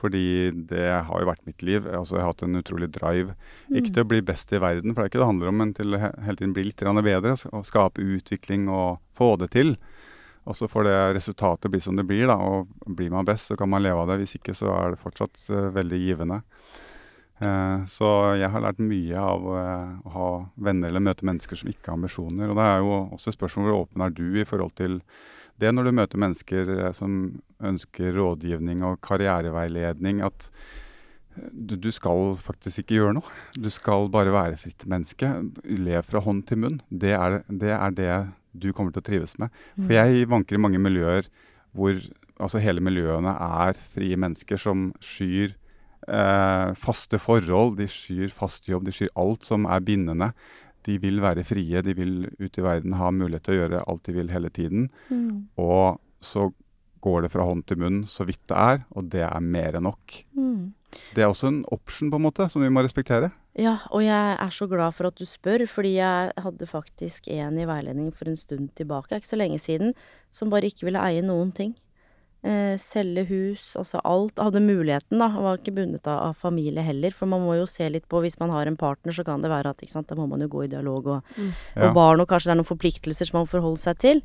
Fordi 0.03 0.49
det 0.67 0.87
har 1.05 1.21
jo 1.21 1.29
vært 1.29 1.45
mitt 1.45 1.61
liv. 1.63 1.85
Altså, 1.85 2.17
jeg 2.17 2.25
har 2.25 2.33
hatt 2.33 2.41
en 2.43 2.59
utrolig 2.59 2.89
drive. 2.91 3.35
Ikke 3.69 3.93
til 3.93 4.03
å 4.03 4.09
bli 4.09 4.23
best 4.25 4.49
i 4.51 4.59
verden, 4.59 4.91
for 4.91 4.99
det 4.99 5.05
er 5.05 5.11
ikke 5.11 5.19
det 5.19 5.23
det 5.23 5.29
handler 5.29 5.51
om, 5.51 5.59
men 5.61 5.75
til 5.77 5.95
å 5.95 5.99
hele 6.01 6.35
tiden 6.39 6.55
bli 6.57 6.65
litt 6.67 6.83
bedre. 7.05 7.35
Og 7.53 7.69
skape 7.69 8.03
utvikling 8.03 8.65
og 8.67 8.97
få 9.15 9.35
det 9.39 9.53
til. 9.53 9.77
Og 10.43 10.57
så 10.59 10.67
får 10.67 10.89
det 10.89 10.97
resultatet 11.19 11.71
bli 11.71 11.79
som 11.79 11.95
det 11.95 12.03
blir, 12.09 12.25
da. 12.27 12.35
Og 12.35 12.73
blir 12.97 13.13
man 13.13 13.29
best, 13.29 13.47
så 13.47 13.55
kan 13.55 13.69
man 13.69 13.85
leve 13.85 14.01
av 14.01 14.09
det. 14.11 14.17
Hvis 14.25 14.35
ikke, 14.41 14.57
så 14.57 14.73
er 14.73 14.91
det 14.91 15.03
fortsatt 15.05 15.45
eh, 15.53 15.69
veldig 15.77 16.01
givende. 16.01 16.41
Eh, 17.41 17.85
så 17.89 18.09
jeg 18.37 18.49
har 18.53 18.61
lært 18.61 18.81
mye 18.83 19.17
av 19.19 19.47
eh, 19.57 19.93
å 20.05 20.13
ha 20.13 20.29
venner 20.67 20.91
eller 20.91 21.03
møte 21.03 21.25
mennesker 21.25 21.59
som 21.59 21.71
ikke 21.71 21.89
har 21.89 21.97
ambisjoner. 21.97 22.51
Og 22.51 22.59
det 22.59 22.67
er 22.69 22.83
jo 22.83 22.93
også 23.17 23.31
et 23.31 23.37
spørsmål 23.39 23.69
hvor 23.69 23.79
åpen 23.85 24.05
er 24.05 24.13
du 24.13 24.27
i 24.37 24.47
forhold 24.47 24.75
til 24.77 24.99
det 25.61 25.69
når 25.73 25.87
du 25.87 25.97
møter 25.97 26.21
mennesker 26.21 26.71
eh, 26.77 26.91
som 26.97 27.19
ønsker 27.63 28.13
rådgivning 28.17 28.83
og 28.85 29.01
karriereveiledning, 29.05 30.21
at 30.25 30.49
du, 31.33 31.73
du 31.81 31.89
skal 31.93 32.35
faktisk 32.37 32.83
ikke 32.83 32.99
gjøre 32.99 33.17
noe. 33.17 33.35
Du 33.57 33.69
skal 33.73 34.05
bare 34.13 34.33
være 34.33 34.59
fritt 34.61 34.85
menneske. 34.89 35.31
Lev 35.65 36.05
fra 36.05 36.21
hånd 36.21 36.43
til 36.49 36.61
munn. 36.61 36.77
Det 36.89 37.15
er 37.17 37.39
det, 37.49 37.71
er 37.73 37.95
det 37.97 38.17
du 38.53 38.69
kommer 38.69 38.93
til 38.93 39.01
å 39.01 39.07
trives 39.07 39.33
med. 39.41 39.49
For 39.79 39.95
jeg 39.97 40.29
vanker 40.29 40.59
i 40.59 40.61
mange 40.61 40.81
miljøer 40.81 41.25
hvor 41.73 41.97
altså 42.37 42.61
hele 42.61 42.83
miljøene 42.85 43.33
er 43.33 43.79
frie 43.95 44.17
mennesker 44.19 44.61
som 44.61 44.91
skyr 45.01 45.55
faste 46.79 47.19
forhold, 47.21 47.77
de 47.79 47.87
skyr 47.89 48.31
fast 48.33 48.67
jobb, 48.69 48.87
de 48.87 48.93
skyr 48.95 49.11
alt 49.19 49.47
som 49.47 49.67
er 49.69 49.83
bindende. 49.85 50.31
De 50.83 50.97
vil 50.99 51.21
være 51.23 51.45
frie, 51.47 51.81
de 51.81 51.95
vil 51.95 52.15
ut 52.39 52.57
i 52.59 52.63
verden 52.65 52.97
ha 52.99 53.11
mulighet 53.15 53.45
til 53.47 53.55
å 53.55 53.61
gjøre 53.61 53.83
alt 53.87 54.03
de 54.09 54.15
vil 54.17 54.33
hele 54.33 54.51
tiden. 54.51 54.89
Mm. 55.07 55.47
Og 55.63 56.01
så 56.23 56.49
går 57.03 57.25
det 57.25 57.33
fra 57.33 57.45
hånd 57.47 57.65
til 57.67 57.79
munn 57.81 58.03
så 58.07 58.25
vidt 58.27 58.41
det 58.51 58.59
er, 58.59 58.83
og 58.95 59.09
det 59.11 59.23
er 59.27 59.43
mer 59.43 59.79
enn 59.79 59.87
nok. 59.87 60.17
Mm. 60.35 60.73
Det 61.15 61.23
er 61.23 61.31
også 61.31 61.49
en 61.49 61.63
option 61.73 62.11
på 62.11 62.19
en 62.19 62.25
måte, 62.27 62.47
som 62.51 62.63
vi 62.63 62.71
må 62.71 62.83
respektere. 62.85 63.31
Ja, 63.59 63.77
og 63.93 64.03
jeg 64.05 64.35
er 64.41 64.53
så 64.53 64.67
glad 64.69 64.95
for 64.97 65.09
at 65.09 65.17
du 65.19 65.25
spør, 65.29 65.65
fordi 65.69 65.95
jeg 65.97 66.33
hadde 66.45 66.69
faktisk 66.69 67.27
en 67.33 67.59
i 67.61 67.67
veiledning 67.69 68.11
for 68.15 68.29
en 68.29 68.39
stund 68.39 68.71
tilbake, 68.77 69.19
ikke 69.19 69.29
så 69.29 69.39
lenge 69.39 69.59
siden, 69.61 69.93
som 70.33 70.53
bare 70.53 70.69
ikke 70.69 70.87
ville 70.89 71.01
eie 71.01 71.25
noen 71.25 71.51
ting. 71.55 71.75
Eh, 72.43 72.77
selge 72.77 73.23
hus, 73.29 73.69
altså 73.79 74.01
alt. 74.03 74.39
Hadde 74.43 74.59
muligheten, 74.59 75.21
da. 75.21 75.29
Var 75.31 75.61
ikke 75.61 75.75
bundet 75.77 76.07
av, 76.11 76.19
av 76.27 76.39
familie 76.41 76.83
heller. 76.83 77.13
For 77.15 77.29
man 77.31 77.45
må 77.45 77.55
jo 77.55 77.67
se 77.71 77.87
litt 77.87 78.09
på, 78.11 78.19
hvis 78.25 78.35
man 78.41 78.51
har 78.51 78.67
en 78.67 78.75
partner, 78.79 79.15
så 79.15 79.23
kan 79.23 79.43
det 79.43 79.51
være 79.51 79.71
at 79.71 79.83
ikke 79.83 79.95
sant, 79.95 80.09
da 80.09 80.17
må 80.19 80.27
man 80.27 80.43
jo 80.43 80.49
gå 80.51 80.65
i 80.65 80.71
dialog, 80.73 81.07
og, 81.07 81.35
mm. 81.37 81.53
og 81.79 81.95
barn, 81.95 82.19
og 82.19 82.27
kanskje 82.27 82.51
det 82.51 82.55
er 82.57 82.59
noen 82.59 82.73
forpliktelser 82.73 83.29
som 83.29 83.39
man 83.39 83.47
må 83.47 83.53
forholde 83.53 83.83
seg 83.85 84.01
til. 84.03 84.19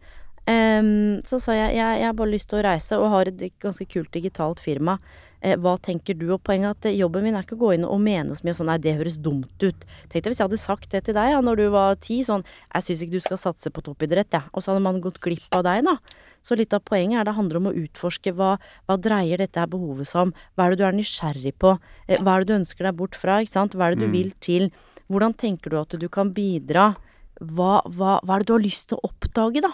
Um, 0.48 1.20
så 1.28 1.38
sa 1.44 1.54
jeg, 1.54 1.76
jeg 1.76 2.00
jeg 2.00 2.08
har 2.08 2.16
bare 2.16 2.32
lyst 2.32 2.48
til 2.50 2.58
å 2.58 2.64
reise, 2.66 2.98
og 2.98 3.12
har 3.12 3.30
et 3.30 3.46
ganske 3.62 3.86
kult 3.86 4.10
digitalt 4.16 4.62
firma. 4.64 4.96
Eh, 5.40 5.54
hva 5.56 5.76
tenker 5.78 6.16
du? 6.18 6.24
Og 6.34 6.40
poenget 6.42 6.70
at 6.74 6.86
eh, 6.90 6.96
jobben 6.98 7.22
min 7.22 7.36
er 7.38 7.44
ikke 7.46 7.54
å 7.54 7.60
gå 7.60 7.68
inn 7.76 7.84
og 7.86 8.00
mene 8.02 8.34
så 8.34 8.42
mye 8.42 8.56
sånn 8.58 8.66
nei, 8.66 8.78
det 8.82 8.96
høres 8.98 9.18
dumt 9.22 9.62
ut. 9.62 9.84
Tenk 10.10 10.24
deg 10.24 10.32
hvis 10.32 10.40
jeg 10.40 10.48
hadde 10.48 10.58
sagt 10.58 10.90
det 10.90 11.04
til 11.06 11.14
deg 11.14 11.30
ja, 11.30 11.40
når 11.44 11.60
du 11.60 11.66
var 11.70 11.94
ti, 12.02 12.20
sånn 12.26 12.42
jeg 12.74 12.82
syns 12.88 13.04
ikke 13.06 13.14
du 13.14 13.20
skal 13.22 13.38
satse 13.38 13.70
på 13.70 13.84
toppidrett, 13.86 14.32
jeg. 14.34 14.50
Og 14.52 14.64
så 14.64 14.72
hadde 14.72 14.82
man 14.82 14.98
gått 15.04 15.20
glipp 15.22 15.46
av 15.54 15.62
deg, 15.68 15.84
da. 15.86 15.94
Så 16.42 16.58
litt 16.58 16.74
av 16.74 16.82
poenget 16.86 17.20
er 17.20 17.28
det 17.28 17.36
handler 17.38 17.60
om 17.62 17.70
å 17.70 17.76
utforske 17.84 18.32
hva, 18.34 18.56
hva 18.88 18.96
dreier 18.98 19.38
dette 19.42 19.58
her 19.62 19.70
behovet 19.70 20.10
seg 20.10 20.26
om? 20.26 20.34
Hva 20.56 20.66
er 20.66 20.74
det 20.74 20.82
du 20.82 20.86
er 20.90 20.98
nysgjerrig 20.98 21.54
på? 21.62 21.76
Eh, 22.08 22.18
hva 22.18 22.34
er 22.36 22.44
det 22.44 22.50
du 22.50 22.58
ønsker 22.58 22.88
deg 22.90 22.98
bort 22.98 23.14
fra? 23.18 23.38
Ikke 23.42 23.54
sant? 23.54 23.74
Hva 23.78 23.88
er 23.88 23.94
det 23.94 24.02
du 24.02 24.08
Mm. 24.08 24.14
vil 24.18 24.32
til? 24.42 24.70
Hvordan 25.08 25.34
tenker 25.38 25.70
du 25.70 25.78
at 25.80 25.94
du 25.98 26.08
kan 26.08 26.32
bidra? 26.34 26.96
Hva, 27.40 27.78
hva, 27.86 28.18
hva 28.26 28.34
er 28.34 28.42
det 28.42 28.46
du 28.50 28.52
har 28.56 28.64
lyst 28.66 28.88
til 28.90 28.98
å 28.98 29.06
oppdage, 29.10 29.62
da? 29.62 29.70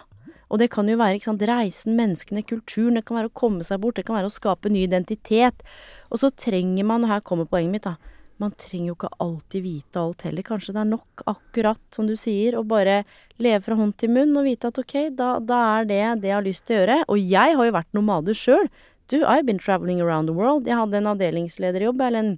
Og 0.52 0.60
det 0.60 0.70
kan 0.74 0.88
jo 0.88 0.98
være 1.00 1.22
sant, 1.24 1.44
reisen, 1.48 1.96
menneskene, 1.98 2.44
kulturen, 2.46 2.98
det 2.98 3.04
kan 3.08 3.18
være 3.18 3.30
å 3.32 3.38
komme 3.42 3.64
seg 3.66 3.80
bort, 3.82 3.96
det 3.98 4.06
kan 4.08 4.18
være 4.18 4.30
å 4.30 4.34
skape 4.34 4.72
ny 4.72 4.84
identitet. 4.86 5.64
Og 6.10 6.20
så 6.22 6.30
trenger 6.30 6.86
man, 6.88 7.06
og 7.06 7.14
her 7.14 7.24
kommer 7.24 7.48
poenget 7.50 7.72
mitt, 7.74 7.88
da, 7.88 7.96
man 8.42 8.54
trenger 8.58 8.90
jo 8.90 8.96
ikke 8.96 9.12
alltid 9.22 9.62
vite 9.64 10.00
alt 10.00 10.24
heller. 10.26 10.46
Kanskje 10.46 10.74
det 10.74 10.82
er 10.82 10.90
nok, 10.90 11.24
akkurat 11.30 11.80
som 11.94 12.08
du 12.10 12.16
sier, 12.18 12.56
å 12.58 12.64
bare 12.66 13.02
leve 13.42 13.62
fra 13.66 13.76
hånd 13.78 13.94
til 14.00 14.10
munn 14.14 14.34
og 14.38 14.48
vite 14.48 14.70
at 14.70 14.80
ok, 14.82 14.96
da, 15.14 15.36
da 15.38 15.60
er 15.78 15.90
det 15.90 16.00
det 16.24 16.32
jeg 16.32 16.36
har 16.38 16.46
lyst 16.46 16.66
til 16.66 16.76
å 16.76 16.80
gjøre. 16.80 16.98
Og 17.14 17.20
jeg 17.34 17.58
har 17.58 17.68
jo 17.68 17.76
vært 17.76 17.96
nomade 17.96 18.34
sjøl. 18.38 18.70
Du, 19.12 19.20
I've 19.22 19.46
been 19.46 19.60
traveling 19.60 20.00
around 20.00 20.30
the 20.30 20.34
world. 20.34 20.66
Jeg 20.66 20.80
hadde 20.80 20.98
en 20.98 21.12
avdelingslederjobb, 21.12 22.02
eller 22.02 22.24
en 22.24 22.32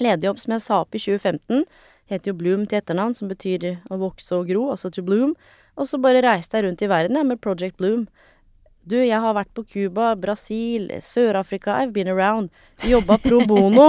lederjobb 0.00 0.40
som 0.40 0.56
jeg 0.56 0.64
sa 0.64 0.80
opp 0.84 0.96
i 0.96 1.02
2015. 1.02 1.66
Heter 2.12 2.32
jo 2.32 2.38
Bloom 2.38 2.64
til 2.68 2.80
etternavn, 2.80 3.16
som 3.16 3.28
betyr 3.28 3.68
å 3.92 4.00
vokse 4.00 4.36
og 4.36 4.48
gro, 4.48 4.68
altså 4.72 4.90
to 4.92 5.04
bloom. 5.04 5.34
Og 5.74 5.88
så 5.90 5.98
bare 6.02 6.22
reiste 6.24 6.58
jeg 6.58 6.68
rundt 6.68 6.84
i 6.84 6.90
verden 6.90 7.18
jeg, 7.18 7.26
med 7.26 7.42
Project 7.42 7.76
Bloom. 7.80 8.06
Du, 8.84 8.98
jeg 9.00 9.16
har 9.16 9.32
vært 9.32 9.48
på 9.56 9.62
Cuba, 9.64 10.10
Brasil, 10.20 10.90
Sør-Afrika, 11.00 11.78
I've 11.80 11.94
been 11.94 12.10
around. 12.12 12.50
Jobba 12.84 13.16
pro 13.22 13.38
bono 13.48 13.86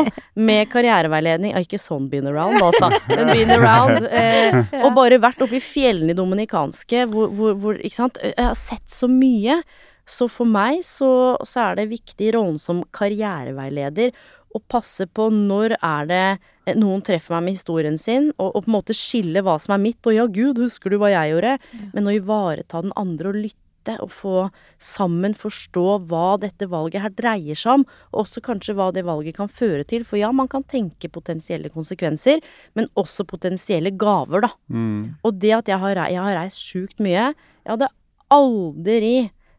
med 0.47 0.69
karriereveiledning. 0.71 1.51
Ah, 1.51 1.65
ikke 1.65 1.81
sånn 1.81 2.07
been 2.11 2.29
around, 2.31 2.61
altså, 2.63 2.93
men 3.11 3.33
been 3.33 3.51
around. 3.57 4.07
Eh, 4.07 4.55
og 4.85 4.93
bare 4.95 5.19
vært 5.19 5.43
oppe 5.43 5.59
i 5.59 5.63
fjellene 5.63 6.15
i 6.15 6.17
dominikanske, 6.17 7.03
hvor, 7.11 7.27
hvor, 7.35 7.59
hvor 7.59 7.81
Ikke 7.81 7.97
sant. 7.97 8.21
Jeg 8.23 8.39
har 8.39 8.55
sett 8.55 8.87
så 8.87 9.11
mye. 9.11 9.59
Så 10.07 10.29
for 10.31 10.47
meg 10.47 10.79
så, 10.85 11.09
så 11.43 11.71
er 11.71 11.81
det 11.81 11.89
viktig 11.91 12.31
rollen 12.37 12.59
som 12.61 12.83
karriereveileder 12.95 14.13
å 14.55 14.61
passe 14.71 15.07
på 15.07 15.27
når 15.33 15.77
er 15.81 16.07
det 16.09 16.23
eh, 16.65 16.77
noen 16.77 17.03
treffer 17.05 17.35
meg 17.37 17.49
med 17.49 17.57
historien 17.57 17.99
sin, 18.01 18.31
og, 18.37 18.53
og 18.53 18.63
på 18.63 18.71
en 18.71 18.77
måte 18.77 18.95
skille 18.97 19.43
hva 19.45 19.57
som 19.61 19.75
er 19.75 19.83
mitt, 19.83 20.01
og 20.07 20.15
ja, 20.15 20.25
gud, 20.31 20.61
husker 20.63 20.93
du 20.93 20.99
hva 21.01 21.11
jeg 21.13 21.35
gjorde? 21.35 21.57
Men 21.93 22.09
å 22.09 22.15
ivareta 22.15 22.83
den 22.85 22.95
andre 22.99 23.31
og 23.31 23.39
lytte 23.43 23.61
og 24.01 24.09
få 24.09 24.37
sammen 24.81 25.35
forstå 25.37 25.83
hva 26.09 26.39
dette 26.41 26.65
valget 26.71 27.03
her 27.03 27.13
dreier 27.13 27.59
seg 27.59 27.81
om, 27.81 27.83
og 28.13 28.23
også 28.23 28.41
kanskje 28.47 28.73
hva 28.77 28.89
det 28.95 29.03
valget 29.05 29.37
kan 29.37 29.51
føre 29.51 29.85
til. 29.85 30.07
For 30.07 30.17
ja, 30.17 30.31
man 30.33 30.49
kan 30.49 30.65
tenke 30.65 31.11
potensielle 31.13 31.69
konsekvenser, 31.69 32.41
men 32.73 32.89
også 32.97 33.27
potensielle 33.29 33.93
gaver, 33.93 34.47
da. 34.47 34.51
Mm. 34.73 35.21
Og 35.21 35.37
det 35.37 35.53
at 35.59 35.69
jeg 35.69 35.81
har, 35.83 36.01
jeg 36.09 36.23
har 36.23 36.39
reist 36.39 36.63
sjukt 36.65 36.97
mye 37.03 37.29
Jeg 37.29 37.69
hadde 37.75 37.93
aldri 38.33 39.15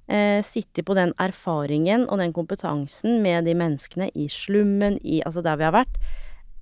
eh, 0.09 0.41
sittet 0.43 0.85
på 0.87 0.95
den 0.95 1.13
erfaringen 1.19 2.07
og 2.09 2.19
den 2.23 2.33
kompetansen 2.37 3.21
med 3.23 3.45
de 3.49 3.55
menneskene 3.59 4.11
i 4.15 4.29
slummen, 4.33 4.99
i, 5.03 5.21
altså 5.27 5.43
der 5.43 5.57
vi 5.61 5.65
har 5.69 5.73
vært, 5.77 5.97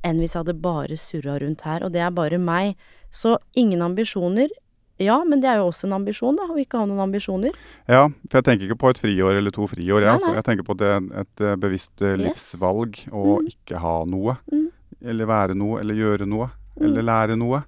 enn 0.05 0.19
hvis 0.21 0.35
jeg 0.35 0.43
hadde 0.45 0.59
bare 0.61 0.97
surra 1.01 1.39
rundt 1.41 1.63
her. 1.65 1.85
Og 1.87 1.93
det 1.95 2.01
er 2.05 2.11
bare 2.13 2.39
meg. 2.39 2.75
Så 3.15 3.39
ingen 3.57 3.81
ambisjoner. 3.83 4.49
Ja, 5.01 5.17
men 5.27 5.41
det 5.43 5.49
er 5.51 5.57
jo 5.59 5.71
også 5.73 5.89
en 5.89 5.97
ambisjon, 5.97 6.37
da, 6.39 6.45
å 6.51 6.59
ikke 6.61 6.79
ha 6.79 6.87
noen 6.87 7.01
ambisjoner. 7.03 7.55
Ja, 7.91 8.05
for 8.31 8.39
jeg 8.39 8.45
tenker 8.47 8.69
ikke 8.69 8.79
på 8.79 8.91
et 8.93 9.01
friår 9.03 9.39
eller 9.41 9.51
to 9.55 9.67
friår. 9.67 10.05
Jeg, 10.05 10.11
altså. 10.13 10.29
nei. 10.31 10.37
jeg 10.39 10.47
tenker 10.47 10.67
på 10.69 10.77
det, 10.79 10.91
et 11.25 11.43
eh, 11.43 11.57
bevisst 11.59 12.05
livsvalg 12.21 13.01
Yes. 13.01 13.09
å 13.11 13.41
Mm. 13.41 13.49
ikke 13.51 13.81
ha 13.83 13.95
noe. 14.07 14.37
Mm. 14.53 14.69
Eller 15.03 15.27
være 15.27 15.57
noe, 15.59 15.81
eller 15.81 15.95
gjøre 15.99 16.29
noe. 16.31 16.51
Mm. 16.79 16.85
Eller 16.87 17.03
lære 17.11 17.37
noe. 17.41 17.65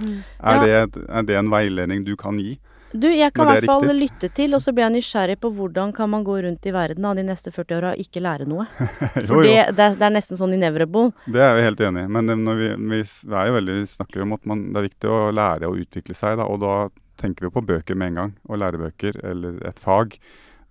Ja. 0.00 0.54
Er, 0.54 0.62
det, 0.88 1.04
er 1.08 1.22
det 1.28 1.36
en 1.36 1.50
veiledning 1.52 2.04
du 2.06 2.14
kan 2.16 2.38
gi? 2.40 2.54
Du, 2.92 3.06
jeg 3.08 3.32
kan 3.32 3.46
i 3.48 3.52
hvert 3.54 3.62
er 3.64 3.68
fall 3.70 3.84
riktig. 3.88 4.00
lytte 4.02 4.28
til, 4.36 4.54
og 4.56 4.60
så 4.60 4.72
blir 4.76 4.84
jeg 4.84 4.94
nysgjerrig 4.98 5.36
på 5.40 5.50
hvordan 5.56 5.92
kan 5.96 6.10
man 6.12 6.24
gå 6.26 6.34
rundt 6.44 6.66
i 6.68 6.72
verden 6.74 7.02
da, 7.06 7.14
de 7.16 7.24
neste 7.24 7.52
40 7.54 7.76
åra 7.78 7.92
og 7.94 8.02
ikke 8.04 8.20
lære 8.20 8.46
noe. 8.50 8.66
jo, 9.16 9.26
For 9.30 9.40
jo. 9.40 9.46
det, 9.46 9.54
det, 9.78 9.86
er- 9.86 9.96
det 9.96 10.08
er 10.08 10.14
nesten 10.18 10.40
sånn 10.40 10.52
inevitable. 10.58 11.12
Det 11.32 11.40
er 11.46 11.56
vi 11.56 11.64
helt 11.68 11.80
enig 11.88 12.04
i. 12.04 12.12
Men 12.18 12.32
når 12.44 12.60
vi, 12.60 12.70
vi 12.92 13.02
veldig, 13.56 13.78
vi 13.80 13.90
snakker 13.94 14.26
om 14.26 14.36
at 14.36 14.44
man, 14.52 14.66
det 14.72 14.82
er 14.82 14.88
viktig 14.90 15.12
å 15.12 15.20
lære 15.32 15.70
å 15.72 15.76
utvikle 15.80 16.14
seg. 16.18 16.36
Da, 16.42 16.44
og 16.52 16.60
da 16.64 16.74
tenker 17.22 17.48
vi 17.48 17.54
på 17.54 17.64
bøker 17.72 17.96
med 17.96 18.12
en 18.12 18.20
gang. 18.20 18.34
Og 18.48 18.60
lærebøker 18.60 19.22
eller 19.32 19.60
et 19.68 19.80
fag. 19.80 20.18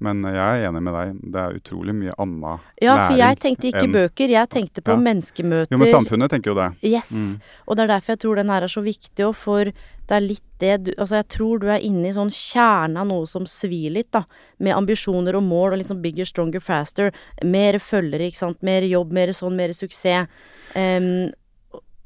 Men 0.02 0.24
jeg 0.26 0.36
er 0.41 0.64
enig 0.68 0.82
med 0.82 0.95
deg. 0.97 1.18
Det 1.34 1.41
er 1.43 1.58
utrolig 1.60 1.93
mye 1.93 2.14
anna 2.18 2.56
Ja, 2.82 2.95
for 3.08 3.16
jeg 3.20 3.38
tenkte 3.43 3.68
ikke 3.70 3.84
enn- 3.86 3.93
bøker, 3.93 4.30
jeg 4.34 4.49
tenkte 4.49 4.82
på 4.82 4.95
Ja. 4.95 5.02
menneskemøter. 5.08 5.70
Jo, 5.76 5.78
men 5.78 5.91
samfunnet 5.93 6.32
tenker 6.34 6.52
jo 6.52 6.56
det. 6.58 6.70
Yes. 6.82 7.12
Mm. 7.38 7.41
Og 7.68 7.76
det 7.78 7.84
er 7.84 7.91
derfor 7.93 8.14
jeg 8.16 8.20
tror 8.24 8.36
den 8.41 8.49
her 8.49 8.64
er 8.66 8.72
så 8.74 8.82
viktig, 8.82 9.26
òg, 9.28 9.36
for 9.36 9.64
det 9.66 10.16
er 10.18 10.20
litt 10.26 10.43
det 10.60 10.84
du 10.84 10.91
Altså, 10.97 11.22
jeg 11.22 11.28
tror 11.30 11.60
du 11.62 11.68
er 11.70 11.80
inne 11.86 12.10
i 12.10 12.12
sånn 12.18 12.30
kjerne 12.34 12.97
av 12.99 13.08
noe 13.08 13.26
som 13.30 13.45
svir 13.45 13.91
litt, 13.93 14.10
da. 14.12 14.24
Med 14.60 14.74
ambisjoner 14.76 15.36
og 15.38 15.43
mål 15.43 15.74
og 15.74 15.80
liksom 15.84 16.02
bigger, 16.02 16.26
stronger, 16.26 16.60
faster. 16.60 17.12
Mer 17.43 17.74
følgere, 17.78 18.26
ikke 18.32 18.41
sant. 18.41 18.62
Mer 18.64 18.82
jobb, 18.82 19.12
mer 19.14 19.28
sånn, 19.38 19.56
mer 19.56 19.70
suksess. 19.70 20.28
Um, 20.76 21.32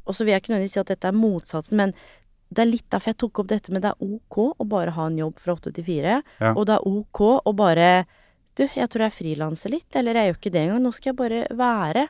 og 0.06 0.14
så 0.14 0.20
vil 0.26 0.34
jeg 0.36 0.44
ikke 0.44 0.54
nødvendigvis 0.54 0.72
si 0.76 0.80
at 0.84 0.88
dette 0.92 1.08
er 1.08 1.14
motsatsen, 1.18 1.78
men 1.78 1.94
det 2.56 2.64
er 2.64 2.70
litt 2.72 2.86
derfor 2.90 3.12
jeg 3.14 3.20
tok 3.24 3.42
opp 3.44 3.50
dette 3.52 3.74
med 3.76 3.84
det 3.86 3.92
er 3.94 4.06
ok 4.06 4.38
å 4.64 4.68
bare 4.72 4.94
ha 4.96 5.08
en 5.12 5.18
jobb 5.20 5.42
fra 5.44 5.56
åtte 5.58 5.74
til 5.76 5.86
fire. 5.88 6.22
Ja. 6.40 6.54
Og 6.56 6.66
det 6.70 6.78
er 6.80 6.88
ok 6.88 7.22
å 7.46 7.56
bare 7.56 7.90
Du, 8.56 8.64
jeg 8.72 8.88
tror 8.88 9.04
jeg 9.04 9.12
frilanser 9.18 9.74
litt, 9.74 9.90
eller 10.00 10.16
jeg 10.16 10.30
gjør 10.30 10.38
ikke 10.40 10.52
det 10.56 10.62
engang. 10.64 10.84
Nå 10.86 10.92
skal 10.96 11.12
jeg 11.12 11.18
bare 11.20 11.42
være. 11.60 12.06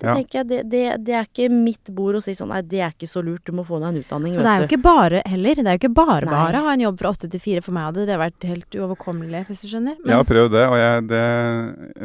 Det 0.00 0.06
Ja. 0.08 0.14
jeg, 0.16 0.46
det, 0.48 0.60
det, 0.72 0.82
det 1.04 1.12
er 1.12 1.26
ikke 1.28 1.50
mitt 1.52 1.90
bord 1.92 2.16
å 2.16 2.22
si 2.24 2.32
sånn 2.32 2.48
Nei, 2.48 2.62
det 2.64 2.80
er 2.80 2.94
ikke 2.94 3.04
så 3.10 3.20
lurt, 3.20 3.42
du 3.44 3.52
må 3.52 3.66
få 3.68 3.76
deg 3.82 3.90
en 3.90 3.98
utdanning, 4.00 4.38
Og 4.38 4.46
det 4.46 4.48
er 4.54 4.62
jo 4.62 4.68
ikke 4.70 4.78
bare 4.86 5.20
heller. 5.28 5.60
Det 5.60 5.66
er 5.66 5.76
jo 5.76 5.80
ikke 5.82 5.92
bare 5.98 6.24
Nei. 6.24 6.32
bare 6.32 6.62
å 6.62 6.64
ha 6.70 6.72
en 6.72 6.84
jobb 6.86 7.02
fra 7.02 7.10
åtte 7.12 7.28
til 7.28 7.42
fire. 7.44 7.60
For 7.60 7.76
meg 7.76 7.90
hadde 7.90 8.06
det 8.08 8.16
vært 8.22 8.48
helt 8.48 8.78
uoverkommelig, 8.80 9.42
hvis 9.50 9.60
du 9.60 9.68
skjønner. 9.68 10.00
Jeg 10.00 10.16
har 10.16 10.24
prøvd 10.30 10.56
det, 10.56 10.64
og 10.72 10.78
jeg, 10.80 11.04
det, 11.12 11.22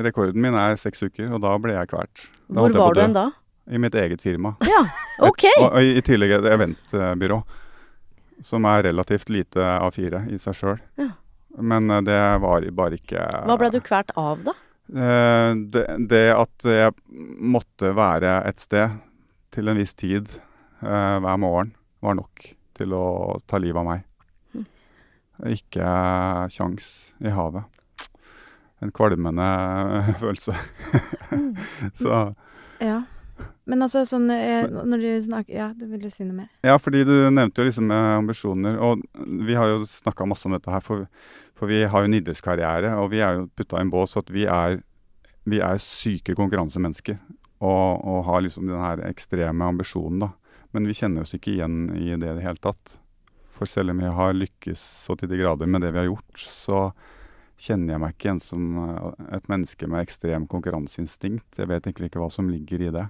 rekorden 0.10 0.44
min 0.44 0.60
er 0.60 0.76
seks 0.84 1.06
uker. 1.08 1.32
Og 1.32 1.40
da 1.48 1.56
ble 1.64 1.78
jeg 1.78 1.92
kvalt. 1.94 2.26
Hvor 2.52 2.76
var 2.76 3.00
du 3.00 3.04
en 3.06 3.16
da? 3.16 3.26
I 3.72 3.78
mitt 3.82 3.96
eget 3.96 4.22
firma. 4.22 4.56
Ja, 4.62 4.84
ok! 5.26 5.44
Og, 5.60 5.70
og 5.72 5.82
i 5.84 6.02
tillegg 6.06 6.36
et 6.38 6.50
eventbyrå. 6.54 7.40
Som 8.46 8.66
er 8.70 8.84
relativt 8.90 9.30
lite 9.32 9.64
A4 9.64 10.26
i 10.36 10.38
seg 10.42 10.58
sjøl. 10.58 10.82
Ja. 11.00 11.10
Men 11.58 11.90
eh, 11.90 12.02
det 12.06 12.20
var 12.44 12.66
bare 12.76 13.00
ikke 13.00 13.24
Hva 13.48 13.56
ble 13.60 13.70
du 13.74 13.80
kvært 13.84 14.12
av, 14.20 14.44
da? 14.46 14.54
Eh, 14.92 15.52
det, 15.72 15.86
det 16.12 16.26
at 16.36 16.68
jeg 16.68 16.94
måtte 17.56 17.94
være 17.96 18.42
et 18.50 18.60
sted 18.62 19.00
til 19.56 19.72
en 19.72 19.80
viss 19.80 19.96
tid 19.98 20.28
eh, 20.84 21.16
hver 21.24 21.40
morgen, 21.42 21.72
var 22.04 22.20
nok 22.20 22.50
til 22.76 22.94
å 22.94 23.06
ta 23.48 23.58
livet 23.64 23.80
av 23.80 23.88
meg. 23.88 24.04
Mm. 24.54 24.68
Ikke 25.56 25.90
kjangs 26.52 26.90
i 27.24 27.32
havet. 27.32 27.64
En 28.84 28.92
kvalmende 28.94 29.48
følelse. 30.22 30.54
Mm. 31.32 31.52
Så 32.04 32.22
Ja. 32.84 33.02
Men 33.66 33.82
altså 33.82 34.04
sånn 34.08 34.30
eh, 34.32 34.68
Når 34.70 35.02
du 35.02 35.10
snakker 35.26 35.56
Ja, 35.58 35.68
du 35.76 35.88
vil 35.90 36.06
jo 36.06 36.12
si 36.14 36.24
noe 36.24 36.38
mer? 36.44 36.50
Ja, 36.66 36.78
fordi 36.80 37.04
du 37.08 37.14
nevnte 37.34 37.64
jo 37.64 37.68
liksom 37.68 37.92
eh, 37.92 38.10
ambisjoner, 38.20 38.78
og 38.80 39.02
vi 39.26 39.58
har 39.58 39.72
jo 39.74 39.88
snakka 39.90 40.28
masse 40.30 40.48
om 40.50 40.56
dette 40.56 40.72
her, 40.72 40.84
for, 40.86 41.08
for 41.58 41.72
vi 41.72 41.84
har 41.90 42.04
jo 42.04 42.12
en 42.12 42.18
idrettskarriere, 42.20 42.94
og 43.02 43.10
vi 43.14 43.24
er 43.26 43.40
jo 43.40 43.50
putta 43.58 43.82
i 43.82 43.86
en 43.86 43.94
bås 43.94 44.16
at 44.22 44.30
vi 44.34 44.46
er, 44.50 44.80
vi 45.50 45.62
er 45.66 45.82
syke 45.82 46.38
konkurransemennesker, 46.38 47.18
og, 47.66 48.06
og 48.06 48.22
har 48.30 48.46
liksom 48.46 48.70
den 48.70 48.84
her 48.84 49.02
ekstreme 49.10 49.72
ambisjonen, 49.74 50.28
da. 50.28 50.32
Men 50.76 50.90
vi 50.90 50.96
kjenner 50.98 51.24
oss 51.24 51.36
ikke 51.38 51.54
igjen 51.54 51.90
i 51.96 52.12
det 52.20 52.28
i 52.28 52.38
det 52.38 52.44
hele 52.44 52.60
tatt. 52.60 52.98
For 53.56 53.70
selv 53.70 53.94
om 53.94 54.02
vi 54.04 54.10
har 54.12 54.36
lykkes 54.36 54.82
så 55.06 55.16
til 55.16 55.32
de 55.32 55.40
grader 55.40 55.70
med 55.72 55.86
det 55.86 55.94
vi 55.96 56.02
har 56.02 56.10
gjort, 56.10 56.42
så 56.42 56.80
kjenner 57.56 57.96
jeg 57.96 58.02
meg 58.04 58.16
ikke 58.16 58.28
igjen 58.28 58.42
som 58.44 58.80
eh, 58.84 59.28
et 59.38 59.46
menneske 59.52 59.88
med 59.88 60.04
ekstrem 60.04 60.48
konkurranseinstinkt. 60.52 61.62
Jeg 61.62 61.72
vet 61.72 61.88
egentlig 61.88 62.12
ikke 62.12 62.20
hva 62.24 62.28
som 62.34 62.52
ligger 62.52 62.84
i 62.84 62.92
det. 62.92 63.06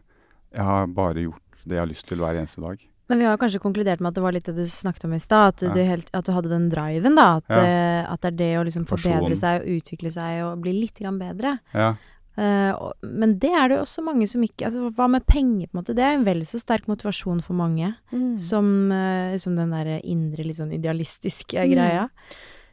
Jeg 0.55 0.63
har 0.63 0.87
bare 0.87 1.25
gjort 1.27 1.41
det 1.65 1.75
jeg 1.75 1.81
har 1.83 1.89
lyst 1.91 2.07
til 2.07 2.21
hver 2.21 2.37
eneste 2.39 2.61
dag. 2.63 2.79
Men 3.09 3.19
vi 3.21 3.25
har 3.27 3.37
kanskje 3.37 3.59
konkludert 3.61 3.99
med 4.01 4.09
at 4.09 4.15
det 4.17 4.23
var 4.25 4.33
litt 4.33 4.47
det 4.49 4.55
du 4.57 4.63
snakket 4.65 5.03
om 5.05 5.13
i 5.13 5.19
stad. 5.21 5.53
At, 5.53 5.61
Ja. 5.61 5.73
du 5.75 6.03
at 6.17 6.25
du 6.25 6.31
hadde 6.33 6.49
den 6.49 6.69
driven, 6.71 7.15
da. 7.15 7.35
At, 7.37 7.49
Ja. 7.49 7.61
eh, 7.61 8.11
at 8.13 8.21
det 8.21 8.33
er 8.33 8.37
det 8.37 8.51
å 8.57 8.65
liksom 8.65 8.85
forbedre 8.89 9.35
seg 9.37 9.61
og 9.61 9.67
utvikle 9.67 10.11
seg 10.11 10.43
og 10.45 10.61
bli 10.61 10.73
litt 10.73 10.97
grann 10.99 11.19
bedre. 11.19 11.59
Ja. 11.73 11.95
Uh, 12.37 12.73
og, 12.75 12.93
men 13.01 13.37
det 13.39 13.47
er 13.55 13.69
det 13.69 13.77
jo 13.77 13.83
også 13.85 14.03
mange 14.03 14.27
som 14.27 14.41
ikke 14.43 14.65
altså, 14.67 14.89
Hva 14.91 15.05
med 15.09 15.23
penger, 15.25 15.67
på 15.69 15.77
en 15.77 15.79
måte? 15.79 15.95
Det 15.95 16.03
er 16.03 16.17
en 16.17 16.25
vel 16.25 16.41
så 16.43 16.59
sterk 16.59 16.83
motivasjon 16.85 17.41
for 17.41 17.53
mange. 17.55 17.95
Mm. 18.11 18.37
Som, 18.37 18.91
uh, 18.91 19.37
som 19.37 19.55
den 19.55 19.71
derre 19.71 20.01
indre, 20.03 20.43
litt 20.43 20.57
sånn 20.57 20.73
idealistiske 20.75 21.55
Mm. 21.63 21.71
greia. 21.71 22.09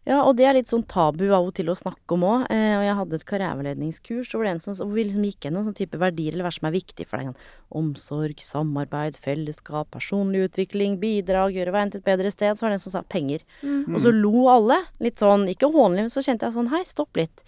Ja, 0.02 0.24
og 0.26 0.34
det 0.34 0.48
er 0.48 0.56
litt 0.56 0.70
sånn 0.70 0.82
tabu 0.90 1.28
av 1.28 1.46
og 1.46 1.52
til 1.54 1.68
å 1.70 1.76
snakke 1.78 2.16
om 2.16 2.24
òg. 2.26 2.44
Eh, 2.50 2.72
og 2.74 2.82
jeg 2.82 2.94
hadde 2.98 3.18
et 3.18 3.26
karriereveiledningskurs 3.28 4.32
hvor, 4.34 4.48
som, 4.64 4.74
hvor 4.80 4.96
vi 4.96 5.04
liksom 5.06 5.26
gikk 5.28 5.46
gjennom 5.46 5.66
sånn 5.68 5.76
type 5.78 6.00
verdier 6.02 6.34
eller 6.34 6.48
hva 6.48 6.50
som 6.56 6.66
er 6.66 6.74
viktig 6.74 7.06
for 7.06 7.20
deg. 7.22 7.28
Sånn, 7.30 7.52
omsorg, 7.78 8.42
samarbeid, 8.42 9.20
fellesskap, 9.22 9.92
personlig 9.94 10.48
utvikling, 10.48 10.96
bidrag, 11.02 11.54
gjøre 11.54 11.74
verden 11.76 11.92
til 11.94 12.02
et 12.02 12.08
bedre 12.08 12.32
sted. 12.34 12.58
Så 12.58 12.66
var 12.66 12.74
det 12.74 12.80
en 12.80 12.84
som 12.88 12.96
sa 12.96 13.04
penger. 13.14 13.44
Mm. 13.62 13.92
Og 13.92 14.02
så 14.02 14.10
lo 14.16 14.48
alle. 14.50 14.80
Litt 15.06 15.22
sånn, 15.22 15.46
ikke 15.52 15.70
hånlig, 15.70 16.08
men 16.08 16.14
så 16.14 16.24
kjente 16.26 16.48
jeg 16.48 16.56
sånn 16.56 16.72
hei, 16.74 16.82
stopp 16.88 17.22
litt. 17.22 17.44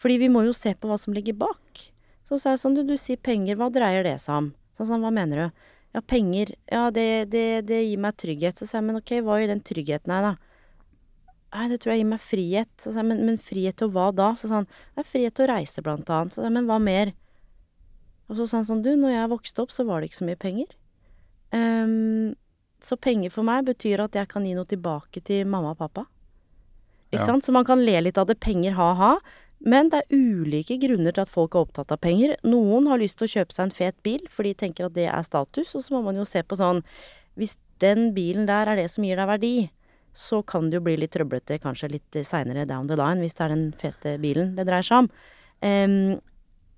Fordi 0.00 0.20
vi 0.22 0.28
må 0.30 0.44
jo 0.46 0.54
se 0.54 0.76
på 0.78 0.88
hva 0.88 0.98
som 1.00 1.16
ligger 1.16 1.34
bak. 1.42 1.82
Så 2.28 2.38
sa 2.38 2.54
jeg 2.54 2.62
sånn, 2.62 2.78
du, 2.78 2.84
du 2.86 2.94
sier 3.02 3.18
penger, 3.18 3.58
hva 3.58 3.66
dreier 3.74 4.06
det 4.06 4.14
seg 4.22 4.36
om? 4.36 4.52
Så 4.78 4.86
sa 4.86 4.94
han, 4.94 5.02
hva 5.02 5.10
mener 5.10 5.42
du? 5.42 5.66
Ja, 5.98 6.04
penger, 6.06 6.54
ja, 6.70 6.84
det, 6.94 7.08
det, 7.34 7.64
det 7.66 7.82
gir 7.82 7.98
meg 7.98 8.14
trygghet. 8.22 8.62
Så 8.62 8.70
sa 8.70 8.78
jeg, 8.78 8.86
men 8.86 9.00
ok, 9.02 9.16
hva 9.26 9.40
gir 9.40 9.50
den 9.50 9.64
tryggheten 9.66 10.14
deg, 10.14 10.30
da? 10.30 10.49
Nei, 11.52 11.64
det 11.72 11.80
tror 11.82 11.92
jeg 11.94 12.04
gir 12.04 12.10
meg 12.12 12.20
frihet. 12.22 12.70
Så 12.78 12.92
sa 12.92 13.00
jeg, 13.02 13.08
men, 13.10 13.24
men 13.26 13.38
frihet 13.42 13.76
til 13.80 13.90
hva 13.90 14.10
da? 14.14 14.28
Så 14.38 14.46
sa 14.50 14.60
han, 14.60 14.68
det 14.94 15.02
er 15.02 15.08
frihet 15.10 15.34
til 15.34 15.48
å 15.48 15.50
reise, 15.50 15.82
blant 15.82 16.12
annet. 16.14 16.34
Så 16.34 16.42
sa 16.42 16.46
jeg, 16.46 16.54
men 16.54 16.68
hva 16.70 16.78
mer? 16.82 17.10
Og 18.30 18.38
så 18.38 18.46
sa 18.46 18.60
han 18.60 18.68
sånn, 18.68 18.84
du, 18.86 18.92
når 18.94 19.16
jeg 19.16 19.32
vokste 19.32 19.64
opp, 19.64 19.72
så 19.74 19.82
var 19.88 20.00
det 20.00 20.10
ikke 20.10 20.20
så 20.20 20.28
mye 20.28 20.38
penger. 20.38 20.70
Um, 21.50 22.36
så 22.80 22.94
penger 23.02 23.32
for 23.34 23.42
meg 23.48 23.66
betyr 23.66 24.04
at 24.04 24.14
jeg 24.14 24.30
kan 24.30 24.46
gi 24.46 24.54
noe 24.54 24.68
tilbake 24.70 25.22
til 25.26 25.48
mamma 25.50 25.74
og 25.74 25.80
pappa. 25.82 26.06
Ikke 27.10 27.24
Ja. 27.24 27.26
sant? 27.32 27.42
Så 27.44 27.52
man 27.52 27.66
kan 27.66 27.82
le 27.82 27.96
litt 28.06 28.18
av 28.22 28.28
det, 28.30 28.38
penger 28.38 28.76
ha-ha. 28.78 29.16
Men 29.60 29.90
det 29.90 30.04
er 30.06 30.14
ulike 30.16 30.78
grunner 30.80 31.12
til 31.12 31.26
at 31.26 31.28
folk 31.34 31.54
er 31.54 31.66
opptatt 31.66 31.90
av 31.92 31.98
penger. 32.00 32.36
Noen 32.46 32.86
har 32.88 33.02
lyst 33.02 33.18
til 33.18 33.26
å 33.26 33.32
kjøpe 33.34 33.52
seg 33.52 33.66
en 33.66 33.74
fet 33.76 33.98
bil, 34.06 34.22
for 34.30 34.46
de 34.46 34.54
tenker 34.54 34.86
at 34.86 34.94
det 34.94 35.08
er 35.10 35.26
status. 35.26 35.74
Og 35.74 35.82
så 35.82 35.92
må 35.92 36.04
man 36.06 36.16
jo 36.16 36.24
se 36.24 36.42
på 36.42 36.56
sånn 36.56 36.84
Hvis 37.36 37.56
den 37.80 38.12
bilen 38.14 38.46
der 38.46 38.66
er 38.68 38.76
det 38.76 38.90
som 38.90 39.04
gir 39.04 39.16
deg 39.16 39.28
verdi, 39.28 39.70
så 40.16 40.40
kan 40.42 40.70
det 40.70 40.80
jo 40.80 40.86
bli 40.88 40.96
litt 40.98 41.12
trøblete 41.14 41.60
kanskje 41.62 41.92
litt 41.92 42.18
seinere 42.26 42.66
down 42.68 42.88
the 42.90 42.98
line, 42.98 43.22
hvis 43.22 43.36
det 43.38 43.44
er 43.46 43.54
den 43.54 43.68
fete 43.78 44.16
bilen 44.22 44.56
det 44.56 44.66
dreier 44.68 44.86
seg 44.86 45.04
om. 45.04 45.10
Um, 45.60 46.18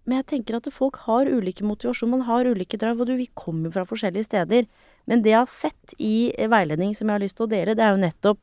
men 0.03 0.19
jeg 0.19 0.29
tenker 0.33 0.59
at 0.59 0.67
folk 0.75 0.99
har 1.05 1.31
ulike 1.31 1.65
motivasjon, 1.65 2.11
man 2.11 2.25
har 2.27 2.49
ulike 2.51 2.79
drive, 2.81 2.99
og 2.99 3.07
du, 3.07 3.15
vi 3.21 3.29
kommer 3.39 3.69
jo 3.69 3.77
fra 3.77 3.87
forskjellige 3.87 4.27
steder. 4.27 4.67
Men 5.07 5.23
det 5.23 5.31
jeg 5.31 5.39
har 5.39 5.51
sett 5.51 5.95
i 6.03 6.33
veiledning 6.51 6.97
som 6.99 7.07
jeg 7.07 7.15
har 7.15 7.23
lyst 7.23 7.39
til 7.39 7.47
å 7.47 7.53
dele, 7.53 7.77
det 7.79 7.85
er 7.87 7.95
jo 7.95 8.03
nettopp 8.03 8.43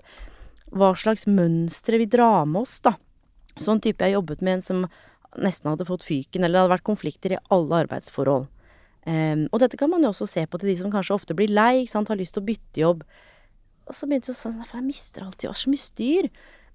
hva 0.79 0.93
slags 0.97 1.25
mønstre 1.27 1.99
vi 1.99 2.07
drar 2.07 2.47
med 2.47 2.63
oss, 2.63 2.77
da. 2.85 2.95
Sånn 3.59 3.81
type 3.83 4.05
jeg 4.05 4.15
jobbet 4.15 4.43
med 4.45 4.59
en 4.59 4.63
som 4.63 4.85
nesten 5.39 5.73
hadde 5.73 5.87
fått 5.89 6.07
fyken, 6.07 6.45
eller 6.45 6.55
det 6.55 6.63
hadde 6.63 6.75
vært 6.77 6.87
konflikter 6.87 7.35
i 7.35 7.41
alle 7.51 7.83
arbeidsforhold. 7.83 8.47
Um, 9.09 9.45
og 9.51 9.59
dette 9.63 9.79
kan 9.79 9.91
man 9.91 10.03
jo 10.05 10.13
også 10.13 10.27
se 10.29 10.45
på 10.47 10.59
til 10.61 10.71
de 10.71 10.77
som 10.79 10.93
kanskje 10.93 11.17
ofte 11.17 11.35
blir 11.35 11.51
lei, 11.51 11.83
ikke 11.83 11.95
sant, 11.97 12.11
har 12.11 12.19
lyst 12.19 12.37
til 12.37 12.43
å 12.43 12.47
bytte 12.47 12.83
jobb. 12.83 13.03
Og 13.89 13.97
så 13.97 14.07
begynte 14.07 14.31
jeg 14.31 14.37
å 14.37 14.39
sånn, 14.39 14.61
for 14.63 14.79
jeg 14.79 14.87
mister 14.87 15.25
alltid, 15.25 15.47
jeg 15.47 15.53
har 15.53 15.59
så 15.59 15.73
mye 15.73 15.83
styr. 15.83 16.29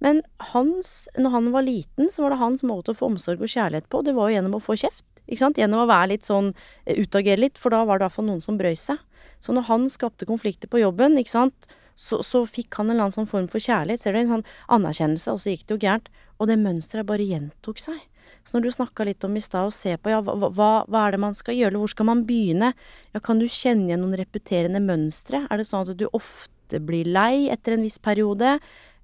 Men 0.05 0.21
hans, 0.51 0.93
når 1.17 1.35
han 1.37 1.51
var 1.55 1.67
liten, 1.67 2.11
så 2.13 2.25
var 2.25 2.35
det 2.35 2.41
hans 2.43 2.65
måte 2.67 2.93
å 2.93 2.99
få 2.99 3.09
omsorg 3.13 3.45
og 3.45 3.53
kjærlighet 3.53 3.87
på, 3.89 4.03
det 4.05 4.17
var 4.17 4.29
jo 4.29 4.39
gjennom 4.39 4.59
å 4.59 4.63
få 4.65 4.77
kjeft. 4.83 5.07
Ikke 5.25 5.41
sant? 5.41 5.61
Gjennom 5.61 5.85
å 5.85 5.89
være 5.89 6.11
litt 6.13 6.27
sånn, 6.29 6.53
eh, 6.85 6.99
utagere 7.01 7.41
litt, 7.41 7.61
for 7.61 7.73
da 7.73 7.85
var 7.85 7.99
det 7.99 8.05
i 8.05 8.07
hvert 8.09 8.19
fall 8.19 8.29
noen 8.29 8.43
som 8.45 8.59
brøy 8.59 8.75
seg. 8.77 8.99
Så 9.41 9.55
når 9.55 9.69
han 9.71 9.87
skapte 9.89 10.29
konflikter 10.29 10.69
på 10.69 10.83
jobben, 10.83 11.17
ikke 11.21 11.33
sant, 11.33 11.69
så, 11.95 12.21
så 12.27 12.43
fikk 12.49 12.75
han 12.75 12.89
en 12.89 12.97
eller 12.97 13.07
annen 13.07 13.17
sånn 13.17 13.31
form 13.31 13.47
for 13.49 13.63
kjærlighet. 13.63 14.03
Ser 14.03 14.13
du, 14.13 14.21
en 14.21 14.33
sånn 14.33 14.49
anerkjennelse, 14.75 15.33
og 15.33 15.41
så 15.41 15.55
gikk 15.55 15.67
det 15.69 15.77
jo 15.77 15.83
gærent. 15.87 16.11
Og 16.43 16.51
det 16.51 16.59
mønsteret 16.59 17.07
bare 17.07 17.25
gjentok 17.25 17.79
seg. 17.79 18.01
Så 18.45 18.57
når 18.57 18.67
du 18.67 18.73
snakka 18.75 19.07
litt 19.09 19.25
om 19.25 19.37
i 19.39 19.41
stad, 19.41 19.71
å 19.71 19.73
se 19.73 19.95
på 19.97 20.11
ja, 20.13 20.19
hva, 20.25 20.35
hva, 20.53 20.71
hva 20.85 21.05
er 21.07 21.15
det 21.15 21.21
man 21.23 21.37
skal 21.37 21.57
gjøre, 21.57 21.73
eller 21.73 21.85
hvor 21.85 21.93
skal 21.95 22.09
man 22.11 22.25
begynne? 22.29 22.75
Ja, 23.15 23.23
kan 23.25 23.41
du 23.41 23.47
kjenne 23.49 23.89
igjen 23.89 24.03
noen 24.05 24.19
repeterende 24.21 24.83
mønstre? 24.85 25.47
Er 25.49 25.61
det 25.61 25.69
sånn 25.69 25.87
at 25.87 25.97
du 25.97 26.05
ofte 26.11 26.53
blir 26.83 27.07
lei 27.07 27.51
etter 27.53 27.77
en 27.77 27.85
viss 27.87 28.01
periode? 28.03 28.57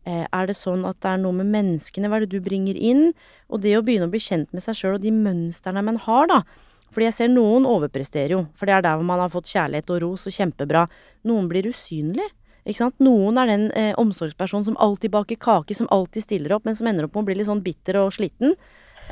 Eh, 0.09 0.25
er 0.25 0.49
det 0.49 0.57
sånn 0.57 0.87
at 0.89 0.99
det 1.05 1.13
er 1.13 1.21
noe 1.21 1.37
med 1.37 1.51
menneskene, 1.53 2.09
hva 2.09 2.19
er 2.19 2.25
det 2.25 2.33
du 2.33 2.45
bringer 2.45 2.77
inn? 2.77 3.11
Og 3.53 3.61
det 3.65 3.77
å 3.77 3.85
begynne 3.85 4.09
å 4.09 4.13
bli 4.13 4.23
kjent 4.23 4.51
med 4.57 4.65
seg 4.65 4.79
sjøl 4.79 4.97
og 4.97 5.05
de 5.05 5.13
mønstrene 5.13 5.85
man 5.85 6.01
har, 6.07 6.31
da. 6.31 6.43
Fordi 6.91 7.07
jeg 7.07 7.17
ser 7.19 7.31
noen 7.31 7.69
overpresterer 7.69 8.35
jo, 8.35 8.45
for 8.59 8.67
det 8.67 8.79
er 8.79 8.87
der 8.87 8.99
hvor 8.99 9.07
man 9.07 9.23
har 9.23 9.31
fått 9.33 9.51
kjærlighet 9.53 9.93
og 9.95 10.01
ros 10.03 10.27
og 10.27 10.35
kjempebra. 10.35 10.87
Noen 11.29 11.51
blir 11.51 11.69
usynlig. 11.71 12.27
Ikke 12.65 12.81
sant? 12.83 12.97
Noen 13.03 13.39
er 13.41 13.51
den 13.51 13.69
eh, 13.79 13.93
omsorgspersonen 14.01 14.67
som 14.69 14.79
alltid 14.83 15.13
baker 15.15 15.39
kake, 15.41 15.77
som 15.77 15.89
alltid 15.95 16.27
stiller 16.27 16.57
opp, 16.57 16.67
men 16.67 16.77
som 16.77 16.89
ender 16.91 17.07
opp 17.07 17.15
med 17.15 17.23
å 17.23 17.29
bli 17.31 17.39
litt 17.39 17.49
sånn 17.49 17.63
bitter 17.65 18.01
og 18.03 18.13
sliten. 18.17 18.57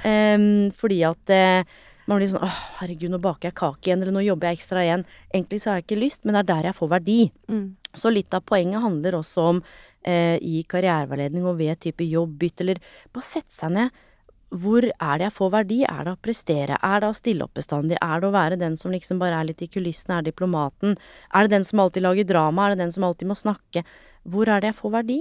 Um, 0.05 0.69
fordi 0.79 1.01
at 1.07 1.33
eh, 1.35 1.79
man 2.09 2.21
blir 2.21 2.31
sånn 2.33 2.45
åh, 2.45 2.59
herregud, 2.81 3.13
nå 3.13 3.21
baker 3.23 3.51
jeg 3.51 3.59
kake 3.59 3.91
igjen, 3.91 4.03
eller 4.03 4.17
nå 4.17 4.25
jobber 4.25 4.49
jeg 4.49 4.59
ekstra 4.59 4.83
igjen. 4.85 5.05
Egentlig 5.29 5.61
så 5.61 5.71
har 5.71 5.79
jeg 5.79 5.87
ikke 5.87 6.01
lyst, 6.01 6.25
men 6.25 6.35
det 6.35 6.43
er 6.43 6.51
der 6.51 6.69
jeg 6.71 6.79
får 6.79 6.91
verdi. 6.95 7.21
Mm. 7.53 7.65
Så 8.01 8.13
litt 8.13 8.35
av 8.37 8.45
poenget 8.49 8.85
handler 8.85 9.19
også 9.19 9.47
om 9.53 9.63
eh, 10.09 10.37
i 10.41 10.63
karriereveiledning 10.69 11.47
og 11.49 11.59
ved 11.61 11.81
type 11.85 12.07
jobbbytte, 12.09 12.65
eller 12.65 12.81
bare 13.13 13.29
sette 13.29 13.53
seg 13.55 13.75
ned. 13.77 14.05
Hvor 14.49 14.87
er 14.89 15.21
det 15.21 15.27
jeg 15.27 15.37
får 15.37 15.51
verdi? 15.53 15.83
Er 15.85 16.07
det 16.07 16.15
å 16.15 16.21
prestere? 16.25 16.79
Er 16.81 17.03
det 17.05 17.11
å 17.11 17.17
stille 17.17 17.45
opp 17.45 17.59
bestandig? 17.59 17.99
Er 18.01 18.23
det 18.23 18.31
å 18.31 18.33
være 18.33 18.57
den 18.61 18.79
som 18.81 18.95
liksom 18.95 19.21
bare 19.21 19.43
er 19.43 19.51
litt 19.51 19.61
i 19.61 19.69
kulissene, 19.69 20.23
er 20.23 20.31
diplomaten? 20.31 20.97
Er 21.37 21.45
det 21.45 21.59
den 21.59 21.69
som 21.69 21.85
alltid 21.85 22.07
lager 22.07 22.31
drama? 22.31 22.65
Er 22.65 22.73
det 22.73 22.87
den 22.87 22.95
som 22.95 23.05
alltid 23.05 23.29
må 23.29 23.37
snakke? 23.37 23.85
Hvor 24.25 24.49
er 24.49 24.65
det 24.65 24.73
jeg 24.73 24.81
får 24.81 24.95
verdi? 24.97 25.21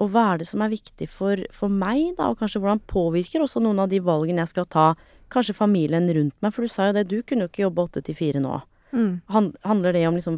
Og 0.00 0.08
hva 0.10 0.30
er 0.32 0.40
det 0.40 0.48
som 0.48 0.64
er 0.64 0.72
viktig 0.72 1.10
for, 1.12 1.44
for 1.54 1.68
meg, 1.68 2.14
da? 2.16 2.30
Og 2.32 2.40
kanskje 2.40 2.62
hvordan 2.62 2.80
påvirker 2.90 3.44
også 3.44 3.60
noen 3.62 3.84
av 3.84 3.92
de 3.92 4.00
valgene 4.02 4.42
jeg 4.42 4.54
skal 4.54 4.70
ta, 4.72 4.86
kanskje 5.32 5.54
familien 5.56 6.06
rundt 6.14 6.36
meg? 6.44 6.52
For 6.54 6.62
du 6.66 6.68
sa 6.72 6.90
jo 6.90 6.96
det, 6.98 7.06
du 7.10 7.22
kunne 7.22 7.46
jo 7.46 7.50
ikke 7.52 7.64
jobbe 7.66 7.86
åtte 7.88 8.02
til 8.06 8.14
fire 8.18 8.40
nå. 8.44 8.58
Mm. 8.92 9.12
Han, 9.32 9.46
handler 9.64 9.92
det 9.96 10.06
om 10.08 10.16
liksom 10.18 10.36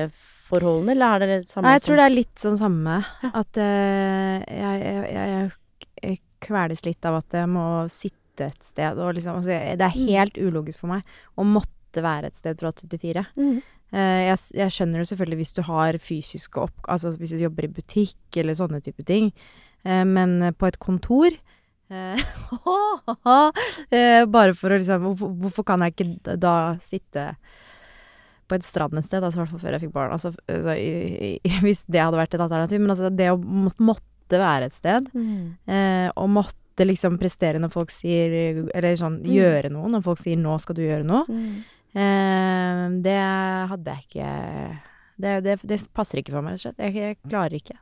familieforholdene, 0.00 0.92
eller 0.94 1.14
er 1.14 1.18
det 1.24 1.28
det 1.42 1.48
samme 1.50 1.66
Nei, 1.66 1.72
jeg 1.76 1.82
som- 1.82 1.88
tror 1.90 1.96
det 2.00 2.04
er 2.06 2.14
litt 2.16 2.36
sånn 2.44 2.58
samme. 2.60 2.98
Ja. 3.22 3.30
At 3.34 3.56
uh, 3.56 4.38
jeg, 4.46 4.80
jeg, 4.84 5.10
jeg, 5.14 5.50
jeg 6.02 6.20
kveles 6.40 6.84
litt 6.86 7.04
av 7.10 7.18
at 7.20 7.36
jeg 7.40 7.48
må 7.50 7.66
sitte 7.92 8.46
et 8.46 8.62
sted 8.64 8.96
og 8.96 9.14
liksom 9.18 9.36
altså, 9.36 9.50
Det 9.76 9.84
er 9.84 9.96
Mm. 9.98 10.06
helt 10.08 10.38
ulogisk 10.40 10.80
for 10.80 10.88
meg 10.94 11.02
å 11.36 11.44
måtte 11.44 12.00
være 12.00 12.26
et 12.30 12.36
sted 12.38 12.58
fra 12.58 12.70
8 12.72 12.88
til 12.88 12.98
4. 12.98 13.26
Mhm. 13.36 13.60
Eh, 13.92 14.22
jeg, 14.30 14.38
jeg 14.54 14.70
skjønner 14.70 15.00
jo 15.02 15.08
selvfølgelig 15.10 15.36
hvis 15.40 15.52
du 15.56 15.62
har 15.66 15.96
fysiske 15.98 16.60
opp... 16.62 16.76
Altså 16.88 17.10
hvis 17.18 17.32
du 17.34 17.42
jobber 17.42 17.64
i 17.66 17.72
butikk 17.74 18.36
eller 18.38 18.54
sånne 18.54 18.78
type 18.80 19.02
ting. 19.04 19.32
Eh, 19.84 20.04
men 20.06 20.54
på 20.54 20.68
et 20.68 20.78
kontor 20.78 21.26
Bare 24.36 24.54
for 24.58 24.68
å 24.70 24.78
liksom 24.78 25.00
hvorfor, 25.08 25.28
hvorfor 25.42 25.64
kan 25.66 25.80
jeg 25.84 25.90
ikke 25.96 26.36
da 26.40 26.54
sitte 26.90 27.24
på 28.50 28.56
et 28.58 28.64
strand 28.66 28.98
et 28.98 29.06
sted, 29.06 29.22
altså 29.22 29.38
i 29.38 29.40
hvert 29.44 29.52
fall 29.52 29.62
før 29.62 29.74
jeg 29.76 29.82
fikk 29.84 29.92
barn. 29.94 30.12
Altså, 30.14 30.28
altså, 30.50 30.72
i, 30.74 30.86
i, 31.38 31.50
hvis 31.64 31.84
det 31.90 32.02
hadde 32.02 32.18
vært 32.20 32.34
et 32.34 32.42
alternativ. 32.44 32.78
Men 32.82 32.90
altså 32.94 33.10
det 33.14 33.28
å 33.32 33.36
må, 33.38 33.70
måtte 33.78 34.38
være 34.40 34.64
et 34.70 34.76
sted, 34.76 35.02
mm. 35.14 35.44
eh, 35.70 36.08
og 36.18 36.28
måtte 36.34 36.86
liksom 36.86 37.18
prestere 37.20 37.58
når 37.60 37.70
folk 37.74 37.90
sier 37.92 38.30
Eller 38.72 38.94
sånn 38.96 39.18
Mm. 39.20 39.26
gjøre 39.34 39.68
noe, 39.74 39.88
når 39.92 40.02
folk 40.06 40.18
sier 40.22 40.36
'nå 40.38 40.54
skal 40.62 40.74
du 40.78 40.82
gjøre 40.86 41.04
noe'. 41.06 41.26
mm. 41.28 41.56
Eh, 41.90 42.82
det 43.02 43.18
hadde 43.70 43.90
jeg 43.96 44.02
ikke 44.06 44.28
det, 45.20 45.32
det, 45.42 45.54
det 45.66 45.76
passer 45.92 46.18
ikke 46.20 46.30
for 46.32 46.42
meg, 46.46 46.52
rett 46.54 46.62
og 46.62 46.66
slett. 46.70 46.78
Jeg, 46.78 46.94
jeg 46.94 47.16
klarer 47.28 47.54
ikke. 47.58 47.74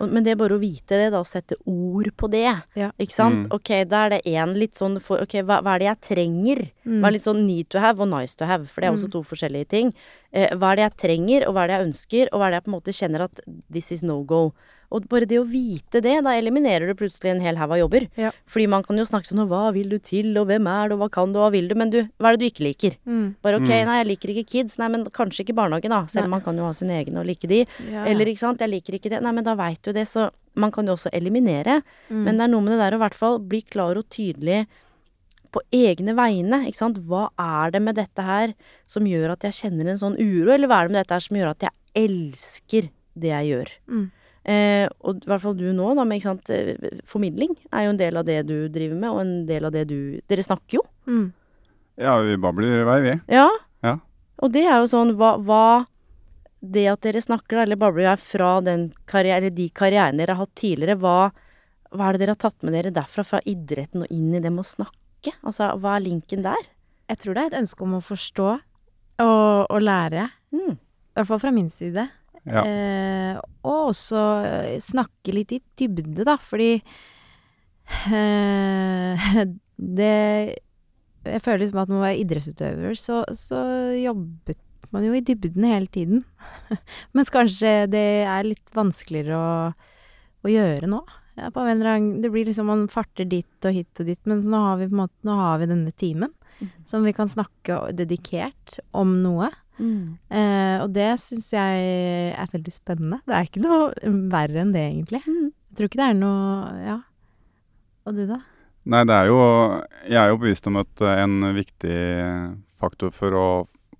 Men 0.00 0.22
det 0.24 0.32
er 0.32 0.36
bare 0.40 0.54
å 0.56 0.60
vite 0.62 0.96
det, 0.98 1.10
da, 1.12 1.18
og 1.20 1.26
sette 1.26 1.56
ord 1.66 2.10
på 2.16 2.28
det. 2.30 2.44
Ja. 2.78 2.90
Ikke 2.98 3.12
sant? 3.16 3.46
Mm. 3.46 3.52
Ok, 3.58 3.70
da 3.90 4.04
er 4.06 4.10
det 4.14 4.20
én 4.30 4.54
litt 4.58 4.74
sånn 4.78 5.00
for 5.02 5.18
Ok, 5.24 5.34
hva, 5.42 5.60
hva 5.62 5.74
er 5.74 5.78
det 5.82 5.88
jeg 5.88 6.00
trenger? 6.08 6.62
Mm. 6.86 7.00
Hva 7.00 7.06
er 7.10 7.16
litt 7.16 7.26
sånn 7.26 7.46
need 7.46 7.68
to 7.70 7.78
have 7.82 8.00
og 8.00 8.08
nice 8.08 8.34
to 8.38 8.44
have, 8.46 8.66
for 8.70 8.80
det 8.80 8.88
er 8.88 8.94
også 8.96 9.08
Mm. 9.08 9.12
to 9.12 9.22
forskjellige 9.22 9.68
ting. 9.68 9.94
Eh, 10.32 10.48
hva 10.56 10.72
er 10.72 10.76
det 10.76 10.84
jeg 10.86 10.96
trenger, 11.08 11.48
og 11.48 11.54
hva 11.54 11.64
er 11.64 11.66
det 11.68 11.76
jeg 11.78 11.86
ønsker, 11.88 12.28
og 12.32 12.38
hva 12.40 12.46
er 12.46 12.50
det 12.50 12.58
jeg 12.62 12.64
på 12.64 12.72
en 12.74 12.78
måte 12.80 12.96
kjenner 13.00 13.20
at 13.24 13.40
this 13.70 13.92
is 13.92 14.02
no 14.02 14.22
go. 14.22 14.52
Og 14.90 15.04
bare 15.10 15.26
det 15.28 15.36
å 15.36 15.44
vite 15.44 16.00
det, 16.00 16.14
da 16.24 16.32
eliminerer 16.32 16.88
du 16.88 16.94
plutselig 16.96 17.28
en 17.34 17.42
hel 17.44 17.58
haug 17.60 17.74
av 17.74 17.78
jobber. 17.82 18.06
Ja. 18.16 18.30
Fordi 18.48 18.66
man 18.72 18.82
kan 18.86 18.96
jo 18.96 19.04
snakke 19.04 19.28
sånn 19.28 19.42
og 19.44 19.50
hva 19.50 19.66
vil 19.76 19.90
du 19.92 19.98
til, 20.00 20.30
og 20.40 20.46
hvem 20.48 20.64
er 20.72 20.88
du, 20.88 20.94
og 20.96 21.02
hva 21.02 21.08
kan 21.12 21.32
du, 21.34 21.36
og 21.38 21.44
hva 21.44 21.50
vil 21.52 21.68
du, 21.68 21.74
men 21.76 21.90
du, 21.92 21.98
hva 22.16 22.30
er 22.32 22.38
det 22.38 22.40
du 22.40 22.48
ikke 22.48 22.64
liker? 22.64 22.96
Mm. 23.04 23.26
Bare 23.44 23.60
ok, 23.60 23.68
Mm. 23.68 23.84
nei, 23.90 23.98
jeg 23.98 24.06
liker 24.08 24.32
ikke 24.32 24.46
kids, 24.54 24.78
nei, 24.80 24.88
men 24.88 25.04
kanskje 25.12 25.44
ikke 25.44 25.54
barnehage, 25.60 25.90
da, 25.92 26.00
selv 26.08 26.24
om 26.24 26.30
man 26.38 26.40
kan 26.40 26.56
jo 26.56 26.64
ha 26.64 26.72
sine 26.72 26.96
egne 27.04 27.20
og 27.20 27.26
like 27.28 27.46
de. 27.46 27.66
Ja. 27.92 28.06
Eller 28.08 28.24
ikke 28.32 28.40
sant, 28.46 28.60
jeg 28.64 28.70
liker 28.72 28.96
ikke 28.96 29.10
det, 29.12 29.20
nei, 29.22 29.32
men 29.32 29.44
da 29.44 29.54
veit 29.60 29.82
du 29.84 29.92
det, 29.92 30.06
så 30.08 30.30
man 30.56 30.72
kan 30.72 30.86
jo 30.88 30.96
også 30.96 31.12
eliminere. 31.12 31.82
Mm. 32.08 32.24
Men 32.24 32.38
det 32.40 32.44
er 32.48 32.54
noe 32.56 32.64
med 32.64 32.72
det 32.72 32.80
der 32.80 32.96
å 32.96 33.02
i 33.02 33.04
hvert 33.04 33.14
fall 33.20 33.38
bli 33.40 33.60
klar 33.68 33.96
og 34.00 34.08
tydelig 34.08 34.64
på 35.52 35.60
egne 35.72 36.12
vegne, 36.16 36.64
ikke 36.68 36.76
sant. 36.80 36.98
Hva 37.08 37.28
er 37.38 37.70
det 37.72 37.80
med 37.84 37.96
dette 37.96 38.24
her 38.24 38.54
som 38.86 39.04
gjør 39.08 39.32
at 39.36 39.44
jeg 39.48 39.52
kjenner 39.62 39.88
en 39.92 40.00
sånn 40.00 40.16
uro, 40.20 40.52
eller 40.52 40.68
hva 40.68 40.80
er 40.82 40.88
det 40.88 40.92
med 40.96 41.00
dette 41.04 41.16
her 41.16 41.24
som 41.28 41.36
gjør 41.36 41.50
at 41.54 41.68
jeg 41.68 41.76
elsker 42.08 42.88
det 43.18 43.30
jeg 43.32 43.52
gjør? 43.52 43.70
Mm. 43.88 44.06
Eh, 44.48 44.86
og 45.04 45.20
i 45.20 45.28
hvert 45.28 45.42
fall 45.42 45.56
du 45.58 45.66
nå, 45.76 45.90
da, 45.98 46.04
med 46.08 46.20
ikke 46.20 46.30
sant, 46.30 46.50
eh, 46.54 47.00
formidling 47.08 47.50
er 47.68 47.84
jo 47.84 47.92
en 47.92 48.00
del 48.00 48.16
av 48.16 48.24
det 48.24 48.38
du 48.48 48.56
driver 48.72 48.96
med, 48.96 49.10
og 49.10 49.20
en 49.20 49.32
del 49.48 49.66
av 49.68 49.74
det 49.74 49.84
du 49.90 49.98
Dere 50.30 50.44
snakker 50.46 50.78
jo. 50.78 50.84
Mm. 51.08 51.26
Ja, 52.00 52.14
vi 52.24 52.38
babler 52.40 52.78
i 52.78 52.86
vei, 52.86 52.98
vi. 53.04 53.14
Ja. 53.34 53.48
Ja. 53.84 53.98
Og 54.40 54.54
det 54.54 54.64
er 54.64 54.78
jo 54.80 54.88
sånn 54.90 55.16
hva, 55.18 55.34
hva 55.42 55.86
Det 56.58 56.88
at 56.90 57.04
dere 57.04 57.20
snakker, 57.22 57.58
da, 57.58 57.66
eller 57.66 57.78
babler, 57.78 58.08
er 58.14 58.22
fra 58.22 58.56
den 58.64 58.88
karriere, 59.06 59.44
eller 59.44 59.54
de 59.54 59.68
karrierene 59.70 60.18
dere 60.18 60.34
har 60.34 60.46
hatt 60.46 60.56
tidligere, 60.58 60.96
hva, 60.98 61.28
hva 61.92 62.08
er 62.08 62.16
det 62.16 62.24
dere 62.24 62.34
har 62.34 62.42
tatt 62.48 62.64
med 62.66 62.74
dere 62.74 62.94
derfra, 62.94 63.22
fra 63.26 63.42
idretten 63.46 64.06
og 64.06 64.14
inn 64.14 64.32
i 64.32 64.40
det 64.42 64.50
med 64.50 64.64
å 64.64 64.70
snakke? 64.72 65.36
Altså, 65.42 65.68
hva 65.78 65.98
er 65.98 66.06
linken 66.06 66.42
der? 66.46 66.70
Jeg 67.12 67.20
tror 67.22 67.36
det 67.36 67.44
er 67.44 67.52
et 67.52 67.60
ønske 67.60 67.84
om 67.84 67.94
å 67.98 68.02
forstå 68.04 68.48
og, 68.48 69.66
og 69.68 69.80
lære. 69.82 70.30
Mm. 70.50 70.74
I 70.74 71.20
hvert 71.20 71.30
fall 71.30 71.44
fra 71.44 71.54
min 71.54 71.70
side. 71.70 72.08
Ja. 72.48 72.62
Eh, 72.64 73.38
og 73.66 73.90
også 73.92 74.22
eh, 74.46 74.78
snakke 74.82 75.34
litt 75.36 75.52
i 75.56 75.60
dybde, 75.78 76.24
da, 76.26 76.36
fordi 76.40 76.78
eh, 78.08 79.28
det 79.98 80.14
Jeg 81.28 81.44
føler 81.44 81.62
liksom 81.64 81.82
at 81.82 81.90
når 81.90 81.98
man 81.98 82.06
var 82.06 82.22
idrettsutøver, 82.22 82.98
så, 82.98 83.22
så 83.36 83.60
jobbet 83.98 84.60
man 84.94 85.04
jo 85.04 85.12
i 85.12 85.20
dybden 85.20 85.66
hele 85.68 85.90
tiden. 85.92 86.24
Mens 87.16 87.30
kanskje 87.34 87.82
det 87.92 88.06
er 88.24 88.46
litt 88.46 88.72
vanskeligere 88.76 89.36
å, 89.36 89.48
å 90.44 90.52
gjøre 90.52 90.88
nå. 90.88 91.02
Ja, 91.38 91.52
på 91.54 91.62
en 91.62 91.76
eller 91.76 91.92
annen, 91.92 92.22
det 92.22 92.32
blir 92.34 92.48
liksom 92.48 92.66
Man 92.66 92.88
farter 92.90 93.28
dit 93.28 93.66
og 93.68 93.76
hit 93.76 94.00
og 94.02 94.08
dit, 94.08 94.18
men 94.26 94.40
så 94.42 94.50
nå 94.50 94.62
har 94.64 94.80
vi 94.80 94.88
på 94.88 94.96
en 94.96 95.02
måte 95.04 95.28
Nå 95.28 95.36
har 95.38 95.60
vi 95.60 95.68
denne 95.70 95.92
timen 95.94 96.32
som 96.84 97.04
vi 97.06 97.12
kan 97.12 97.28
snakke 97.30 97.92
dedikert 97.94 98.78
om 98.90 99.12
noe. 99.22 99.50
Mm. 99.78 100.18
Eh, 100.30 100.76
og 100.82 100.92
det 100.94 101.08
syns 101.22 101.48
jeg 101.54 101.88
er 102.34 102.52
veldig 102.52 102.74
spennende. 102.74 103.20
Det 103.26 103.36
er 103.36 103.48
ikke 103.48 103.64
noe 103.64 104.12
verre 104.32 104.62
enn 104.64 104.74
det, 104.74 104.84
egentlig. 104.90 105.22
Mm. 105.26 105.50
Jeg 105.68 105.78
tror 105.78 105.90
ikke 105.90 106.02
det 106.02 106.08
er 106.08 106.18
noe 106.18 106.84
Ja. 106.84 107.00
Og 108.08 108.16
du, 108.16 108.22
da? 108.24 108.38
Nei, 108.88 109.02
det 109.04 109.16
er 109.18 109.26
jo 109.28 109.40
Jeg 110.08 110.16
er 110.16 110.30
jo 110.30 110.38
bevisst 110.40 110.68
om 110.70 110.78
at 110.80 111.02
eh, 111.04 111.24
en 111.24 111.52
viktig 111.56 111.98
faktor 112.78 113.12
for 113.12 113.36
å 113.36 113.48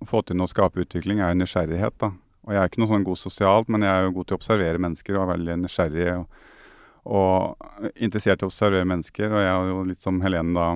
få 0.07 0.21
til 0.23 0.39
noe 0.39 0.47
skape 0.47 0.79
utvikling, 0.85 1.19
er 1.19 1.33
jo 1.33 1.41
nysgjerrighet, 1.41 1.97
da. 1.99 2.13
Og 2.47 2.53
jeg 2.55 2.61
er 2.61 2.69
ikke 2.71 2.81
noe 2.81 2.89
sånn 2.89 3.05
god 3.05 3.19
sosialt, 3.19 3.67
men 3.69 3.83
jeg 3.83 3.91
er 3.91 4.05
jo 4.05 4.13
god 4.15 4.29
til 4.29 4.35
å 4.35 4.39
observere 4.39 4.81
mennesker 4.81 5.17
og 5.17 5.23
er 5.25 5.31
veldig 5.33 5.57
nysgjerrig 5.65 6.05
og, 6.15 6.45
og 7.19 7.91
interessert 7.99 8.41
i 8.41 8.47
å 8.47 8.49
observere 8.49 8.87
mennesker. 8.87 9.27
Og 9.27 9.43
jeg 9.43 9.51
er 9.51 9.67
jo 9.73 9.83
litt 9.89 10.01
som 10.01 10.21
Helene, 10.23 10.55
da. 10.55 10.69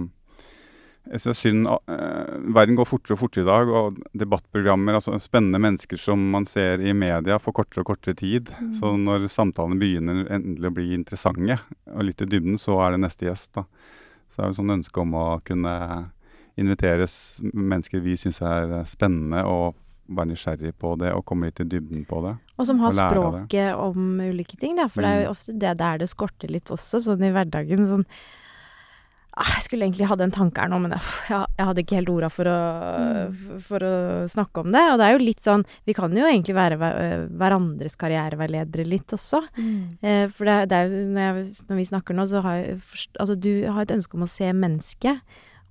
Jeg 1.11 1.19
synes 1.19 1.41
synd 1.43 1.67
uh, 1.67 2.53
Verden 2.55 2.77
går 2.79 2.87
fortere 2.87 3.17
og 3.17 3.19
fortere 3.25 3.43
i 3.43 3.49
dag, 3.49 3.67
og 3.75 3.97
debattprogrammer, 4.17 4.95
altså 4.95 5.17
spennende 5.19 5.59
mennesker 5.59 5.99
som 5.99 6.21
man 6.31 6.45
ser 6.47 6.79
i 6.79 6.93
media, 6.95 7.39
får 7.43 7.57
kortere 7.59 7.83
og 7.83 7.89
kortere 7.91 8.15
tid. 8.15 8.53
Så 8.77 8.93
når 8.97 9.27
samtalene 9.31 9.79
begynner 9.81 10.23
endelig 10.31 10.71
å 10.71 10.75
bli 10.77 10.93
interessante, 10.95 11.59
og 11.91 12.07
litt 12.07 12.23
i 12.23 12.29
dybden, 12.31 12.55
så 12.61 12.79
er 12.85 12.95
det 12.95 13.03
neste 13.03 13.27
gjest, 13.27 13.51
da. 13.59 13.65
Så 14.31 14.39
det 14.39 14.45
er 14.45 14.53
det 14.53 14.57
sånn 14.61 14.75
ønske 14.79 15.01
om 15.03 15.11
å 15.19 15.25
kunne 15.45 15.73
invitere 16.57 17.05
mennesker 17.53 18.01
vi 18.05 18.15
syns 18.17 18.39
er 18.45 18.79
spennende, 18.89 19.43
og 19.45 19.75
være 20.13 20.31
nysgjerrig 20.33 20.73
på 20.79 20.93
det, 20.99 21.11
og 21.15 21.23
komme 21.25 21.47
litt 21.49 21.61
i 21.63 21.67
dybden 21.67 22.03
på 22.07 22.19
det. 22.25 22.33
Og 22.59 22.67
som 22.67 22.79
har 22.83 22.91
Og 22.91 22.97
språket 22.97 23.75
om 23.75 24.19
ulike 24.23 24.57
ting, 24.59 24.75
da. 24.79 24.87
For 24.87 25.01
det 25.01 25.09
er 25.11 25.19
Mm. 25.19 25.25
jo 25.25 25.31
ofte 25.35 25.59
det 25.59 25.77
der 25.77 25.97
det 25.97 26.09
skorter 26.09 26.49
litt 26.51 26.65
også, 26.71 26.99
sånn 27.03 27.23
i 27.23 27.31
hverdagen. 27.31 27.87
Sånn 27.87 28.05
Jeg 29.33 29.63
skulle 29.65 29.85
egentlig 29.87 30.05
hatt 30.05 30.21
en 30.21 30.31
tanke 30.31 30.61
her 30.61 30.69
nå, 30.69 30.77
men 30.83 30.91
jeg, 30.93 31.01
jeg 31.57 31.65
hadde 31.65 31.81
ikke 31.81 31.95
helt 31.97 32.09
orda 32.13 32.29
for 32.29 32.45
Mm. 32.53 33.59
for 33.65 33.79
å 33.79 33.93
snakke 34.29 34.61
om 34.61 34.71
det. 34.71 34.81
Og 34.91 34.99
det 34.99 35.05
er 35.07 35.15
jo 35.17 35.23
litt 35.25 35.41
sånn 35.41 35.63
Vi 35.87 35.93
kan 35.97 36.11
jo 36.13 36.25
egentlig 36.27 36.53
være 36.53 36.77
hver- 36.77 37.27
hverandres 37.39 37.95
karriereveiledere 37.97 38.85
litt 38.85 39.07
også. 39.15 39.41
Eh, 40.03 40.27
for 40.29 40.45
det, 40.45 40.69
det 40.69 40.77
er 40.77 40.85
jo 40.91 41.07
når, 41.09 41.23
jeg, 41.41 41.65
når 41.69 41.75
vi 41.81 41.85
snakker 41.89 42.13
nå, 42.15 42.27
så 42.29 42.41
har 42.45 42.55
jeg 42.61 42.77
Altså, 43.19 43.35
du 43.39 43.65
har 43.71 43.81
et 43.81 43.95
ønske 43.97 44.13
om 44.13 44.23
å 44.23 44.29
se 44.29 44.51
mennesket. 44.53 45.21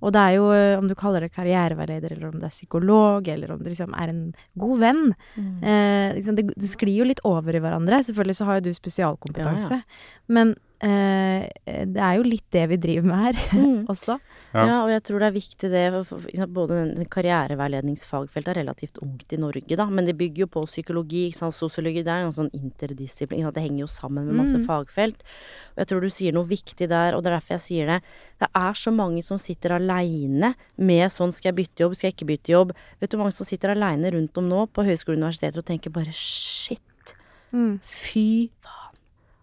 Og 0.02 0.10
det 0.12 0.18
er 0.18 0.32
jo, 0.34 0.48
eh, 0.50 0.76
om 0.76 0.88
du 0.90 0.96
kaller 0.98 1.20
det 1.20 1.30
karriereveileder, 1.32 2.10
eller 2.16 2.32
om 2.32 2.40
det 2.40 2.48
er 2.48 2.56
psykolog, 2.56 3.28
eller 3.28 3.52
om 3.52 3.60
det 3.62 3.70
liksom 3.70 3.94
er 3.94 4.08
en 4.10 4.34
god 4.58 4.80
venn. 4.80 5.14
Mm. 5.38 5.62
Eh, 5.62 6.14
liksom, 6.18 6.34
det, 6.34 6.48
det 6.58 6.68
sklir 6.72 6.96
jo 6.98 7.04
litt 7.06 7.20
over 7.24 7.54
i 7.54 7.60
hverandre. 7.62 8.02
Selvfølgelig 8.02 8.34
så 8.40 8.44
har 8.48 8.58
jo 8.58 8.66
du 8.66 8.72
spesialkompetanse. 8.74 9.78
Ja, 9.78 9.82
Men 10.26 10.56
eh, 10.56 10.56
det 10.82 12.02
er 12.02 12.16
jo 12.18 12.24
litt 12.26 12.48
det 12.50 12.64
vi 12.72 12.76
driver 12.82 13.06
med 13.06 13.18
her 13.24 13.36
Mm. 13.52 13.84
også. 13.92 14.18
Ja. 14.52 14.64
Ja. 14.68 14.78
og 14.84 14.90
jeg 14.92 15.02
tror 15.06 15.18
det 15.22 15.28
er 15.30 15.36
viktig 15.38 15.68
det 15.72 15.82
for- 15.94 16.04
for- 16.20 16.28
ikke 16.28 16.46
Både 16.52 16.74
den, 16.76 16.90
den 16.98 17.06
karriereveiledningsfagfeltet 17.08 18.48
er 18.52 18.58
relativt 18.60 18.98
ungt 19.00 19.32
i 19.32 19.38
Norge, 19.40 19.76
da, 19.78 19.86
men 19.88 20.04
det 20.04 20.16
bygger 20.18 20.42
jo 20.44 20.46
på 20.52 20.64
psykologi, 20.66 21.28
ikke 21.30 21.38
sant, 21.38 21.54
sosiologi. 21.56 22.02
Det 22.04 22.12
er 22.12 22.26
en 22.26 22.32
sånn 22.36 22.50
interdisiplin. 22.52 23.46
Det 23.54 23.62
henger 23.64 23.80
jo 23.86 23.86
sammen 23.86 24.26
med 24.26 24.34
masse 24.42 24.58
Mm. 24.58 24.66
fagfelt. 24.66 25.22
Og 25.72 25.78
jeg 25.78 25.86
tror 25.88 26.00
du 26.02 26.10
sier 26.10 26.32
noe 26.32 26.44
viktig 26.44 26.88
der, 26.88 27.14
og 27.14 27.22
det 27.22 27.32
er 27.32 27.38
derfor 27.40 27.54
jeg 27.56 27.60
sier 27.68 27.86
det. 27.86 28.02
Det 28.40 28.48
er 28.54 28.72
så 28.74 28.90
mange 28.92 29.22
som 29.24 29.38
sitter 29.38 29.70
aleine 29.78 30.54
med 30.76 31.08
sånn 31.10 31.32
skal 31.32 31.52
jeg 31.54 31.64
bytte 31.64 31.80
jobb, 31.86 31.94
skal 31.96 32.10
jeg 32.10 32.16
ikke 32.16 32.30
bytte 32.36 32.52
jobb. 32.52 32.72
Vet 33.00 33.10
du 33.10 33.16
hvor 33.16 33.24
mange 33.24 33.34
som 33.38 33.46
sitter 33.46 33.70
aleine 33.70 34.10
rundt 34.12 34.36
om 34.36 34.48
nå 34.48 34.66
på 34.68 34.84
høyskoler 34.84 35.16
og 35.16 35.22
universiteter 35.22 35.58
og 35.58 35.64
tenker 35.64 35.90
bare 35.92 36.12
shit, 36.12 36.80
Mm. 37.54 37.80
Fy 37.84 38.48
faen. 38.64 38.91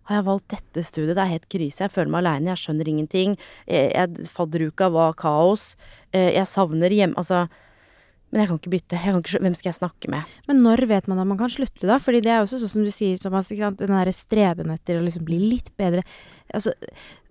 Har 0.10 0.20
jeg 0.20 0.26
valgt 0.26 0.48
dette 0.56 0.82
studiet? 0.88 1.14
Det 1.16 1.22
er 1.24 1.34
helt 1.36 1.48
krise. 1.54 1.84
Jeg 1.86 1.94
føler 1.94 2.10
meg 2.10 2.24
aleine. 2.26 2.50
Jeg 2.56 2.62
skjønner 2.64 2.88
ingenting. 2.90 3.36
Jeg, 3.70 3.92
jeg, 3.94 4.30
fadderuka 4.34 4.88
var 4.94 5.14
kaos. 5.20 5.76
Eh, 6.12 6.32
Jeg 6.34 6.48
savner 6.50 6.90
hjem... 6.90 7.14
Altså 7.22 7.44
Men 8.32 8.42
jeg 8.44 8.50
kan 8.50 8.58
ikke 8.60 8.72
bytte. 8.74 8.98
Kan 9.04 9.20
ikke, 9.22 9.40
hvem 9.42 9.56
skal 9.58 9.70
jeg 9.72 9.78
snakke 9.80 10.10
med? 10.14 10.34
Men 10.50 10.60
når 10.66 10.84
vet 10.90 11.08
man 11.10 11.22
at 11.22 11.30
man 11.30 11.38
kan 11.40 11.50
slutte, 11.54 11.86
da? 11.90 11.96
Fordi 12.02 12.20
det 12.26 12.34
er 12.34 12.42
også 12.44 12.60
sånn 12.62 12.74
som 12.76 12.84
du 12.86 12.92
sier, 12.94 13.22
Thomas, 13.22 13.50
ikke 13.54 13.64
sant? 13.70 13.80
den 13.82 13.94
derre 13.96 14.14
streben 14.14 14.74
etter 14.74 15.00
å 15.00 15.06
liksom 15.06 15.26
bli 15.30 15.40
litt 15.56 15.72
bedre. 15.82 16.04
Altså, 16.54 16.74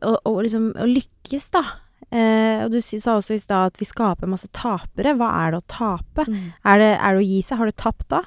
og, 0.02 0.16
og 0.26 0.40
liksom 0.46 0.72
å 0.78 0.86
lykkes, 0.90 1.50
da. 1.54 1.62
Eh, 2.08 2.64
og 2.64 2.72
du 2.72 2.78
sa 2.80 3.18
også 3.18 3.34
i 3.36 3.42
stad 3.42 3.72
at 3.74 3.78
vi 3.82 3.86
skaper 3.86 4.30
masse 4.30 4.48
tapere. 4.56 5.12
Hva 5.18 5.28
er 5.44 5.54
det 5.54 5.60
å 5.62 5.68
tape? 5.70 6.24
Er 6.64 6.82
det, 6.82 6.92
er 6.96 7.14
det 7.18 7.22
å 7.22 7.28
gi 7.28 7.42
seg? 7.46 7.58
Har 7.60 7.70
du 7.70 7.78
tapt 7.78 8.08
da? 8.14 8.22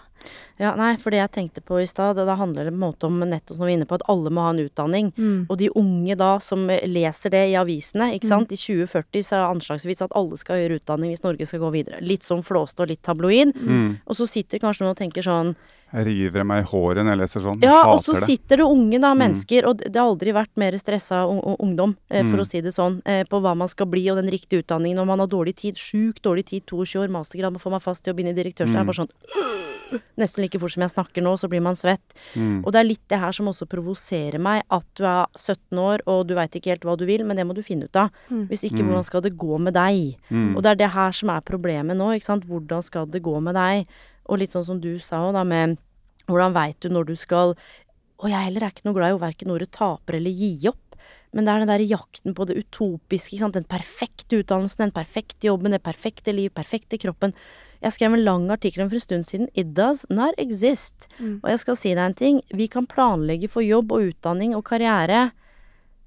Ja, 0.59 0.75
nei, 0.75 0.95
for 0.97 1.09
det 1.11 1.17
jeg 1.19 1.31
tenkte 1.31 1.61
på 1.65 1.79
i 1.81 1.85
stad, 1.89 2.15
da 2.15 2.35
handler 2.35 2.65
det 2.65 2.73
på 2.73 2.77
en 2.77 2.83
måte 2.93 3.03
om 3.07 3.19
nettopp 3.19 3.57
som 3.57 3.65
vi 3.65 3.73
er 3.73 3.77
inne 3.79 3.87
på, 3.89 3.95
at 3.95 4.03
alle 4.09 4.29
må 4.29 4.41
ha 4.41 4.49
en 4.51 4.59
utdanning. 4.69 5.11
Mm. 5.17 5.47
Og 5.49 5.57
de 5.57 5.69
unge 5.75 6.15
da 6.17 6.37
som 6.39 6.67
leser 6.67 7.29
det 7.33 7.49
i 7.49 7.57
avisene, 7.57 8.11
ikke 8.13 8.27
sant. 8.29 8.51
I 8.51 8.55
2040 8.57 9.23
så 9.25 9.35
er 9.39 9.55
anslagsvis 9.55 10.01
at 10.05 10.11
alle 10.15 10.37
skal 10.37 10.55
ha 10.55 10.61
høyere 10.61 10.79
utdanning 10.79 11.11
hvis 11.11 11.23
Norge 11.23 11.47
skal 11.47 11.59
gå 11.59 11.71
videre. 11.71 12.01
Litt 12.01 12.21
sånn 12.23 12.43
flåste 12.43 12.81
og 12.83 12.89
litt 12.89 13.01
tabloid. 13.01 13.55
Mm. 13.55 13.99
Og 14.05 14.15
så 14.15 14.27
sitter 14.29 14.59
kanskje 14.59 14.83
noen 14.85 14.91
og 14.93 14.97
tenker 15.01 15.21
sånn 15.25 15.55
Jeg 15.93 16.05
river 16.07 16.45
meg 16.47 16.61
i 16.63 16.67
håret 16.69 17.03
når 17.03 17.11
jeg 17.11 17.19
leser 17.19 17.41
sånn. 17.43 17.61
Ja, 17.61 17.81
og 17.91 17.99
så 18.05 18.13
det. 18.15 18.21
sitter 18.23 18.57
det 18.61 18.63
unge 18.63 18.97
da, 19.03 19.09
mennesker, 19.13 19.65
og 19.67 19.77
det 19.83 19.91
har 19.99 20.07
aldri 20.07 20.31
vært 20.31 20.53
mer 20.55 20.71
stressa 20.79 21.25
un 21.27 21.41
un- 21.43 21.57
ungdom, 21.59 21.97
eh, 22.09 22.23
for 22.23 22.37
Mm. 22.37 22.39
å 22.39 22.47
si 22.47 22.61
det 22.61 22.71
sånn, 22.71 23.01
eh, 23.05 23.23
på 23.25 23.41
hva 23.41 23.57
man 23.57 23.67
skal 23.67 23.87
bli 23.87 24.07
og 24.09 24.15
den 24.23 24.31
riktige 24.31 24.63
utdanningen, 24.63 24.99
og 24.99 25.07
man 25.07 25.19
har 25.19 25.27
dårlig 25.27 25.55
tid, 25.57 25.75
sjukt 25.75 26.21
dårlig 26.21 26.45
tid, 26.45 26.63
22 26.65 26.95
år, 27.03 27.09
mastergrad, 27.09 27.51
man 27.51 27.59
får 27.59 27.71
meg 27.71 27.81
fast 27.81 28.05
jobb 28.05 28.19
inn 28.21 28.27
i 28.27 28.33
direktørstanden, 28.41 28.85
Mm. 28.85 28.85
bare 28.85 28.99
sånn 29.03 29.09
Nesten 30.17 30.41
like 30.43 30.50
fort 30.59 30.71
som 30.73 30.81
jeg 30.83 30.91
snakker 30.91 31.21
nå, 31.23 31.37
så 31.39 31.47
blir 31.47 31.61
man 31.61 31.75
svett. 31.75 32.01
Mm. 32.35 32.65
Og 32.65 32.71
det 32.73 32.79
er 32.81 32.87
litt 32.89 33.03
det 33.07 33.19
her 33.19 33.31
som 33.31 33.47
også 33.47 33.67
provoserer 33.69 34.39
meg, 34.39 34.63
at 34.69 34.85
du 34.95 35.03
er 35.05 35.25
17 35.37 35.79
år, 35.79 36.01
og 36.07 36.27
du 36.27 36.33
veit 36.35 36.51
ikke 36.51 36.73
helt 36.73 36.81
hva 36.83 36.97
du 36.97 37.05
vil, 37.05 37.23
men 37.23 37.37
det 37.37 37.45
må 37.47 37.53
du 37.55 37.61
finne 37.63 37.85
ut 37.85 37.95
av. 37.95 38.09
Mm. 38.29 38.47
Hvis 38.49 38.63
ikke, 38.67 38.81
Mm. 38.83 38.87
hvordan 38.89 39.03
skal 39.07 39.21
det 39.21 39.37
gå 39.37 39.59
med 39.59 39.73
deg? 39.73 40.17
Mm. 40.29 40.55
Og 40.57 40.63
det 40.63 40.71
er 40.71 40.75
det 40.75 40.91
her 40.91 41.11
som 41.11 41.29
er 41.29 41.41
problemet 41.41 41.95
nå, 41.95 42.11
ikke 42.17 42.25
sant. 42.25 42.43
Hvordan 42.45 42.81
skal 42.83 43.05
det 43.05 43.21
gå 43.23 43.39
med 43.41 43.55
deg? 43.55 43.87
Og 44.27 44.39
litt 44.39 44.51
sånn 44.51 44.65
som 44.65 44.79
du 44.81 44.97
sa 44.99 45.23
òg, 45.29 45.33
da, 45.33 45.43
med 45.43 45.77
hvordan 46.27 46.53
veit 46.53 46.79
du 46.79 46.89
når 46.89 47.05
du 47.05 47.15
skal 47.15 47.55
Og 48.21 48.29
jeg 48.29 48.37
heller 48.37 48.61
er 48.61 48.69
ikke 48.69 48.85
noe 48.85 48.93
glad 48.93 49.15
i 49.15 49.17
verken 49.17 49.49
ordet 49.49 49.71
taper 49.71 50.13
eller 50.13 50.29
gi 50.29 50.67
opp. 50.69 50.95
Men 51.33 51.45
det 51.45 51.53
er 51.55 51.59
den 51.59 51.67
der 51.71 51.79
jakten 51.89 52.35
på 52.35 52.45
det 52.45 52.57
utopiske, 52.59 53.33
ikke 53.33 53.39
sant. 53.39 53.53
Den 53.55 53.63
perfekte 53.63 54.37
utdannelsen, 54.43 54.77
den 54.77 54.91
perfekte 54.91 55.47
jobben, 55.47 55.71
det 55.71 55.81
perfekte 55.81 56.31
liv, 56.31 56.51
perfekte 56.53 56.99
kroppen. 56.99 57.33
Jeg 57.81 57.95
skrev 57.95 58.15
en 58.15 58.25
lang 58.25 58.47
artikkel 58.53 58.83
om 58.83 58.89
for 58.91 58.99
en 58.99 59.05
stund 59.07 59.27
siden. 59.27 59.49
It 59.57 59.73
does 59.77 60.05
not 60.09 60.37
exist. 60.41 61.09
Mm. 61.19 61.39
Og 61.41 61.49
jeg 61.53 61.61
skal 61.63 61.79
si 61.79 61.93
deg 61.95 62.03
en 62.05 62.17
ting. 62.17 62.41
Vi 62.53 62.69
kan 62.71 62.89
planlegge 62.89 63.49
for 63.49 63.65
jobb 63.65 63.93
og 63.95 64.11
utdanning 64.11 64.53
og 64.57 64.65
karriere. 64.69 65.31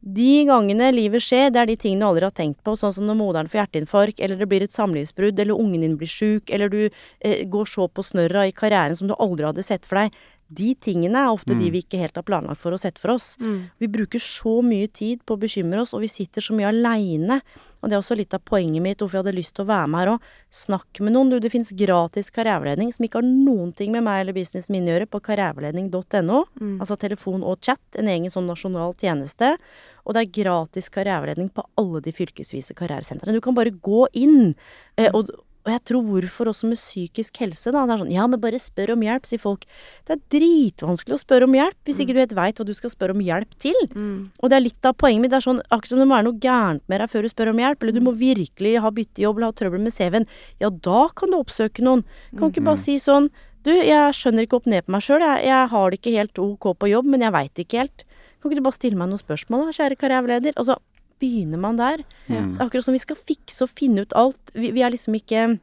De 0.04 0.44
gangene 0.44 0.90
livet 0.92 1.24
skjer, 1.24 1.48
det 1.48 1.62
er 1.62 1.68
de 1.70 1.78
tingene 1.80 2.04
du 2.04 2.10
aldri 2.10 2.26
har 2.26 2.34
tenkt 2.36 2.58
på, 2.66 2.74
sånn 2.76 2.92
som 2.92 3.06
når 3.08 3.16
moderen 3.16 3.48
får 3.48 3.62
hjerteinfarkt, 3.62 4.18
eller 4.20 4.36
det 4.36 4.48
blir 4.50 4.64
et 4.66 4.74
samlivsbrudd, 4.74 5.38
eller 5.40 5.56
ungen 5.56 5.80
din 5.80 5.94
blir 5.96 6.10
sjuk, 6.12 6.52
eller 6.52 6.68
du 6.68 6.82
eh, 6.84 7.46
går 7.48 7.70
så 7.70 7.86
på 7.88 8.04
snørra 8.04 8.44
i 8.44 8.52
karrieren 8.52 8.98
som 8.98 9.08
du 9.08 9.14
aldri 9.16 9.48
hadde 9.48 9.64
sett 9.64 9.88
for 9.88 10.02
deg. 10.02 10.18
De 10.52 10.74
tingene 10.74 11.16
er 11.16 11.32
ofte 11.32 11.54
de 11.54 11.68
Mm. 11.68 11.72
vi 11.72 11.82
ikke 11.82 11.98
helt 11.98 12.14
har 12.14 12.22
planlagt 12.22 12.60
for 12.60 12.70
å 12.72 12.78
sette 12.78 13.00
for 13.00 13.14
oss. 13.14 13.36
Mm. 13.40 13.70
Vi 13.80 13.86
bruker 13.88 14.18
så 14.20 14.62
mye 14.62 14.86
tid 14.92 15.20
på 15.24 15.36
å 15.36 15.40
bekymre 15.40 15.80
oss, 15.80 15.94
og 15.94 16.00
vi 16.00 16.08
sitter 16.08 16.40
så 16.40 16.54
mye 16.54 16.68
aleine. 16.68 17.40
Og 17.82 17.90
det 17.90 17.96
er 17.96 18.00
også 18.00 18.16
litt 18.16 18.32
av 18.34 18.40
poenget 18.44 18.80
mitt, 18.82 18.98
hvorfor 18.98 19.18
jeg 19.18 19.24
hadde 19.24 19.36
lyst 19.36 19.54
til 19.56 19.64
å 19.64 19.68
være 19.68 19.88
med 19.88 20.00
her 20.00 20.12
òg. 20.14 20.20
Snakk 20.50 21.00
med 21.00 21.12
noen, 21.12 21.30
du. 21.30 21.38
Det 21.40 21.50
fins 21.52 21.72
gratis 21.72 22.30
karriereveiledning 22.30 22.92
som 22.92 23.04
ikke 23.04 23.20
har 23.20 23.28
noen 23.28 23.74
ting 23.74 23.92
med 23.92 24.04
meg 24.04 24.20
eller 24.22 24.32
businessen 24.32 24.72
min 24.72 24.86
å 24.88 24.94
gjøre, 24.94 25.08
på 25.10 25.20
karriereveiledning.no. 25.20 26.44
Mm. 26.60 26.78
Altså 26.80 26.96
telefon 27.00 27.42
og 27.44 27.60
chat, 27.60 27.80
en 27.98 28.08
egen 28.08 28.30
sånn 28.32 28.46
nasjonal 28.48 28.94
tjeneste. 29.00 29.56
Og 30.04 30.14
det 30.14 30.22
er 30.22 30.42
gratis 30.44 30.88
karriereveiledning 30.92 31.50
på 31.52 31.64
alle 31.80 32.00
de 32.04 32.12
fylkesvise 32.12 32.74
karrieresentrene. 32.76 33.32
Du 33.36 33.40
kan 33.44 33.56
bare 33.56 33.70
gå 33.72 34.06
inn. 34.12 34.54
Eh, 34.96 35.10
og, 35.12 35.30
og 35.64 35.72
jeg 35.72 35.80
tror 35.88 36.02
hvorfor 36.04 36.50
også 36.50 36.68
med 36.68 36.76
psykisk 36.76 37.38
helse, 37.40 37.72
da. 37.72 37.86
Det 37.88 37.94
er 37.94 38.00
sånn 38.02 38.12
ja, 38.12 38.26
men 38.28 38.40
bare 38.42 38.58
spør 38.60 38.92
om 38.94 39.04
hjelp, 39.04 39.24
sier 39.24 39.40
folk. 39.40 39.64
Det 40.04 40.18
er 40.18 40.22
dritvanskelig 40.34 41.16
å 41.16 41.20
spørre 41.22 41.48
om 41.48 41.56
hjelp 41.56 41.88
hvis 41.88 42.00
ikke 42.04 42.16
du 42.16 42.20
helt 42.20 42.34
veit 42.36 42.60
hva 42.60 42.66
du 42.68 42.74
skal 42.76 42.92
spørre 42.92 43.16
om 43.16 43.22
hjelp 43.24 43.56
til. 43.64 43.78
Mm. 43.94 44.18
Og 44.44 44.52
det 44.52 44.58
er 44.58 44.64
litt 44.66 44.90
av 44.90 44.98
poenget 45.00 45.24
mitt. 45.24 45.32
Det 45.32 45.40
er 45.40 45.46
sånn 45.46 45.62
akkurat 45.64 45.94
som 45.94 46.02
det 46.02 46.08
må 46.10 46.18
være 46.18 46.28
noe 46.28 46.42
gærent 46.44 46.84
med 46.92 47.00
deg 47.00 47.14
før 47.14 47.24
du 47.24 47.32
spør 47.32 47.52
om 47.54 47.64
hjelp, 47.64 47.80
eller 47.80 47.96
du 47.96 48.04
må 48.04 48.14
virkelig 48.20 48.76
ha 48.84 48.92
byttejobb 48.98 49.40
eller 49.40 49.54
ha 49.54 49.58
trøbbel 49.62 49.84
med 49.86 49.96
CV-en. 49.96 50.30
Ja, 50.60 50.68
da 50.68 51.02
kan 51.16 51.32
du 51.32 51.40
oppsøke 51.40 51.86
noen. 51.86 52.04
Kan 52.36 52.52
ikke 52.52 52.66
bare 52.68 52.84
si 52.84 53.00
sånn 53.00 53.32
Du, 53.64 53.70
jeg 53.72 54.12
skjønner 54.12 54.44
ikke 54.44 54.58
opp 54.58 54.66
ned 54.68 54.84
på 54.84 54.92
meg 54.92 55.00
sjøl. 55.00 55.22
Jeg, 55.24 55.46
jeg 55.48 55.68
har 55.72 55.86
det 55.88 55.96
ikke 55.96 56.10
helt 56.18 56.40
ok 56.44 56.66
på 56.76 56.90
jobb, 56.90 57.06
men 57.08 57.22
jeg 57.24 57.32
veit 57.32 57.60
ikke 57.62 57.78
helt. 57.80 58.04
Kan 58.36 58.50
ikke 58.50 58.58
du 58.60 58.66
bare 58.66 58.76
stille 58.76 58.98
meg 59.00 59.08
noen 59.08 59.22
spørsmål, 59.22 59.62
da, 59.64 59.72
kjære 59.78 59.96
karriereleder? 59.96 60.52
Og 60.60 60.68
så 60.68 60.76
begynner 61.20 61.58
man 61.60 61.76
der. 61.76 62.02
Ja. 62.28 62.40
Det 62.40 62.60
er 62.60 62.66
akkurat 62.66 62.84
som 62.84 62.94
vi 62.96 63.02
skal 63.02 63.16
fikse 63.20 63.62
og 63.66 63.70
finne 63.76 64.02
ut 64.06 64.12
alt. 64.16 64.52
Vi, 64.54 64.70
vi 64.72 64.82
er 64.82 64.90
liksom 64.94 65.14
ikke 65.18 65.58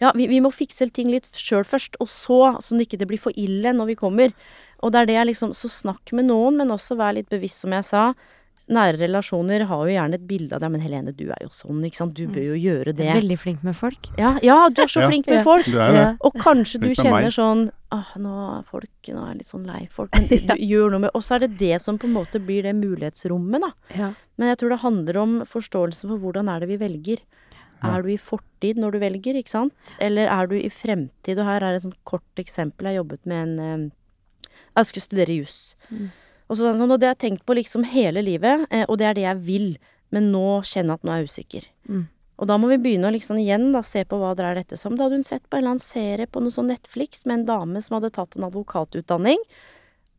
Ja, 0.00 0.12
vi, 0.14 0.28
vi 0.30 0.38
må 0.40 0.52
fikse 0.54 0.86
ting 0.94 1.08
litt 1.10 1.26
sjøl 1.34 1.64
først, 1.66 1.96
og 1.98 2.06
så, 2.06 2.36
sånn 2.62 2.78
at 2.78 2.86
det 2.86 2.98
ikke 3.00 3.08
blir 3.10 3.18
for 3.18 3.32
ille 3.34 3.72
når 3.74 3.86
vi 3.90 3.96
kommer. 3.98 4.34
Og 4.82 4.92
det 4.94 5.00
er 5.00 5.06
det 5.10 5.14
jeg 5.16 5.26
liksom 5.32 5.54
Så 5.58 5.66
snakk 5.68 6.12
med 6.14 6.28
noen, 6.30 6.56
men 6.60 6.70
også 6.70 6.94
vær 7.00 7.16
litt 7.16 7.28
bevisst, 7.28 7.64
som 7.64 7.74
jeg 7.74 7.84
sa. 7.88 8.12
Nære 8.68 8.98
relasjoner 9.00 9.64
har 9.66 9.80
jo 9.88 9.94
gjerne 9.96 10.14
et 10.20 10.26
bilde 10.28 10.52
av 10.54 10.60
deg, 10.60 10.70
men 10.70 10.82
Helene, 10.84 11.10
du 11.16 11.24
er 11.32 11.40
jo 11.42 11.48
sånn, 11.48 11.80
ikke 11.88 11.96
sant. 11.96 12.14
Du 12.14 12.26
bør 12.28 12.50
jo 12.52 12.58
gjøre 12.60 12.92
det. 12.94 13.08
veldig 13.16 13.38
flink 13.40 13.62
med 13.64 13.74
folk. 13.74 14.10
Ja, 14.20 14.34
ja, 14.44 14.68
du 14.68 14.82
er 14.82 14.86
så 14.92 15.00
Ja. 15.00 15.08
flink 15.08 15.26
med 15.26 15.38
Ja. 15.40 15.42
folk. 15.42 15.64
Du 15.64 15.78
er 15.80 15.92
det. 15.92 16.16
Og 16.20 16.34
kanskje 16.34 16.78
du 16.80 16.88
kjenner 16.94 17.32
sånn 17.32 17.70
Åh, 17.94 18.08
nå 18.20 18.32
er 18.58 18.64
folk 18.68 19.08
Nå 19.08 19.22
er 19.22 19.30
jeg 19.30 19.38
litt 19.40 19.48
sånn 19.48 19.68
lei 19.68 19.82
folk. 19.92 20.12
Men 20.12 20.28
du 20.50 20.64
gjør 20.68 20.92
noe 20.92 21.04
med 21.06 21.14
Og 21.16 21.24
så 21.24 21.38
er 21.38 21.46
det 21.46 21.54
det 21.60 21.78
som 21.80 21.96
på 22.00 22.08
en 22.08 22.16
måte 22.18 22.40
blir 22.42 22.66
det 22.66 22.74
mulighetsrommet, 22.76 23.64
da. 23.64 23.70
Ja. 23.96 24.10
Men 24.36 24.52
jeg 24.52 24.60
tror 24.60 24.74
det 24.74 24.80
handler 24.84 25.20
om 25.22 25.36
forståelse 25.48 26.10
for 26.10 26.20
hvordan 26.22 26.50
er 26.52 26.62
det 26.62 26.70
vi 26.72 26.80
velger. 26.80 27.22
Ja. 27.78 27.94
Er 27.94 28.04
du 28.04 28.10
i 28.12 28.18
fortid 28.20 28.80
når 28.82 28.96
du 28.96 29.00
velger, 29.02 29.38
ikke 29.38 29.54
sant? 29.54 29.92
Eller 30.02 30.30
er 30.32 30.50
du 30.50 30.56
i 30.58 30.68
fremtid? 30.72 31.38
Og 31.38 31.48
her 31.48 31.64
er 31.64 31.78
et 31.78 31.84
sånt 31.86 31.98
kort 32.08 32.42
eksempel. 32.42 32.90
Jeg 32.90 33.00
jobbet 33.00 33.28
med 33.30 33.44
en 33.44 33.60
eh, 33.62 34.56
Jeg 34.76 34.90
skulle 34.90 35.06
studere 35.06 35.38
juss. 35.38 35.60
Mm. 35.88 36.10
Og, 36.48 36.56
så, 36.56 36.72
sånn, 36.72 36.90
og 36.90 37.00
det 37.00 37.08
har 37.08 37.16
jeg 37.16 37.24
tenkt 37.26 37.46
på 37.46 37.56
liksom 37.56 37.86
hele 37.88 38.22
livet, 38.24 38.66
eh, 38.70 38.84
og 38.88 38.98
det 39.00 39.08
er 39.08 39.16
det 39.18 39.26
jeg 39.26 39.42
vil. 39.48 39.68
Men 40.14 40.30
nå 40.32 40.46
kjenner 40.66 40.96
jeg 40.96 41.00
at 41.00 41.06
nå 41.06 41.14
er 41.14 41.22
jeg 41.22 41.32
usikker. 41.32 41.68
Mm. 41.88 42.06
Og 42.38 42.46
da 42.46 42.54
må 42.60 42.68
vi 42.70 42.78
begynne 42.78 43.10
å 43.10 43.14
liksom 43.14 43.40
igjen 43.42 43.72
da, 43.74 43.82
se 43.82 44.04
på 44.06 44.18
hva 44.20 44.30
det 44.38 44.46
er 44.46 44.60
dette 44.60 44.78
som. 44.78 44.94
Da 44.94 45.06
hadde 45.06 45.18
hun 45.18 45.26
sett 45.26 45.44
på 45.48 45.58
en 45.58 45.64
eller 45.64 45.74
annen 45.74 45.82
serie 45.82 46.28
på 46.30 46.42
noe 46.42 46.54
sånn 46.54 46.70
Netflix 46.70 47.26
med 47.26 47.40
en 47.40 47.48
dame 47.48 47.82
som 47.82 47.98
hadde 47.98 48.12
tatt 48.14 48.38
en 48.38 48.46
advokatutdanning, 48.46 49.42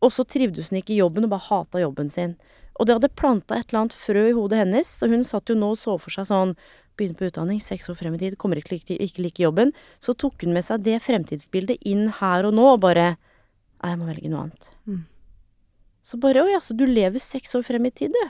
og 0.03 0.11
så 0.15 0.26
trivdes 0.28 0.72
hun 0.72 0.82
ikke 0.82 0.95
i 0.95 0.99
jobben 0.99 1.28
og 1.28 1.34
bare 1.34 1.47
hata 1.47 1.82
jobben 1.84 2.11
sin. 2.11 2.36
Og 2.80 2.88
det 2.88 2.95
hadde 2.95 3.11
planta 3.20 3.57
et 3.57 3.72
eller 3.72 3.86
annet 3.86 3.95
frø 3.95 4.26
i 4.30 4.36
hodet 4.36 4.61
hennes, 4.61 4.91
og 5.03 5.15
hun 5.15 5.26
satt 5.28 5.51
jo 5.51 5.55
nå 5.59 5.74
og 5.76 5.80
så 5.80 5.97
for 6.01 6.15
seg 6.15 6.30
sånn 6.32 6.55
Begynner 6.99 7.15
på 7.15 7.30
utdanning, 7.30 7.61
seks 7.63 7.86
år 7.88 7.95
frem 7.95 8.17
i 8.17 8.20
tid, 8.20 8.34
kommer 8.36 8.59
ikke 8.59 8.76
ikke 8.76 9.24
like 9.24 9.39
jobben. 9.39 9.70
Så 10.03 10.11
tok 10.20 10.43
hun 10.43 10.51
med 10.51 10.65
seg 10.67 10.84
det 10.84 10.97
fremtidsbildet 11.05 11.86
inn 11.88 12.09
her 12.17 12.43
og 12.43 12.57
nå, 12.57 12.65
og 12.74 12.82
bare 12.84 13.13
Nei, 13.80 13.93
jeg 13.93 13.99
må 14.01 14.09
velge 14.09 14.28
noe 14.28 14.41
annet. 14.43 14.65
Mm. 14.84 15.05
Så 16.03 16.20
bare 16.20 16.43
Å 16.43 16.49
ja, 16.51 16.59
så 16.59 16.76
du 16.76 16.84
lever 16.84 17.24
seks 17.24 17.55
år 17.55 17.63
frem 17.63 17.88
i 17.88 17.93
tid, 17.95 18.11
du. 18.11 18.26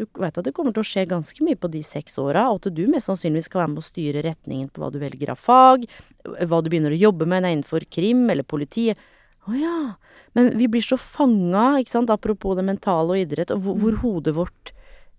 Du 0.00 0.06
veit 0.16 0.38
at 0.40 0.46
det 0.46 0.54
kommer 0.56 0.72
til 0.72 0.80
å 0.80 0.88
skje 0.88 1.02
ganske 1.10 1.44
mye 1.44 1.58
på 1.60 1.68
de 1.68 1.82
seks 1.84 2.16
åra, 2.22 2.46
og 2.48 2.62
at 2.62 2.72
du 2.72 2.86
mest 2.88 3.10
sannsynligvis 3.10 3.50
skal 3.50 3.66
være 3.66 3.72
med 3.74 3.82
å 3.82 3.84
styre 3.84 4.22
retningen 4.24 4.70
på 4.72 4.80
hva 4.80 4.88
du 4.94 4.96
velger 5.02 5.34
av 5.34 5.40
fag, 5.40 5.84
hva 6.24 6.60
du 6.64 6.70
begynner 6.72 6.94
å 6.96 7.00
jobbe 7.02 7.28
med 7.28 7.44
innenfor 7.44 7.84
krim 7.92 8.24
eller 8.32 8.46
politiet. 8.48 8.96
Å 9.44 9.56
ja. 9.56 9.76
Men 10.36 10.54
vi 10.56 10.70
blir 10.72 10.84
så 10.84 10.96
fanga, 11.00 11.74
ikke 11.82 11.92
sant, 11.98 12.12
apropos 12.12 12.56
det 12.56 12.64
mentale 12.64 13.12
og 13.12 13.20
idrett, 13.20 13.52
og 13.52 13.60
hvor, 13.66 13.76
hvor 13.82 14.00
hodet 14.04 14.36
vårt 14.36 14.72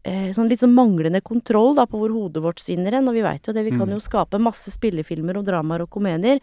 eh, 0.07 0.31
Sånn 0.33 0.49
sånn 0.57 0.73
manglende 0.73 1.21
kontroll 1.21 1.75
da, 1.77 1.85
på 1.85 2.01
hvor 2.01 2.13
hodet 2.15 2.41
vårt 2.41 2.61
svinner 2.63 2.97
hen. 2.97 3.09
Og 3.09 3.17
vi 3.19 3.25
veit 3.25 3.45
jo 3.45 3.53
det, 3.53 3.65
vi 3.67 3.75
kan 3.75 3.85
Mm. 3.85 3.97
jo 3.99 4.01
skape 4.01 4.41
masse 4.41 4.73
spillefilmer 4.73 5.37
og 5.37 5.45
dramaer 5.45 5.85
og 5.85 5.93
komedier. 5.93 6.41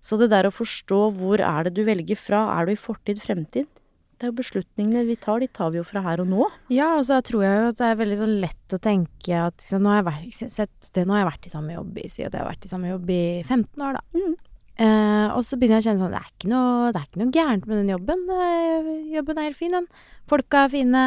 Så 0.00 0.16
det 0.20 0.30
der 0.32 0.48
å 0.48 0.52
forstå 0.52 1.00
hvor 1.16 1.40
er 1.40 1.64
det 1.64 1.74
du 1.76 1.84
velger 1.84 2.16
fra, 2.16 2.60
er 2.60 2.66
du 2.66 2.72
i 2.72 2.80
fortid, 2.80 3.20
fremtid? 3.20 3.68
Det 4.14 4.28
er 4.28 4.30
jo 4.30 4.38
beslutningene 4.38 5.04
vi 5.08 5.16
tar, 5.20 5.42
de 5.42 5.48
tar 5.50 5.72
vi 5.74 5.80
jo 5.80 5.84
fra 5.86 6.02
her 6.04 6.22
og 6.22 6.30
nå. 6.30 6.46
Ja, 6.72 6.92
og 6.98 7.04
så 7.08 7.18
tror 7.26 7.42
jeg 7.44 7.60
jo 7.60 7.68
at 7.72 7.80
det 7.80 7.88
er 7.88 8.00
veldig 8.00 8.18
sånn 8.20 8.34
lett 8.42 8.76
å 8.76 8.80
tenke 8.82 9.40
at 9.48 9.56
liksom, 9.58 9.82
nå, 9.84 9.90
har 9.90 10.00
jeg 10.00 10.08
vært, 10.08 10.50
sett, 10.54 10.90
det, 10.94 11.04
nå 11.04 11.16
har 11.16 11.24
jeg 11.24 11.30
vært 11.32 11.48
i 11.48 11.54
samme 11.54 11.74
jobb 11.74 12.00
i 12.00 12.08
Si 12.12 12.22
at 12.22 12.30
jeg 12.30 12.40
har 12.40 12.50
vært 12.50 12.66
i 12.66 12.70
samme 12.70 12.92
jobb 12.92 13.10
i 13.10 13.22
15 13.42 13.86
år, 13.88 13.98
da. 13.98 14.04
Mm. 14.14 14.34
Eh, 14.74 15.28
og 15.30 15.44
så 15.46 15.58
begynner 15.58 15.78
jeg 15.78 15.84
å 15.84 15.88
kjenne 15.88 16.02
sånn 16.02 16.14
det 16.16 16.20
er, 16.20 16.30
ikke 16.32 16.50
noe, 16.50 16.88
det 16.90 17.00
er 17.00 17.06
ikke 17.06 17.20
noe 17.20 17.34
gærent 17.34 17.68
med 17.70 17.80
den 17.80 17.92
jobben. 17.94 18.24
Eh, 18.38 18.88
jobben 19.14 19.40
er 19.40 19.48
helt 19.48 19.58
fin, 19.58 19.76
den. 19.78 19.90
Folka 20.30 20.64
er 20.64 20.72
fine. 20.72 21.04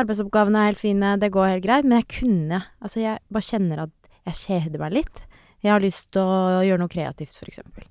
Arbeidsoppgavene 0.00 0.60
er 0.60 0.72
helt 0.72 0.82
fine. 0.82 1.14
Det 1.20 1.32
går 1.32 1.54
helt 1.54 1.64
greit. 1.64 1.88
Men 1.88 2.02
jeg 2.02 2.10
kunne 2.20 2.64
Altså, 2.80 3.00
jeg 3.02 3.22
bare 3.32 3.48
kjenner 3.48 3.84
at 3.86 4.12
jeg 4.28 4.40
kjeder 4.44 4.82
meg 4.82 4.98
litt. 4.98 5.24
Jeg 5.64 5.74
har 5.74 5.82
lyst 5.82 6.12
til 6.16 6.24
å 6.24 6.60
gjøre 6.64 6.80
noe 6.82 6.92
kreativt, 6.92 7.36
for 7.36 7.50
eksempel. 7.50 7.84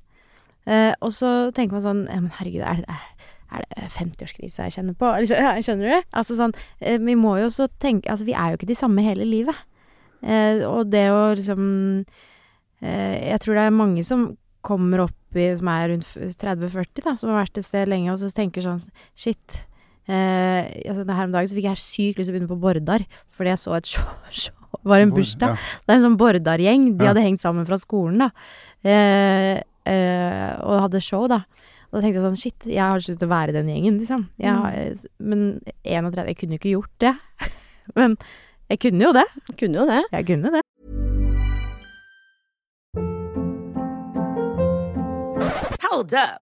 Eh, 0.70 0.94
og 1.02 1.14
så 1.16 1.50
tenker 1.56 1.78
man 1.78 1.86
sånn 1.86 2.02
ja, 2.10 2.20
Men 2.22 2.34
herregud, 2.38 2.64
er 2.66 2.82
det, 2.84 2.94
er, 2.94 3.30
er 3.52 3.64
det 3.66 3.88
50-årskrise 3.96 4.66
jeg 4.68 4.76
kjenner 4.78 4.96
på? 5.00 5.10
Ja, 5.30 5.56
skjønner 5.64 5.90
du? 5.90 6.08
Altså 6.14 6.36
sånn 6.38 6.54
eh, 6.82 6.98
Vi 7.02 7.16
må 7.20 7.38
jo 7.40 7.48
også 7.50 7.68
tenke 7.82 8.10
Altså, 8.12 8.26
vi 8.28 8.34
er 8.38 8.52
jo 8.54 8.60
ikke 8.60 8.70
de 8.70 8.78
samme 8.78 9.02
hele 9.06 9.26
livet. 9.26 9.56
Eh, 10.22 10.62
og 10.68 10.90
det 10.92 11.06
å 11.14 11.34
liksom 11.38 11.64
eh, 12.82 13.16
Jeg 13.32 13.40
tror 13.44 13.56
det 13.60 13.64
er 13.66 13.76
mange 13.76 14.04
som 14.06 14.28
kommer 14.66 15.06
opp 15.08 15.38
i 15.40 15.48
Som 15.58 15.70
er 15.72 15.90
rundt 15.94 16.10
30-40, 16.10 17.04
da, 17.06 17.16
som 17.20 17.32
har 17.32 17.44
vært 17.46 17.58
et 17.62 17.68
sted 17.68 17.88
lenge, 17.90 18.12
og 18.12 18.20
så 18.22 18.30
tenker 18.36 18.66
sånn 18.66 18.82
Shit. 19.16 19.62
Eh, 20.10 20.66
altså, 20.90 21.06
her 21.06 21.28
om 21.28 21.34
dagen 21.36 21.50
så 21.52 21.58
fikk 21.58 21.68
jeg 21.70 21.82
sykt 21.84 22.18
lyst 22.20 22.30
til 22.30 22.34
å 22.34 22.38
begynne 22.40 22.50
på 22.50 22.58
Bordar, 22.64 23.04
fordi 23.36 23.52
jeg 23.54 23.62
så 23.62 23.76
et 23.78 23.90
show, 23.94 24.08
show 24.34 24.56
var 24.90 25.02
en 25.04 25.12
bursdag. 25.14 25.54
ja. 25.54 25.78
Det 25.86 25.94
er 25.94 25.98
en 26.00 26.06
sånn 26.08 26.18
Bordar-gjeng. 26.18 26.84
De 26.98 27.06
Ja. 27.06 27.12
hadde 27.12 27.24
hengt 27.26 27.42
sammen 27.42 27.66
fra 27.68 27.78
skolen, 27.82 28.22
da. 28.22 28.30
Eh, 28.86 29.62
eh, 29.90 30.52
og 30.66 30.84
hadde 30.88 31.02
show, 31.04 31.28
da. 31.30 31.44
Og 31.90 31.98
da 31.98 32.02
tenkte 32.06 32.20
jeg 32.20 32.26
sånn, 32.28 32.38
shit, 32.38 32.66
jeg 32.70 32.84
har 32.86 33.00
ikke 33.00 33.10
lyst 33.10 33.20
til 33.24 33.28
å 33.28 33.32
være 33.34 33.50
i 33.50 33.58
den 33.58 33.70
gjengen, 33.72 33.96
liksom. 34.00 34.28
Jeg, 34.38 34.54
Mm. 34.54 34.62
har- 34.62 35.10
Men 35.20 35.62
31, 35.84 36.28
jeg 36.28 36.38
kunne 36.38 36.52
jo 36.52 36.60
ikke 36.60 36.76
gjort 36.76 37.00
det. 37.00 37.16
men 37.96 38.18
jeg 38.70 38.80
kunne 38.80 39.02
jo 39.02 39.12
det. 39.14 39.26
Kunne 39.58 39.74
jo 39.82 39.86
det. 39.90 40.04
Jeg 40.12 40.26
kunne 40.28 40.52
det. 40.54 40.62
Hold 45.90 46.14
up. 46.14 46.42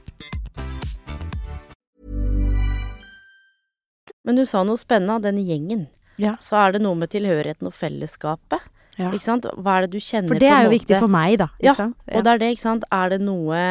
Men 4.27 4.37
du 4.37 4.45
sa 4.45 4.61
noe 4.67 4.79
spennende 4.79 5.17
av 5.17 5.25
den 5.25 5.39
gjengen. 5.41 5.87
Ja. 6.21 6.35
Så 6.43 6.57
er 6.59 6.75
det 6.75 6.83
noe 6.83 6.97
med 6.99 7.09
tilhørigheten 7.13 7.69
og 7.69 7.73
fellesskapet. 7.77 8.61
Ikke 8.99 9.23
sant? 9.23 9.47
Hva 9.57 9.79
er 9.79 9.87
det 9.87 9.95
du 9.95 10.03
kjenner 10.03 10.29
på 10.29 10.35
For 10.35 10.43
det 10.43 10.51
er 10.51 10.67
jo 10.67 10.75
viktig 10.75 10.99
for 10.99 11.11
meg, 11.11 11.39
da. 11.41 11.49
Ja, 11.63 11.73
sant? 11.77 11.97
Og 12.11 12.21
det 12.25 12.35
er 12.35 12.43
det, 12.43 12.53
ikke 12.53 12.67
sant. 12.67 12.85
Er 12.93 13.15
det 13.15 13.21
noe 13.23 13.63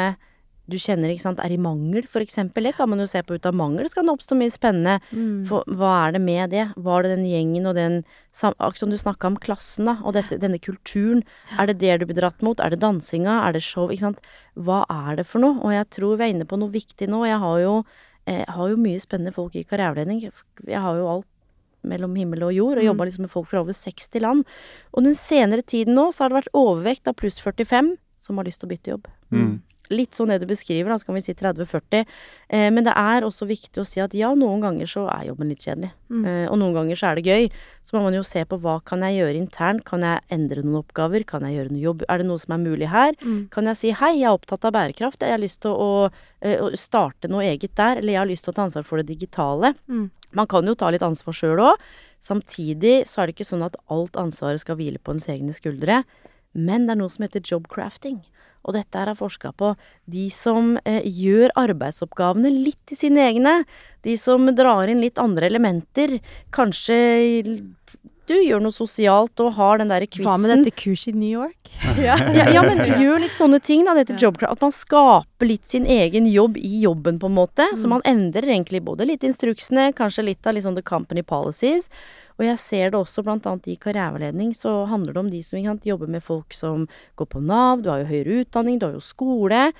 du 0.70 0.76
kjenner 0.78 1.10
ikke 1.10 1.24
sant, 1.24 1.40
er 1.42 1.50
i 1.50 1.58
mangel, 1.58 2.04
for 2.06 2.22
eksempel? 2.22 2.68
Det 2.68 2.76
kan 2.78 2.86
man 2.90 3.02
jo 3.02 3.06
se 3.10 3.22
på 3.26 3.34
ut 3.34 3.46
av 3.46 3.54
mangel. 3.58 3.88
Så 3.90 3.98
kan 3.98 4.06
det 4.06 4.14
oppstå 4.14 4.36
mye 4.38 4.52
spennende. 4.54 4.98
Mm. 5.10 5.40
For 5.48 5.66
hva 5.78 5.92
er 6.06 6.14
det 6.14 6.20
med 6.22 6.52
det? 6.54 6.66
Var 6.78 7.06
det 7.06 7.14
den 7.16 7.24
gjengen 7.26 7.70
og 7.70 7.78
den 7.78 8.02
Akkurat 8.40 8.78
som 8.78 8.92
du 8.92 8.98
snakka 8.98 9.26
om 9.26 9.38
klassen, 9.42 9.88
da, 9.90 9.96
og 10.06 10.14
dette, 10.14 10.38
denne 10.38 10.60
kulturen. 10.62 11.24
Er 11.58 11.66
det 11.70 11.80
det 11.82 11.96
du 12.00 12.06
blir 12.06 12.20
dratt 12.20 12.42
mot? 12.46 12.62
Er 12.62 12.70
det 12.70 12.78
dansinga? 12.82 13.40
Er 13.48 13.58
det 13.58 13.64
show? 13.66 13.90
Ikke 13.90 14.06
sant. 14.06 14.22
Hva 14.54 14.84
er 14.90 15.18
det 15.18 15.26
for 15.26 15.42
noe? 15.42 15.58
Og 15.58 15.74
jeg 15.74 15.90
tror 15.98 16.14
vi 16.16 16.28
er 16.28 16.34
inne 16.36 16.46
på 16.46 16.58
noe 16.58 16.70
viktig 16.70 17.10
nå. 17.10 17.24
Jeg 17.26 17.42
har 17.42 17.58
jo, 17.64 17.74
eh, 18.28 18.44
har 18.48 18.72
jo 18.72 18.80
mye 18.80 19.00
spennende 19.02 19.34
folk 19.36 19.56
i 19.56 19.64
karriereveiledning. 19.64 20.24
Jeg 20.68 20.82
har 20.84 20.98
jo 20.98 21.08
alt 21.08 21.28
mellom 21.86 22.14
himmel 22.18 22.44
og 22.44 22.52
jord, 22.52 22.78
og 22.78 22.84
jobba 22.84 23.06
liksom 23.08 23.24
med 23.24 23.32
folk 23.32 23.48
fra 23.48 23.62
over 23.62 23.76
60 23.76 24.20
land. 24.20 24.44
Og 24.92 25.06
den 25.06 25.16
senere 25.16 25.64
tiden 25.64 25.96
nå, 25.96 26.10
så 26.12 26.24
har 26.24 26.32
det 26.32 26.42
vært 26.42 26.54
overvekt 26.56 27.08
av 27.08 27.16
pluss 27.20 27.40
45 27.40 27.94
som 28.20 28.36
har 28.36 28.48
lyst 28.48 28.60
til 28.60 28.68
å 28.68 28.72
bytte 28.74 28.92
jobb. 28.92 29.08
Mm. 29.32 29.54
Litt 29.90 30.14
sånn 30.14 30.30
det 30.30 30.40
du 30.42 30.46
beskriver, 30.50 30.90
da, 30.92 30.98
så 31.00 31.08
kan 31.08 31.16
vi 31.16 31.22
si 31.24 31.34
30-40. 31.34 32.04
Eh, 32.48 32.68
men 32.70 32.86
det 32.86 32.94
er 32.98 33.26
også 33.26 33.48
viktig 33.50 33.82
å 33.82 33.86
si 33.88 34.02
at 34.02 34.14
ja, 34.16 34.30
noen 34.38 34.62
ganger 34.62 34.90
så 34.90 35.06
er 35.10 35.28
jobben 35.30 35.50
litt 35.50 35.64
kjedelig. 35.66 35.90
Mm. 36.10 36.22
Eh, 36.24 36.44
og 36.50 36.60
noen 36.62 36.76
ganger 36.78 37.00
så 37.00 37.10
er 37.10 37.18
det 37.18 37.26
gøy. 37.26 37.48
Så 37.86 37.96
må 37.96 38.04
man 38.06 38.16
jo 38.16 38.22
se 38.26 38.44
på 38.46 38.58
hva 38.62 38.78
kan 38.86 39.02
jeg 39.06 39.18
gjøre 39.18 39.40
internt. 39.40 39.84
Kan 39.88 40.06
jeg 40.06 40.22
endre 40.34 40.64
noen 40.64 40.80
oppgaver? 40.84 41.26
Kan 41.26 41.46
jeg 41.48 41.58
gjøre 41.58 41.74
noe 41.74 41.84
jobb? 41.84 42.06
Er 42.06 42.22
det 42.22 42.28
noe 42.30 42.42
som 42.42 42.54
er 42.56 42.62
mulig 42.62 42.90
her? 42.92 43.18
Mm. 43.24 43.42
Kan 43.54 43.70
jeg 43.70 43.80
si 43.82 43.92
hei, 43.98 44.14
jeg 44.20 44.30
er 44.30 44.38
opptatt 44.38 44.68
av 44.68 44.76
bærekraft, 44.78 45.26
jeg 45.26 45.36
har 45.36 45.42
lyst 45.42 45.62
til 45.66 45.74
å, 45.74 45.90
å, 46.06 46.54
å 46.66 46.72
starte 46.78 47.30
noe 47.30 47.48
eget 47.50 47.74
der. 47.80 47.98
Eller 47.98 48.14
jeg 48.14 48.22
har 48.22 48.30
lyst 48.30 48.46
til 48.46 48.54
å 48.54 48.58
ta 48.60 48.68
ansvar 48.68 48.86
for 48.86 49.02
det 49.02 49.10
digitale. 49.10 49.74
Mm. 49.90 50.08
Man 50.38 50.46
kan 50.50 50.66
jo 50.66 50.76
ta 50.78 50.90
litt 50.94 51.02
ansvar 51.02 51.34
sjøl 51.34 51.62
òg. 51.72 51.86
Samtidig 52.22 53.00
så 53.10 53.22
er 53.22 53.28
det 53.28 53.38
ikke 53.38 53.48
sånn 53.48 53.66
at 53.66 53.78
alt 53.90 54.18
ansvaret 54.20 54.62
skal 54.62 54.78
hvile 54.78 55.02
på 55.02 55.16
ens 55.16 55.26
egne 55.32 55.54
skuldre. 55.56 56.04
Men 56.54 56.86
det 56.86 56.94
er 56.94 57.00
noe 57.02 57.12
som 57.12 57.24
heter 57.26 57.42
jobcrafting. 57.46 58.20
Og 58.66 58.76
dette 58.76 58.98
her 59.00 59.10
er 59.12 59.18
forska 59.18 59.52
på. 59.56 59.72
De 60.10 60.26
som 60.34 60.74
eh, 60.84 61.00
gjør 61.04 61.54
arbeidsoppgavene 61.60 62.52
litt 62.52 62.80
til 62.90 62.98
sine 63.06 63.24
egne. 63.30 63.54
De 64.04 64.16
som 64.20 64.48
drar 64.56 64.90
inn 64.92 65.00
litt 65.02 65.20
andre 65.20 65.48
elementer. 65.48 66.18
Kanskje 66.54 66.98
du 68.30 68.36
gjør 68.38 68.62
noe 68.64 68.74
sosialt 68.74 69.40
og 69.44 69.52
har 69.58 69.80
den 69.82 69.90
derre 69.92 70.06
quizen. 70.08 70.26
Hva 70.28 70.36
med 70.40 70.52
dette 70.64 70.72
kurset 70.78 71.12
i 71.12 71.18
New 71.18 71.30
York? 71.42 71.56
Ja, 72.00 72.16
ja, 72.52 72.62
men 72.66 72.80
gjør 73.00 73.20
litt 73.22 73.36
sånne 73.38 73.60
ting, 73.62 73.84
da. 73.86 73.94
Dette 73.98 74.14
Ja. 74.16 74.28
jobcraft. 74.28 74.52
At 74.58 74.62
man 74.64 74.72
skaper 74.74 75.46
litt 75.48 75.68
sin 75.70 75.86
egen 75.86 76.26
jobb 76.30 76.56
i 76.60 76.80
jobben, 76.84 77.18
på 77.22 77.26
en 77.30 77.36
måte. 77.36 77.66
Så 77.74 77.86
Mm. 77.86 77.90
man 77.96 78.02
endrer 78.04 78.48
egentlig 78.50 78.82
både 78.84 79.06
litt 79.06 79.22
instruksene, 79.26 79.92
kanskje 79.94 80.24
litt 80.24 80.46
av 80.46 80.54
liksom 80.54 80.74
the 80.76 80.82
company 80.82 81.22
policies. 81.22 81.88
Og 82.38 82.46
jeg 82.46 82.58
ser 82.58 82.90
det 82.90 82.98
også 83.00 83.22
blant 83.24 83.44
annet 83.46 83.66
i 83.68 83.76
karriereveiledning, 83.76 84.52
så 84.56 84.86
handler 84.88 85.12
det 85.12 85.20
om 85.20 85.30
de 85.30 85.42
som 85.42 85.62
sant, 85.62 85.84
jobber 85.84 86.08
med 86.08 86.22
folk 86.24 86.52
som 86.54 86.86
går 87.16 87.26
på 87.28 87.42
Nav, 87.42 87.82
du 87.82 87.90
har 87.90 88.00
jo 88.04 88.10
høyere 88.12 88.44
utdanning, 88.44 88.78
du 88.78 88.86
har 88.86 88.94
jo 88.94 89.00
skole. 89.04 89.72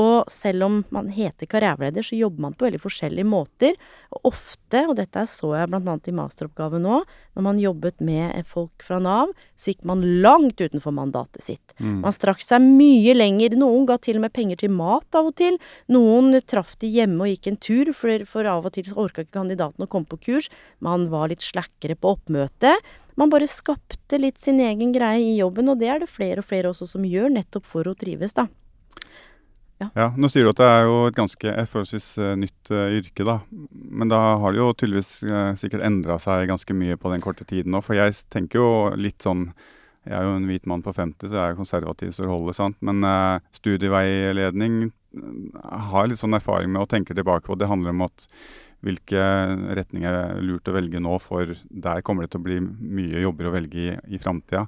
Og 0.00 0.28
selv 0.32 0.66
om 0.66 0.78
man 0.92 1.08
heter 1.12 1.48
karriereveileder, 1.48 2.04
så 2.04 2.18
jobber 2.18 2.44
man 2.44 2.56
på 2.56 2.66
veldig 2.66 2.80
forskjellige 2.82 3.28
måter. 3.28 3.76
Og 4.12 4.30
ofte, 4.32 4.82
og 4.84 4.96
dette 4.98 5.24
så 5.30 5.54
jeg 5.56 5.70
annet 5.72 6.10
i 6.10 6.14
masteroppgaven 6.16 6.84
nå, 6.84 6.98
når 7.36 7.46
man 7.46 7.60
jobbet 7.60 8.02
med 8.04 8.48
folk 8.48 8.84
fra 8.84 8.98
Nav, 9.02 9.32
så 9.56 9.72
gikk 9.72 9.86
man 9.88 10.04
langt 10.24 10.60
utenfor 10.60 10.92
mandatet 10.96 11.44
sitt. 11.44 11.74
Mm. 11.80 12.02
Man 12.04 12.16
strakk 12.16 12.44
seg 12.44 12.64
mye 12.64 13.16
lenger. 13.16 13.56
Noen 13.56 13.88
ga 13.88 13.96
til 14.02 14.20
og 14.20 14.26
med 14.26 14.34
penger 14.36 14.60
til 14.60 14.74
mat 14.76 15.16
av 15.16 15.30
og 15.30 15.36
til. 15.40 15.56
Noen 15.92 16.36
traff 16.44 16.76
de 16.82 16.92
hjemme 16.92 17.24
og 17.24 17.32
gikk 17.32 17.50
en 17.52 17.60
tur, 17.68 17.92
for, 17.96 18.28
for 18.28 18.48
av 18.50 18.68
og 18.68 18.76
til 18.76 18.88
så 18.88 18.98
orka 19.00 19.24
ikke 19.24 19.38
kandidaten 19.38 19.86
å 19.86 19.90
komme 19.90 20.08
på 20.10 20.20
kurs. 20.28 20.50
Man 20.84 21.08
var 21.12 21.32
litt 21.32 21.44
slakkere 21.44 21.96
på 21.96 22.16
oppmøtet. 22.16 22.84
Man 23.16 23.32
bare 23.32 23.48
skapte 23.48 24.20
litt 24.20 24.42
sin 24.42 24.60
egen 24.60 24.92
greie 24.92 25.24
i 25.24 25.38
jobben, 25.38 25.70
og 25.72 25.80
det 25.80 25.88
er 25.88 26.02
det 26.02 26.12
flere 26.12 26.42
og 26.42 26.48
flere 26.50 26.72
også 26.72 26.88
som 26.90 27.04
gjør, 27.08 27.30
nettopp 27.32 27.64
for 27.64 27.88
å 27.88 27.96
trives, 27.96 28.36
da. 28.36 28.44
Ja, 29.76 30.08
Nå 30.16 30.28
sier 30.32 30.46
du 30.46 30.54
at 30.54 30.60
det 30.60 30.66
er 30.72 30.86
jo 30.88 31.00
et 31.10 31.16
ganske 31.16 31.50
et 31.52 31.68
forholdsvis 31.68 32.06
eh, 32.22 32.34
nytt 32.40 32.70
uh, 32.72 32.88
yrke, 32.96 33.26
da. 33.28 33.38
Men 33.70 34.08
da 34.08 34.20
har 34.40 34.54
det 34.54 34.60
jo 34.62 34.70
tydeligvis 34.72 35.10
uh, 35.28 35.52
sikkert 35.58 35.84
endra 35.84 36.16
seg 36.22 36.46
ganske 36.48 36.76
mye 36.76 36.96
på 37.00 37.12
den 37.12 37.24
korte 37.24 37.44
tiden 37.48 37.74
nå. 37.74 37.82
For 37.84 37.98
jeg 37.98 38.14
tenker 38.32 38.62
jo 38.62 38.70
litt 38.96 39.24
sånn 39.24 39.50
Jeg 40.06 40.14
er 40.14 40.22
jo 40.22 40.36
en 40.36 40.46
hvit 40.46 40.68
mann 40.70 40.84
på 40.86 40.94
50, 40.94 41.26
så 41.26 41.34
jeg 41.34 41.50
er 41.50 41.58
konservativ 41.58 42.12
så 42.14 42.22
det 42.22 42.30
holder, 42.30 42.56
sant. 42.56 42.78
Men 42.86 43.02
uh, 43.04 43.42
studieveiledning 43.58 44.86
har 45.90 46.06
litt 46.06 46.20
sånn 46.20 46.36
erfaring 46.36 46.70
med 46.72 46.84
å 46.84 46.88
tenke 46.88 47.16
tilbake 47.16 47.44
på. 47.48 47.56
Det 47.58 47.68
handler 47.68 47.92
om 47.92 48.06
at 48.06 48.28
hvilke 48.86 49.24
retninger 49.76 50.14
er 50.14 50.40
lurt 50.44 50.68
å 50.70 50.76
velge 50.76 51.00
nå, 51.02 51.18
for 51.20 51.52
der 51.68 52.04
kommer 52.06 52.24
det 52.24 52.32
til 52.32 52.44
å 52.44 52.46
bli 52.46 52.60
mye 52.62 53.24
jobber 53.24 53.48
å 53.50 53.54
velge 53.56 53.82
i 53.82 53.92
i 54.14 54.20
framtida. 54.22 54.66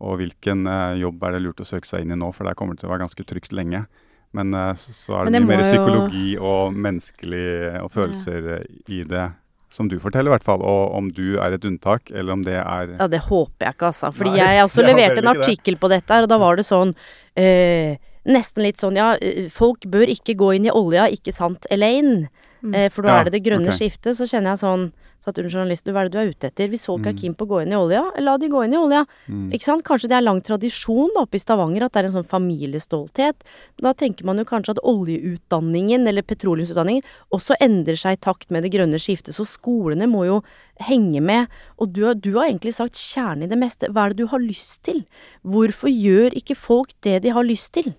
Og 0.00 0.22
hvilken 0.22 0.64
jobb 0.96 1.24
er 1.26 1.36
det 1.36 1.44
lurt 1.44 1.60
å 1.60 1.68
søke 1.68 1.90
seg 1.90 2.06
inn 2.06 2.14
i 2.14 2.18
nå, 2.18 2.30
for 2.32 2.48
der 2.48 2.56
kommer 2.56 2.74
det 2.74 2.84
til 2.84 2.88
å 2.88 2.94
være 2.94 3.04
ganske 3.04 3.26
trygt 3.28 3.52
lenge. 3.52 3.84
Men 4.36 4.54
eh, 4.54 4.72
så, 4.76 4.92
så 4.92 5.12
er 5.18 5.28
det 5.28 5.38
det 5.38 5.42
mye 5.46 5.56
mer 5.56 5.62
psykologi 5.64 6.24
jo- 6.34 6.48
og 6.48 6.74
menneskelig 6.76 7.44
og 7.82 7.92
følelser 7.94 8.48
ja. 8.52 8.58
i 8.88 9.02
det. 9.08 9.28
som 9.70 9.88
du 9.88 9.98
forteller, 10.00 10.30
i 10.30 10.32
hvert 10.32 10.44
fall. 10.46 10.62
Og 10.64 10.94
om 10.96 11.10
du 11.12 11.36
er 11.36 11.52
et 11.52 11.64
unntak, 11.68 12.10
eller 12.10 12.32
om 12.32 12.42
det 12.42 12.56
er 12.56 12.94
Ja, 12.98 13.06
det 13.06 13.20
håper 13.26 13.66
jeg 13.66 13.76
ikke, 13.76 13.90
altså. 13.90 14.08
Fordi 14.16 14.30
Nei, 14.32 14.38
jeg 14.40 14.64
også 14.64 14.80
jeg 14.84 14.94
leverte 14.96 15.20
en 15.20 15.32
artikkel 15.34 15.74
det. 15.76 15.80
på 15.80 15.90
dette 15.92 16.14
her, 16.14 16.24
og 16.24 16.30
da 16.32 16.38
var 16.40 16.56
det 16.56 16.64
sånn 16.68 16.94
eh, 17.36 17.98
Nesten 18.28 18.64
litt 18.64 18.80
sånn 18.80 18.96
ja, 18.96 19.14
eh, 19.20 19.48
folk 19.52 19.84
bør 19.88 20.08
ikke 20.12 20.34
gå 20.36 20.50
inn 20.56 20.66
i 20.68 20.72
olja, 20.72 21.06
ikke 21.12 21.32
sant, 21.32 21.68
Elaine? 21.70 22.28
Eh, 22.74 22.88
for 22.92 23.04
da 23.04 23.08
Ja, 23.08 23.20
er 23.20 23.28
det 23.28 23.36
det 23.38 23.44
grønne 23.46 23.70
okay. 23.72 23.86
skiftet. 23.88 24.16
Så 24.18 24.26
kjenner 24.28 24.56
jeg 24.56 24.64
sånn 24.64 24.88
Satt 25.28 25.38
under 25.42 25.52
journalisten, 25.52 25.92
hva 25.92 26.06
er 26.06 26.08
det 26.08 26.14
du 26.16 26.20
er 26.22 26.30
ute 26.32 26.48
etter? 26.48 26.70
Hvis 26.72 26.86
folk 26.88 27.04
er 27.04 27.12
Mm. 27.12 27.18
keen 27.20 27.34
på 27.36 27.44
å 27.44 27.48
gå 27.50 27.62
inn 27.62 27.72
i 27.72 27.76
olja, 27.76 28.00
la 28.18 28.38
de 28.38 28.48
gå 28.48 28.64
inn 28.64 28.72
i 28.72 28.80
olja. 28.80 29.04
Mm. 29.28 29.52
Ikke 29.52 29.66
sant? 29.68 29.84
Kanskje 29.84 30.08
det 30.08 30.16
er 30.16 30.24
lang 30.24 30.40
tradisjon 30.40 31.12
da, 31.14 31.22
oppe 31.26 31.36
i 31.36 31.42
Stavanger 31.42 31.84
at 31.84 31.92
det 31.92 32.00
er 32.00 32.08
en 32.08 32.22
sånn 32.22 32.28
familiestolthet. 32.32 33.44
Da 33.76 33.92
tenker 33.92 34.24
man 34.24 34.38
jo 34.38 34.44
kanskje 34.48 34.70
at 34.76 34.82
oljeutdanningen, 34.82 36.06
eller 36.08 36.22
petroleumsutdanningen, 36.22 37.02
også 37.34 37.56
endrer 37.60 37.98
seg 37.98 38.16
i 38.16 38.22
takt 38.24 38.50
med 38.50 38.62
det 38.64 38.72
grønne 38.72 38.98
skiftet. 38.98 39.34
Så 39.36 39.44
skolene 39.46 40.08
må 40.08 40.24
jo 40.26 40.42
henge 40.80 41.20
med. 41.20 41.48
Og 41.78 41.92
du 41.92 42.08
du 42.14 42.32
har 42.38 42.48
egentlig 42.48 42.72
sagt 42.74 42.94
kjernen 42.94 43.44
i 43.44 43.50
det 43.50 43.58
meste. 43.58 43.90
Hva 43.92 44.06
er 44.06 44.14
det 44.14 44.22
du 44.22 44.26
har 44.28 44.40
lyst 44.40 44.82
til? 44.82 45.04
Hvorfor 45.44 45.90
gjør 45.92 46.32
ikke 46.32 46.56
folk 46.56 46.94
det 47.02 47.22
de 47.22 47.28
har 47.30 47.44
lyst 47.44 47.72
til? 47.72 47.94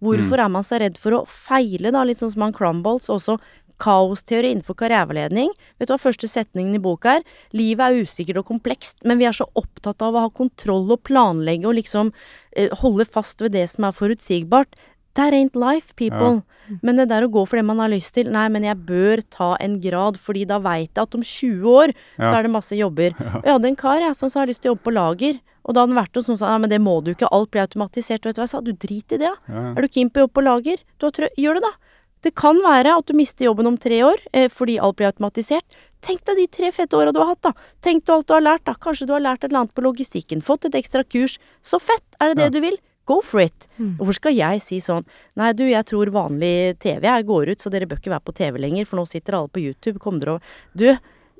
Hvorfor 0.00 0.38
er 0.38 0.48
man 0.48 0.62
så 0.62 0.78
redd 0.80 0.96
for 0.96 1.10
å 1.12 1.26
feile, 1.26 1.90
da? 1.90 2.04
Litt 2.04 2.18
sånn 2.18 2.32
som 2.32 2.42
han 2.42 2.52
Crumbolts 2.52 3.08
også. 3.08 3.38
Kaosteori 3.82 4.52
innenfor 4.52 4.76
karriereveiledning. 4.80 5.52
Vet 5.78 5.88
du 5.88 5.94
hva 5.94 6.00
første 6.02 6.28
setningen 6.30 6.76
i 6.76 6.82
boka 6.82 7.18
er? 7.18 7.26
Livet 7.56 7.84
er 7.84 8.04
usikkert 8.04 8.42
og 8.42 8.50
komplekst, 8.50 9.04
men 9.06 9.20
vi 9.20 9.28
er 9.28 9.36
så 9.36 9.46
opptatt 9.58 10.02
av 10.04 10.16
å 10.16 10.26
ha 10.26 10.34
kontroll 10.34 10.90
og 10.90 11.02
planlegge 11.06 11.68
og 11.68 11.78
liksom 11.78 12.12
eh, 12.56 12.72
holde 12.82 13.06
fast 13.08 13.42
ved 13.44 13.54
det 13.54 13.68
som 13.70 13.88
er 13.88 13.96
forutsigbart. 13.96 14.78
That 15.18 15.34
ain't 15.34 15.56
life, 15.58 15.94
people. 15.98 16.42
Men 16.84 17.00
det 17.00 17.08
der 17.10 17.24
å 17.26 17.30
gå 17.32 17.42
for 17.48 17.58
det 17.58 17.64
man 17.66 17.80
har 17.82 17.90
lyst 17.90 18.12
til 18.14 18.28
Nei, 18.30 18.44
men 18.52 18.66
jeg 18.66 18.78
bør 18.86 19.22
ta 19.34 19.54
en 19.64 19.78
grad, 19.82 20.18
fordi 20.20 20.44
da 20.46 20.60
veit 20.62 20.92
jeg 20.92 21.02
at 21.02 21.16
om 21.16 21.24
20 21.24 21.68
år 21.72 21.94
så 22.18 22.32
er 22.36 22.46
det 22.46 22.52
masse 22.54 22.76
jobber. 22.78 23.16
Og 23.40 23.46
jeg 23.46 23.54
hadde 23.56 23.70
en 23.72 23.78
kar 23.78 24.02
jeg, 24.04 24.14
som 24.18 24.30
sa 24.30 24.42
jeg 24.42 24.44
har 24.44 24.52
lyst 24.52 24.62
til 24.62 24.70
å 24.70 24.74
jobbe 24.76 24.86
på 24.86 24.94
lager. 24.94 25.40
Og 25.68 25.74
da 25.74 25.82
hadde 25.82 25.92
han 25.92 26.00
vært 26.00 26.16
hos 26.16 26.28
noen 26.28 26.38
som 26.38 26.44
sa 26.46 26.52
ja, 26.54 26.60
men 26.62 26.70
det 26.72 26.78
må 26.80 26.94
du 27.04 27.10
ikke, 27.12 27.28
alt 27.34 27.50
blir 27.52 27.64
automatisert. 27.64 28.22
Og 28.22 28.30
vet 28.30 28.38
du 28.38 28.40
hva 28.40 28.46
jeg 28.46 28.54
sa? 28.54 28.62
Du 28.64 28.72
drit 28.72 29.16
i 29.16 29.18
det, 29.20 29.26
da. 29.26 29.34
Ja. 29.52 29.64
Er 29.74 29.84
du 29.84 29.90
keen 29.92 30.12
på 30.12 30.20
å 30.20 30.26
jobbe 30.26 30.36
på 30.38 30.44
lager? 30.46 30.84
Trø 31.02 31.28
Gjør 31.40 31.58
det, 31.58 31.66
da. 31.66 31.74
Det 32.22 32.34
kan 32.34 32.58
være 32.64 32.96
at 32.98 33.06
du 33.06 33.14
mister 33.16 33.46
jobben 33.46 33.66
om 33.70 33.76
tre 33.78 34.00
år 34.06 34.18
eh, 34.32 34.48
fordi 34.50 34.78
alt 34.82 34.96
blir 34.98 35.06
automatisert. 35.12 35.64
Tenk 36.02 36.24
deg 36.26 36.36
de 36.38 36.46
tre 36.46 36.70
fette 36.74 36.94
åra 36.98 37.12
du 37.14 37.18
har 37.22 37.32
hatt, 37.32 37.42
da. 37.42 37.52
Tenk 37.82 38.04
deg 38.06 38.14
alt 38.14 38.28
du 38.28 38.34
har 38.34 38.44
lært, 38.44 38.64
da. 38.66 38.74
Kanskje 38.74 39.06
du 39.06 39.14
har 39.14 39.22
lært 39.24 39.42
et 39.44 39.50
eller 39.50 39.64
annet 39.64 39.74
på 39.74 39.82
logistikken. 39.86 40.42
Fått 40.46 40.66
et 40.68 40.76
ekstra 40.78 41.02
kurs. 41.06 41.38
Så 41.62 41.80
fett! 41.82 42.04
Er 42.20 42.30
det 42.34 42.36
det 42.38 42.48
Ja. 42.48 42.54
du 42.54 42.60
vil? 42.60 42.78
Go 43.08 43.20
for 43.24 43.40
it! 43.40 43.66
Mm. 43.78 43.96
Hvorfor 43.96 44.14
skal 44.18 44.34
jeg 44.36 44.60
si 44.60 44.78
sånn 44.84 45.06
Nei, 45.34 45.52
du, 45.56 45.62
jeg 45.64 45.86
tror 45.88 46.10
vanlig 46.12 46.76
TV 46.78 47.06
jeg 47.08 47.24
går 47.24 47.48
ut, 47.54 47.62
så 47.64 47.70
dere 47.72 47.86
bør 47.88 48.02
ikke 48.02 48.12
være 48.12 48.26
på 48.26 48.34
TV 48.36 48.58
lenger, 48.60 48.84
for 48.84 48.98
nå 49.00 49.06
sitter 49.08 49.32
alle 49.38 49.48
på 49.48 49.62
YouTube. 49.64 49.98
Kom 49.98 50.18
dere 50.20 50.34
over 50.36 50.42
Du, 50.76 50.84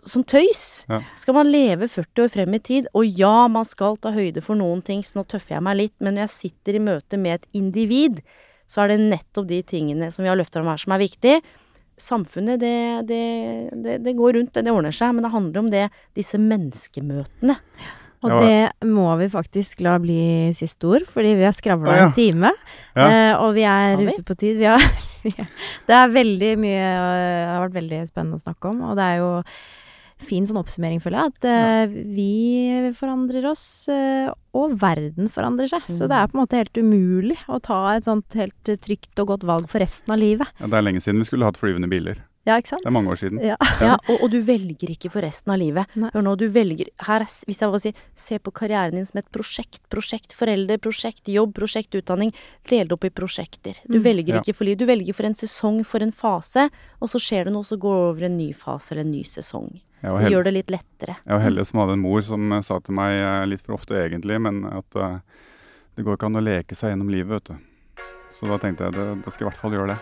sånn 0.00 0.24
tøys! 0.24 0.86
Ja. 0.88 1.02
Skal 1.20 1.34
man 1.36 1.50
leve 1.52 1.86
40 1.92 2.24
år 2.24 2.32
frem 2.32 2.54
i 2.56 2.58
tid, 2.64 2.88
og 2.94 3.04
ja, 3.04 3.46
man 3.52 3.66
skal 3.68 3.98
ta 4.00 4.14
høyde 4.16 4.40
for 4.40 4.56
noen 4.56 4.80
ting, 4.82 5.02
så 5.04 5.18
nå 5.20 5.26
tøffer 5.28 5.58
jeg 5.58 5.66
meg 5.68 5.76
litt, 5.76 5.94
men 6.00 6.14
når 6.16 6.24
jeg 6.28 6.34
sitter 6.38 6.78
i 6.78 6.84
møte 6.88 7.18
med 7.20 7.34
et 7.42 7.46
individ, 7.60 8.22
så 8.68 8.84
er 8.84 8.92
det 8.92 9.00
nettopp 9.06 9.48
de 9.48 9.62
tingene 9.66 10.10
som 10.14 10.24
vi 10.24 10.30
har 10.30 10.38
løfta 10.38 10.60
om 10.60 10.68
her, 10.70 10.80
som 10.80 10.94
er 10.94 11.02
viktig. 11.02 11.38
Samfunnet, 11.98 12.60
det, 12.62 12.74
det, 13.08 13.22
det, 13.84 13.96
det 14.04 14.14
går 14.18 14.36
rundt, 14.38 14.52
det, 14.54 14.66
det 14.68 14.74
ordner 14.74 14.94
seg, 14.94 15.16
men 15.16 15.24
det 15.26 15.32
handler 15.32 15.64
om 15.64 15.70
det, 15.72 15.88
disse 16.18 16.38
menneskemøtene. 16.42 17.56
Og 18.26 18.32
det 18.42 18.86
må 18.88 19.06
vi 19.20 19.28
faktisk 19.30 19.82
la 19.86 19.94
bli 20.02 20.50
siste 20.58 20.88
ord, 20.90 21.04
fordi 21.12 21.36
vi 21.38 21.46
har 21.46 21.54
skravla 21.54 21.94
ja. 21.94 22.06
en 22.06 22.14
time. 22.16 22.50
Ja. 22.98 23.06
Eh, 23.06 23.34
og 23.38 23.52
vi 23.54 23.66
er 23.68 23.98
vi? 24.00 24.08
ute 24.10 24.24
på 24.26 24.38
tid. 24.38 24.58
Vi 24.62 24.66
har, 24.66 24.82
det 25.88 25.94
er 25.96 26.12
veldig 26.14 26.48
mye 26.62 26.78
eh, 26.78 27.40
Det 27.42 27.46
har 27.50 27.62
vært 27.64 27.74
veldig 27.74 27.96
spennende 28.06 28.38
å 28.38 28.42
snakke 28.42 28.70
om, 28.70 28.84
og 28.86 28.92
det 28.98 29.06
er 29.06 29.16
jo 29.18 29.30
fin 30.18 30.44
sånn 30.46 30.58
oppsummering, 30.60 31.00
føler 31.00 31.22
jeg. 31.24 31.32
At 31.34 31.44
eh, 31.48 31.86
vi 31.86 32.92
forandrer 32.98 33.44
oss, 33.50 33.88
eh, 33.88 34.30
og 34.58 34.74
verden 34.80 35.28
forandrer 35.30 35.68
seg. 35.70 35.82
Så 35.86 36.04
Mm. 36.04 36.08
det 36.08 36.16
er 36.18 36.26
på 36.28 36.34
en 36.38 36.42
måte 36.46 36.58
helt 36.58 36.78
umulig 36.78 37.36
å 37.48 37.60
ta 37.62 37.94
et 37.96 38.04
sånt 38.04 38.32
helt 38.34 38.64
trygt 38.64 39.18
og 39.20 39.28
godt 39.28 39.44
valg 39.46 39.68
for 39.70 39.78
resten 39.80 40.12
av 40.12 40.18
livet. 40.18 40.48
Ja, 40.60 40.66
det 40.66 40.74
er 40.74 40.82
lenge 40.82 41.00
siden 41.00 41.18
vi 41.22 41.24
skulle 41.28 41.44
hatt 41.46 41.56
flyvende 41.60 41.88
biler. 41.88 42.18
Ja, 42.46 42.56
ikke 42.56 42.68
sant? 42.68 42.80
Det 42.82 42.88
er 42.88 42.94
mange 42.96 43.10
år 43.12 43.18
siden. 43.20 43.42
Ja. 43.44 43.56
Ja, 43.78 43.98
og, 44.08 44.22
og 44.24 44.30
du 44.32 44.40
velger 44.40 44.88
ikke 44.88 45.10
for 45.12 45.20
resten 45.20 45.52
av 45.52 45.58
livet. 45.60 45.84
Nei. 46.00 46.08
Hør 46.14 46.22
nå, 46.24 46.32
du 46.40 46.46
velger 46.48 46.88
her, 47.04 47.20
er 47.20 47.26
Hvis 47.44 47.60
jeg 47.60 47.68
må 47.68 47.78
si 47.82 47.92
se 48.16 48.38
på 48.38 48.50
karrieren 48.56 48.92
din 48.96 49.04
som 49.04 49.18
et 49.18 49.28
prosjekt. 49.30 49.82
Prosjekt 49.92 50.32
foreldre, 50.32 50.78
prosjekt 50.80 51.28
jobb, 51.28 51.52
prosjekt 51.58 51.92
utdanning. 51.92 52.32
Del 52.70 52.88
det 52.88 52.92
opp 52.96 53.04
i 53.04 53.10
prosjekter. 53.10 53.76
Du 53.86 53.98
Mm. 53.98 54.02
velger 54.02 54.34
Ja. 54.36 54.40
ikke 54.40 54.54
for 54.56 54.64
liv. 54.64 54.78
Du 54.78 54.86
velger 54.86 55.14
for 55.14 55.26
en 55.26 55.34
sesong, 55.34 55.84
for 55.84 56.00
en 56.02 56.10
fase, 56.12 56.70
og 57.02 57.08
så 57.10 57.20
skjer 57.20 57.44
det 57.44 57.52
noe, 57.52 57.62
så 57.64 57.76
går 57.78 57.94
det 57.94 58.08
over 58.16 58.24
en 58.24 58.38
ny 58.38 58.52
fase 58.54 58.92
eller 58.92 59.02
en 59.04 59.12
ny 59.12 59.22
sesong. 59.24 59.80
Jeg 60.02 60.14
Det 60.22 60.30
gjør 60.32 60.44
det 60.44 60.52
litt 60.54 60.70
lettere. 60.70 61.16
jeg 61.24 61.34
var 61.34 61.42
heldig 61.42 61.64
som 61.66 61.80
hadde 61.80 61.92
en 61.98 62.02
mor 62.04 62.20
som 62.22 62.52
eh, 62.52 62.60
sa 62.62 62.78
til 62.80 62.94
meg 62.94 63.16
eh, 63.18 63.46
litt 63.50 63.62
for 63.66 63.74
ofte 63.74 63.96
egentlig, 63.98 64.38
men 64.40 64.60
at 64.70 64.96
uh, 64.96 65.18
det 65.96 66.04
går 66.06 66.14
ikke 66.16 66.26
an 66.30 66.38
å 66.38 66.44
leke 66.44 66.74
seg 66.78 66.92
gjennom 66.94 67.10
livet, 67.10 67.32
vet 67.34 67.44
du. 67.50 68.02
Så 68.32 68.46
da 68.46 68.58
tenkte 68.62 68.86
jeg 68.86 68.94
at 68.94 69.24
da 69.24 69.30
skal 69.34 69.46
i 69.46 69.50
hvert 69.50 69.58
fall 69.58 69.72
gjøre 69.74 69.88
det. 69.96 69.98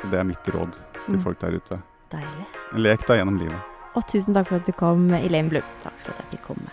Så 0.00 0.08
det 0.10 0.18
er 0.20 0.24
mitt 0.24 0.48
råd 0.54 0.72
til 1.04 1.14
Mm. 1.14 1.20
folk 1.20 1.38
der 1.40 1.52
ute. 1.58 1.76
Deilig. 2.10 2.46
Lek 2.80 3.02
deg 3.06 3.18
gjennom 3.20 3.36
livet. 3.38 3.60
Og 3.94 4.06
tusen 4.08 4.32
takk 4.34 4.46
for 4.48 4.56
at 4.56 4.64
du 4.64 4.72
kom, 4.72 5.10
Elaine 5.12 5.50
Blum. 5.52 5.62
Takk 5.82 5.92
for 6.00 6.14
at 6.14 6.22
jeg 6.24 6.38
fikk 6.38 6.46
komme. 6.48 6.70